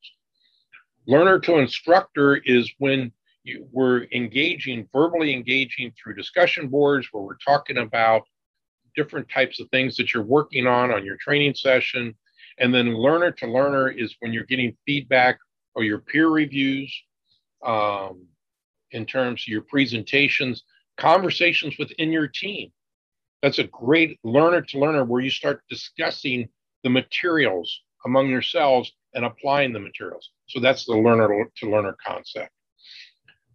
Learner 1.06 1.38
to 1.40 1.58
instructor 1.58 2.36
is 2.36 2.72
when 2.78 3.12
you, 3.44 3.66
we're 3.72 4.04
engaging, 4.12 4.88
verbally 4.92 5.34
engaging 5.34 5.92
through 5.92 6.14
discussion 6.14 6.68
boards 6.68 7.08
where 7.10 7.24
we're 7.24 7.36
talking 7.44 7.78
about 7.78 8.22
different 8.94 9.28
types 9.28 9.58
of 9.58 9.68
things 9.70 9.96
that 9.96 10.14
you're 10.14 10.22
working 10.22 10.66
on 10.66 10.92
on 10.92 11.04
your 11.04 11.16
training 11.16 11.54
session. 11.54 12.14
And 12.58 12.72
then 12.72 12.94
learner 12.94 13.32
to 13.32 13.46
learner 13.46 13.88
is 13.88 14.14
when 14.20 14.32
you're 14.32 14.44
getting 14.44 14.76
feedback 14.86 15.38
or 15.74 15.82
your 15.82 15.98
peer 15.98 16.28
reviews 16.28 16.94
um, 17.64 18.26
in 18.92 19.06
terms 19.06 19.42
of 19.42 19.48
your 19.48 19.62
presentations, 19.62 20.62
conversations 20.96 21.76
within 21.78 22.12
your 22.12 22.28
team. 22.28 22.70
That's 23.42 23.58
a 23.58 23.64
great 23.64 24.18
learner 24.22 24.62
to 24.62 24.78
learner 24.78 25.04
where 25.04 25.20
you 25.20 25.30
start 25.30 25.62
discussing 25.68 26.48
the 26.84 26.90
materials 26.90 27.82
among 28.04 28.28
yourselves 28.28 28.92
and 29.14 29.24
applying 29.24 29.72
the 29.72 29.80
materials. 29.80 30.30
So 30.46 30.60
that's 30.60 30.86
the 30.86 30.94
learner 30.94 31.50
to 31.56 31.70
learner 31.70 31.96
concept. 32.04 32.50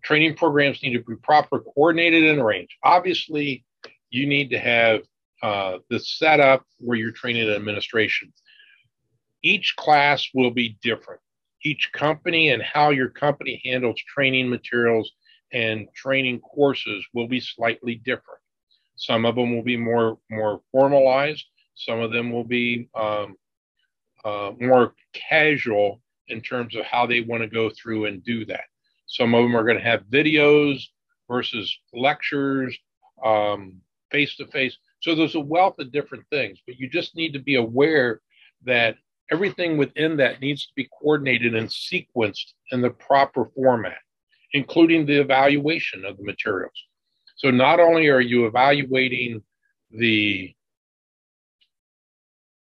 Training 0.04 0.36
programs 0.36 0.82
need 0.84 0.94
to 0.94 1.04
be 1.04 1.16
proper 1.16 1.60
coordinated 1.60 2.26
and 2.26 2.40
arranged. 2.40 2.74
Obviously, 2.84 3.66
you 4.10 4.28
need 4.28 4.50
to 4.52 4.60
have 4.60 5.02
uh, 5.42 5.78
the 5.90 6.00
setup 6.00 6.64
where 6.80 6.98
you're 6.98 7.12
training 7.12 7.50
administration. 7.50 8.32
Each 9.44 9.76
class 9.78 10.28
will 10.34 10.52
be 10.52 10.78
different. 10.82 11.22
Each 11.64 11.90
company 11.94 12.50
and 12.50 12.62
how 12.62 12.92
your 12.92 13.10
company 13.10 13.62
handles 13.66 14.00
training 14.08 14.50
materials 14.50 15.12
and 15.52 15.88
training 15.96 16.40
courses 16.40 17.06
will 17.14 17.28
be 17.28 17.40
slightly 17.40 17.96
different. 17.96 18.40
Some 18.98 19.26
of 19.26 19.36
them 19.36 19.56
will 19.56 19.64
be 19.64 19.78
more 19.78 20.18
more 20.30 20.62
formalized. 20.72 21.46
Some 21.76 22.00
of 22.00 22.12
them 22.12 22.32
will 22.32 22.44
be 22.44 22.90
um, 22.96 23.36
uh, 24.26 24.52
more 24.60 24.94
casual 25.14 26.02
in 26.28 26.42
terms 26.42 26.76
of 26.76 26.84
how 26.86 27.06
they 27.06 27.22
want 27.22 27.44
to 27.44 27.48
go 27.48 27.70
through 27.70 28.06
and 28.06 28.24
do 28.24 28.46
that. 28.46 28.66
Some 29.06 29.34
of 29.34 29.44
them 29.44 29.56
are 29.56 29.64
going 29.64 29.78
to 29.78 29.84
have 29.84 30.04
videos 30.06 30.84
versus 31.30 31.78
lectures, 31.94 32.78
face 34.12 34.36
to 34.38 34.48
face. 34.48 34.78
So 35.02 35.16
there's 35.16 35.36
a 35.36 35.40
wealth 35.40 35.80
of 35.80 35.92
different 35.92 36.26
things, 36.30 36.60
but 36.66 36.80
you 36.80 36.90
just 36.90 37.16
need 37.16 37.34
to 37.34 37.40
be 37.40 37.56
aware 37.56 38.22
that 38.66 38.98
everything 39.32 39.78
within 39.78 40.18
that 40.18 40.42
needs 40.42 40.66
to 40.66 40.74
be 40.76 40.90
coordinated 41.00 41.56
and 41.56 41.68
sequenced 41.68 42.54
in 42.72 42.82
the 42.82 42.90
proper 42.90 43.50
format, 43.56 44.00
including 44.54 45.06
the 45.06 45.20
evaluation 45.20 46.06
of 46.06 46.18
the 46.18 46.24
materials. 46.24 46.87
So 47.38 47.52
not 47.52 47.80
only 47.80 48.08
are 48.10 48.22
you 48.22 48.46
evaluating 48.46 49.42
the 49.92 50.54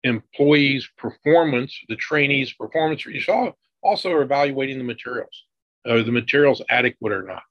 employees' 0.05 0.89
performance, 0.97 1.77
the 1.89 1.97
trainees' 1.97 2.53
performance. 2.53 3.05
You 3.05 3.53
also 3.83 4.21
evaluating 4.21 4.79
the 4.79 4.85
materials. 4.85 5.45
Are 5.87 6.03
the 6.03 6.13
materials 6.13 6.63
adequate 6.69 7.13
or 7.13 7.23
not? 7.23 7.43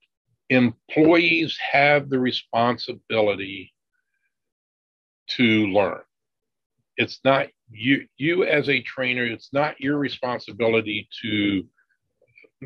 Employees 0.50 1.58
have 1.72 2.10
the 2.10 2.20
responsibility 2.20 3.74
to 5.30 5.68
learn. 5.68 6.02
It's 6.98 7.20
not 7.24 7.48
you 7.70 8.08
you 8.18 8.44
as 8.44 8.70
a 8.70 8.82
trainer, 8.82 9.26
it's 9.26 9.52
not 9.52 9.80
your 9.82 9.98
responsibility 9.98 11.10
to 11.24 11.66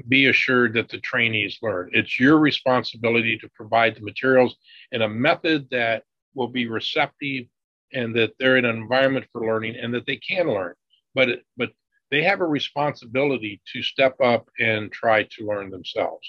be 0.07 0.27
assured 0.27 0.73
that 0.73 0.89
the 0.89 0.99
trainees 0.99 1.57
learn. 1.61 1.89
It's 1.93 2.19
your 2.19 2.37
responsibility 2.37 3.37
to 3.39 3.49
provide 3.49 3.95
the 3.95 4.01
materials 4.01 4.55
in 4.91 5.01
a 5.01 5.09
method 5.09 5.67
that 5.71 6.03
will 6.35 6.47
be 6.47 6.67
receptive 6.67 7.45
and 7.93 8.15
that 8.15 8.33
they're 8.39 8.57
in 8.57 8.65
an 8.65 8.75
environment 8.75 9.25
for 9.31 9.45
learning 9.45 9.75
and 9.75 9.93
that 9.93 10.05
they 10.05 10.17
can 10.17 10.47
learn. 10.47 10.73
But 11.15 11.41
but 11.57 11.71
they 12.11 12.23
have 12.23 12.41
a 12.41 12.45
responsibility 12.45 13.61
to 13.73 13.83
step 13.83 14.19
up 14.21 14.49
and 14.59 14.91
try 14.91 15.23
to 15.23 15.45
learn 15.45 15.69
themselves. 15.69 16.27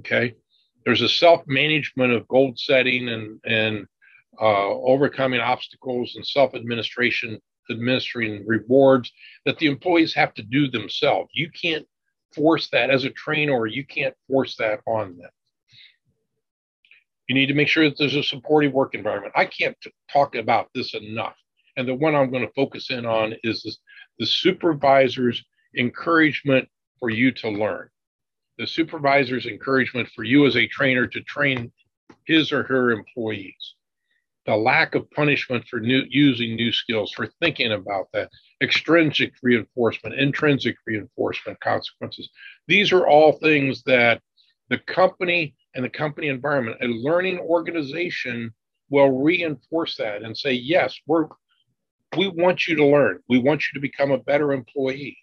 Okay, 0.00 0.34
there's 0.84 1.02
a 1.02 1.08
self 1.08 1.42
management 1.46 2.12
of 2.12 2.28
goal 2.28 2.52
setting 2.56 3.08
and 3.08 3.40
and 3.44 3.86
uh, 4.40 4.68
overcoming 4.68 5.40
obstacles 5.40 6.14
and 6.16 6.26
self 6.26 6.54
administration 6.54 7.40
administering 7.70 8.44
rewards 8.46 9.10
that 9.46 9.58
the 9.58 9.66
employees 9.66 10.14
have 10.14 10.34
to 10.34 10.42
do 10.42 10.68
themselves. 10.68 11.30
You 11.32 11.50
can't 11.50 11.86
force 12.34 12.68
that 12.70 12.90
as 12.90 13.04
a 13.04 13.10
trainer, 13.10 13.66
you 13.66 13.84
can't 13.84 14.14
force 14.28 14.56
that 14.56 14.80
on 14.86 15.16
them. 15.16 15.30
You 17.28 17.34
need 17.34 17.46
to 17.46 17.54
make 17.54 17.68
sure 17.68 17.88
that 17.88 17.96
there's 17.98 18.16
a 18.16 18.22
supportive 18.22 18.72
work 18.72 18.94
environment. 18.94 19.32
I 19.36 19.46
can't 19.46 19.76
t- 19.82 19.92
talk 20.12 20.34
about 20.34 20.68
this 20.74 20.94
enough. 20.94 21.36
And 21.76 21.88
the 21.88 21.94
one 21.94 22.14
I'm 22.14 22.30
going 22.30 22.46
to 22.46 22.52
focus 22.54 22.90
in 22.90 23.06
on 23.06 23.34
is 23.42 23.62
this, 23.62 23.78
the 24.18 24.26
supervisor's 24.26 25.42
encouragement 25.76 26.68
for 27.00 27.10
you 27.10 27.32
to 27.32 27.48
learn. 27.48 27.88
The 28.58 28.66
supervisor's 28.66 29.46
encouragement 29.46 30.08
for 30.14 30.24
you 30.24 30.46
as 30.46 30.56
a 30.56 30.66
trainer 30.66 31.06
to 31.06 31.20
train 31.22 31.72
his 32.26 32.52
or 32.52 32.64
her 32.64 32.90
employees. 32.90 33.74
The 34.46 34.56
lack 34.56 34.94
of 34.94 35.08
punishment 35.12 35.66
for 35.68 35.78
new, 35.78 36.02
using 36.08 36.56
new 36.56 36.72
skills, 36.72 37.12
for 37.12 37.28
thinking 37.40 37.72
about 37.72 38.08
that, 38.12 38.28
extrinsic 38.60 39.32
reinforcement, 39.42 40.18
intrinsic 40.18 40.76
reinforcement 40.86 41.60
consequences. 41.60 42.28
These 42.66 42.92
are 42.92 43.06
all 43.06 43.32
things 43.32 43.82
that 43.84 44.20
the 44.68 44.78
company 44.78 45.54
and 45.74 45.84
the 45.84 45.90
company 45.90 46.28
environment, 46.28 46.78
a 46.82 46.86
learning 46.86 47.38
organization 47.38 48.52
will 48.90 49.22
reinforce 49.22 49.96
that 49.96 50.22
and 50.22 50.36
say, 50.36 50.52
yes, 50.52 50.98
we're 51.06 51.28
we 52.16 52.28
want 52.28 52.68
you 52.68 52.76
to 52.76 52.86
learn. 52.86 53.20
We 53.28 53.38
want 53.38 53.62
you 53.62 53.74
to 53.74 53.80
become 53.80 54.10
a 54.10 54.18
better 54.18 54.52
employee. 54.52 55.16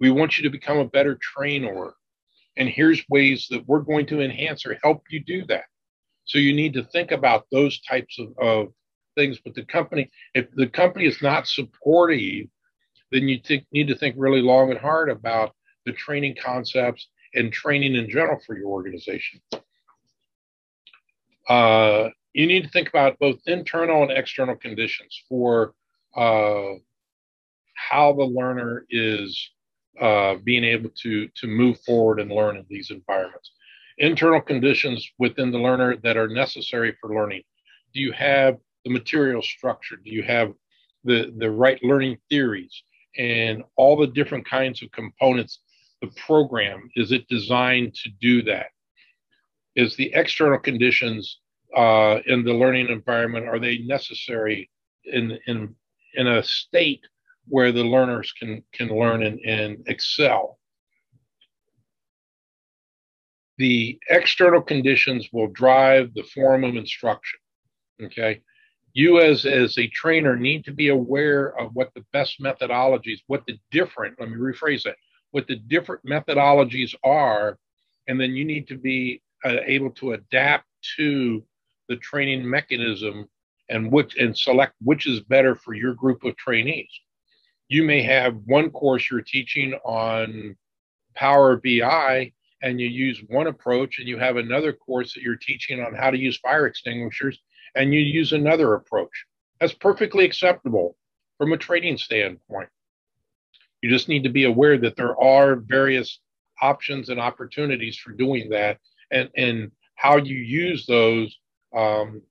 We 0.00 0.10
want 0.10 0.36
you 0.36 0.44
to 0.44 0.50
become 0.50 0.78
a 0.78 0.84
better 0.84 1.18
trainer. 1.20 1.94
And 2.56 2.68
here's 2.68 3.02
ways 3.08 3.46
that 3.50 3.66
we're 3.66 3.80
going 3.80 4.06
to 4.06 4.20
enhance 4.20 4.66
or 4.66 4.78
help 4.82 5.04
you 5.08 5.20
do 5.24 5.46
that. 5.46 5.64
So 6.26 6.38
you 6.38 6.52
need 6.54 6.74
to 6.74 6.84
think 6.84 7.12
about 7.12 7.46
those 7.50 7.80
types 7.80 8.18
of, 8.18 8.28
of 8.38 8.68
things. 9.16 9.38
But 9.42 9.54
the 9.54 9.64
company, 9.64 10.10
if 10.34 10.50
the 10.52 10.66
company 10.66 11.06
is 11.06 11.22
not 11.22 11.46
supportive, 11.46 12.46
then 13.12 13.28
you 13.28 13.40
need 13.72 13.88
to 13.88 13.96
think 13.96 14.14
really 14.18 14.42
long 14.42 14.70
and 14.70 14.78
hard 14.78 15.08
about 15.08 15.52
the 15.84 15.92
training 15.92 16.36
concepts 16.42 17.08
and 17.34 17.52
training 17.52 17.94
in 17.94 18.10
general 18.10 18.40
for 18.44 18.58
your 18.58 18.68
organization. 18.68 19.40
Uh, 21.48 22.08
you 22.32 22.46
need 22.46 22.64
to 22.64 22.68
think 22.70 22.88
about 22.88 23.18
both 23.18 23.38
internal 23.46 24.02
and 24.02 24.10
external 24.10 24.56
conditions 24.56 25.22
for 25.28 25.74
uh, 26.16 26.74
how 27.74 28.12
the 28.12 28.24
learner 28.24 28.84
is 28.90 29.50
uh, 30.00 30.34
being 30.44 30.64
able 30.64 30.90
to 31.02 31.28
to 31.36 31.46
move 31.46 31.80
forward 31.80 32.20
and 32.20 32.30
learn 32.30 32.56
in 32.56 32.66
these 32.68 32.90
environments. 32.90 33.52
Internal 33.98 34.40
conditions 34.40 35.08
within 35.18 35.50
the 35.50 35.58
learner 35.58 35.96
that 35.98 36.16
are 36.16 36.28
necessary 36.28 36.96
for 37.00 37.14
learning. 37.14 37.42
Do 37.94 38.00
you 38.00 38.12
have 38.12 38.58
the 38.84 38.90
material 38.90 39.42
structure? 39.42 39.96
Do 39.96 40.10
you 40.10 40.22
have 40.22 40.52
the 41.04 41.32
the 41.38 41.50
right 41.50 41.82
learning 41.82 42.18
theories 42.28 42.82
and 43.16 43.62
all 43.76 43.96
the 43.96 44.06
different 44.06 44.48
kinds 44.48 44.82
of 44.82 44.90
components? 44.92 45.60
The 46.02 46.10
program 46.26 46.90
is 46.96 47.12
it 47.12 47.26
designed 47.28 47.94
to 47.94 48.10
do 48.20 48.42
that? 48.42 48.66
is 49.76 49.94
the 49.96 50.10
external 50.14 50.58
conditions 50.58 51.38
uh, 51.76 52.18
in 52.26 52.42
the 52.42 52.52
learning 52.52 52.88
environment 52.88 53.46
are 53.46 53.58
they 53.58 53.78
necessary 53.78 54.70
in 55.04 55.38
in 55.46 55.74
in 56.14 56.26
a 56.26 56.42
state 56.42 57.02
where 57.46 57.70
the 57.70 57.84
learners 57.84 58.32
can 58.32 58.62
can 58.72 58.88
learn 58.88 59.22
and, 59.22 59.38
and 59.40 59.84
excel 59.86 60.58
the 63.58 63.98
external 64.10 64.60
conditions 64.60 65.28
will 65.32 65.48
drive 65.48 66.12
the 66.14 66.24
form 66.34 66.64
of 66.64 66.76
instruction 66.76 67.38
okay 68.02 68.40
you 68.92 69.20
as 69.20 69.44
as 69.44 69.76
a 69.78 69.88
trainer 69.88 70.36
need 70.36 70.64
to 70.64 70.72
be 70.72 70.88
aware 70.88 71.58
of 71.58 71.74
what 71.74 71.92
the 71.94 72.04
best 72.12 72.40
methodologies 72.40 73.20
what 73.26 73.44
the 73.46 73.58
different 73.70 74.18
let 74.18 74.30
me 74.30 74.36
rephrase 74.36 74.82
that 74.82 74.96
what 75.30 75.46
the 75.46 75.56
different 75.56 76.04
methodologies 76.04 76.94
are 77.04 77.58
and 78.08 78.20
then 78.20 78.32
you 78.32 78.44
need 78.44 78.68
to 78.68 78.76
be 78.76 79.20
uh, 79.44 79.56
able 79.66 79.90
to 79.90 80.12
adapt 80.12 80.66
to 80.96 81.42
the 81.88 81.96
training 81.96 82.48
mechanism 82.48 83.28
and 83.68 83.90
which 83.90 84.16
and 84.16 84.36
select 84.36 84.74
which 84.82 85.06
is 85.06 85.20
better 85.20 85.54
for 85.54 85.74
your 85.74 85.94
group 85.94 86.24
of 86.24 86.36
trainees. 86.36 86.90
You 87.68 87.82
may 87.82 88.02
have 88.02 88.36
one 88.46 88.70
course 88.70 89.10
you're 89.10 89.22
teaching 89.22 89.74
on 89.84 90.56
Power 91.14 91.56
BI 91.56 92.32
and 92.62 92.80
you 92.80 92.88
use 92.88 93.22
one 93.28 93.46
approach 93.46 93.98
and 93.98 94.08
you 94.08 94.18
have 94.18 94.36
another 94.36 94.72
course 94.72 95.14
that 95.14 95.22
you're 95.22 95.36
teaching 95.36 95.80
on 95.80 95.94
how 95.94 96.10
to 96.10 96.18
use 96.18 96.38
fire 96.38 96.66
extinguishers 96.66 97.38
and 97.74 97.92
you 97.92 98.00
use 98.00 98.32
another 98.32 98.74
approach. 98.74 99.26
That's 99.60 99.74
perfectly 99.74 100.24
acceptable 100.24 100.96
from 101.38 101.52
a 101.52 101.58
training 101.58 101.98
standpoint. 101.98 102.68
You 103.82 103.90
just 103.90 104.08
need 104.08 104.24
to 104.24 104.30
be 104.30 104.44
aware 104.44 104.78
that 104.78 104.96
there 104.96 105.20
are 105.20 105.56
various 105.56 106.20
options 106.62 107.08
and 107.08 107.20
opportunities 107.20 107.98
for 107.98 108.12
doing 108.12 108.48
that 108.50 108.78
and, 109.10 109.28
and 109.36 109.70
how 109.94 110.16
you 110.16 110.36
use 110.36 110.86
those 110.86 111.36
um, 111.76 112.22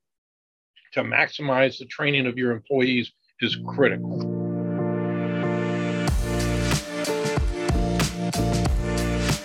to 0.94 1.04
maximize 1.04 1.78
the 1.78 1.86
training 1.86 2.26
of 2.26 2.38
your 2.38 2.52
employees 2.52 3.12
is 3.42 3.58
critical. 3.68 4.35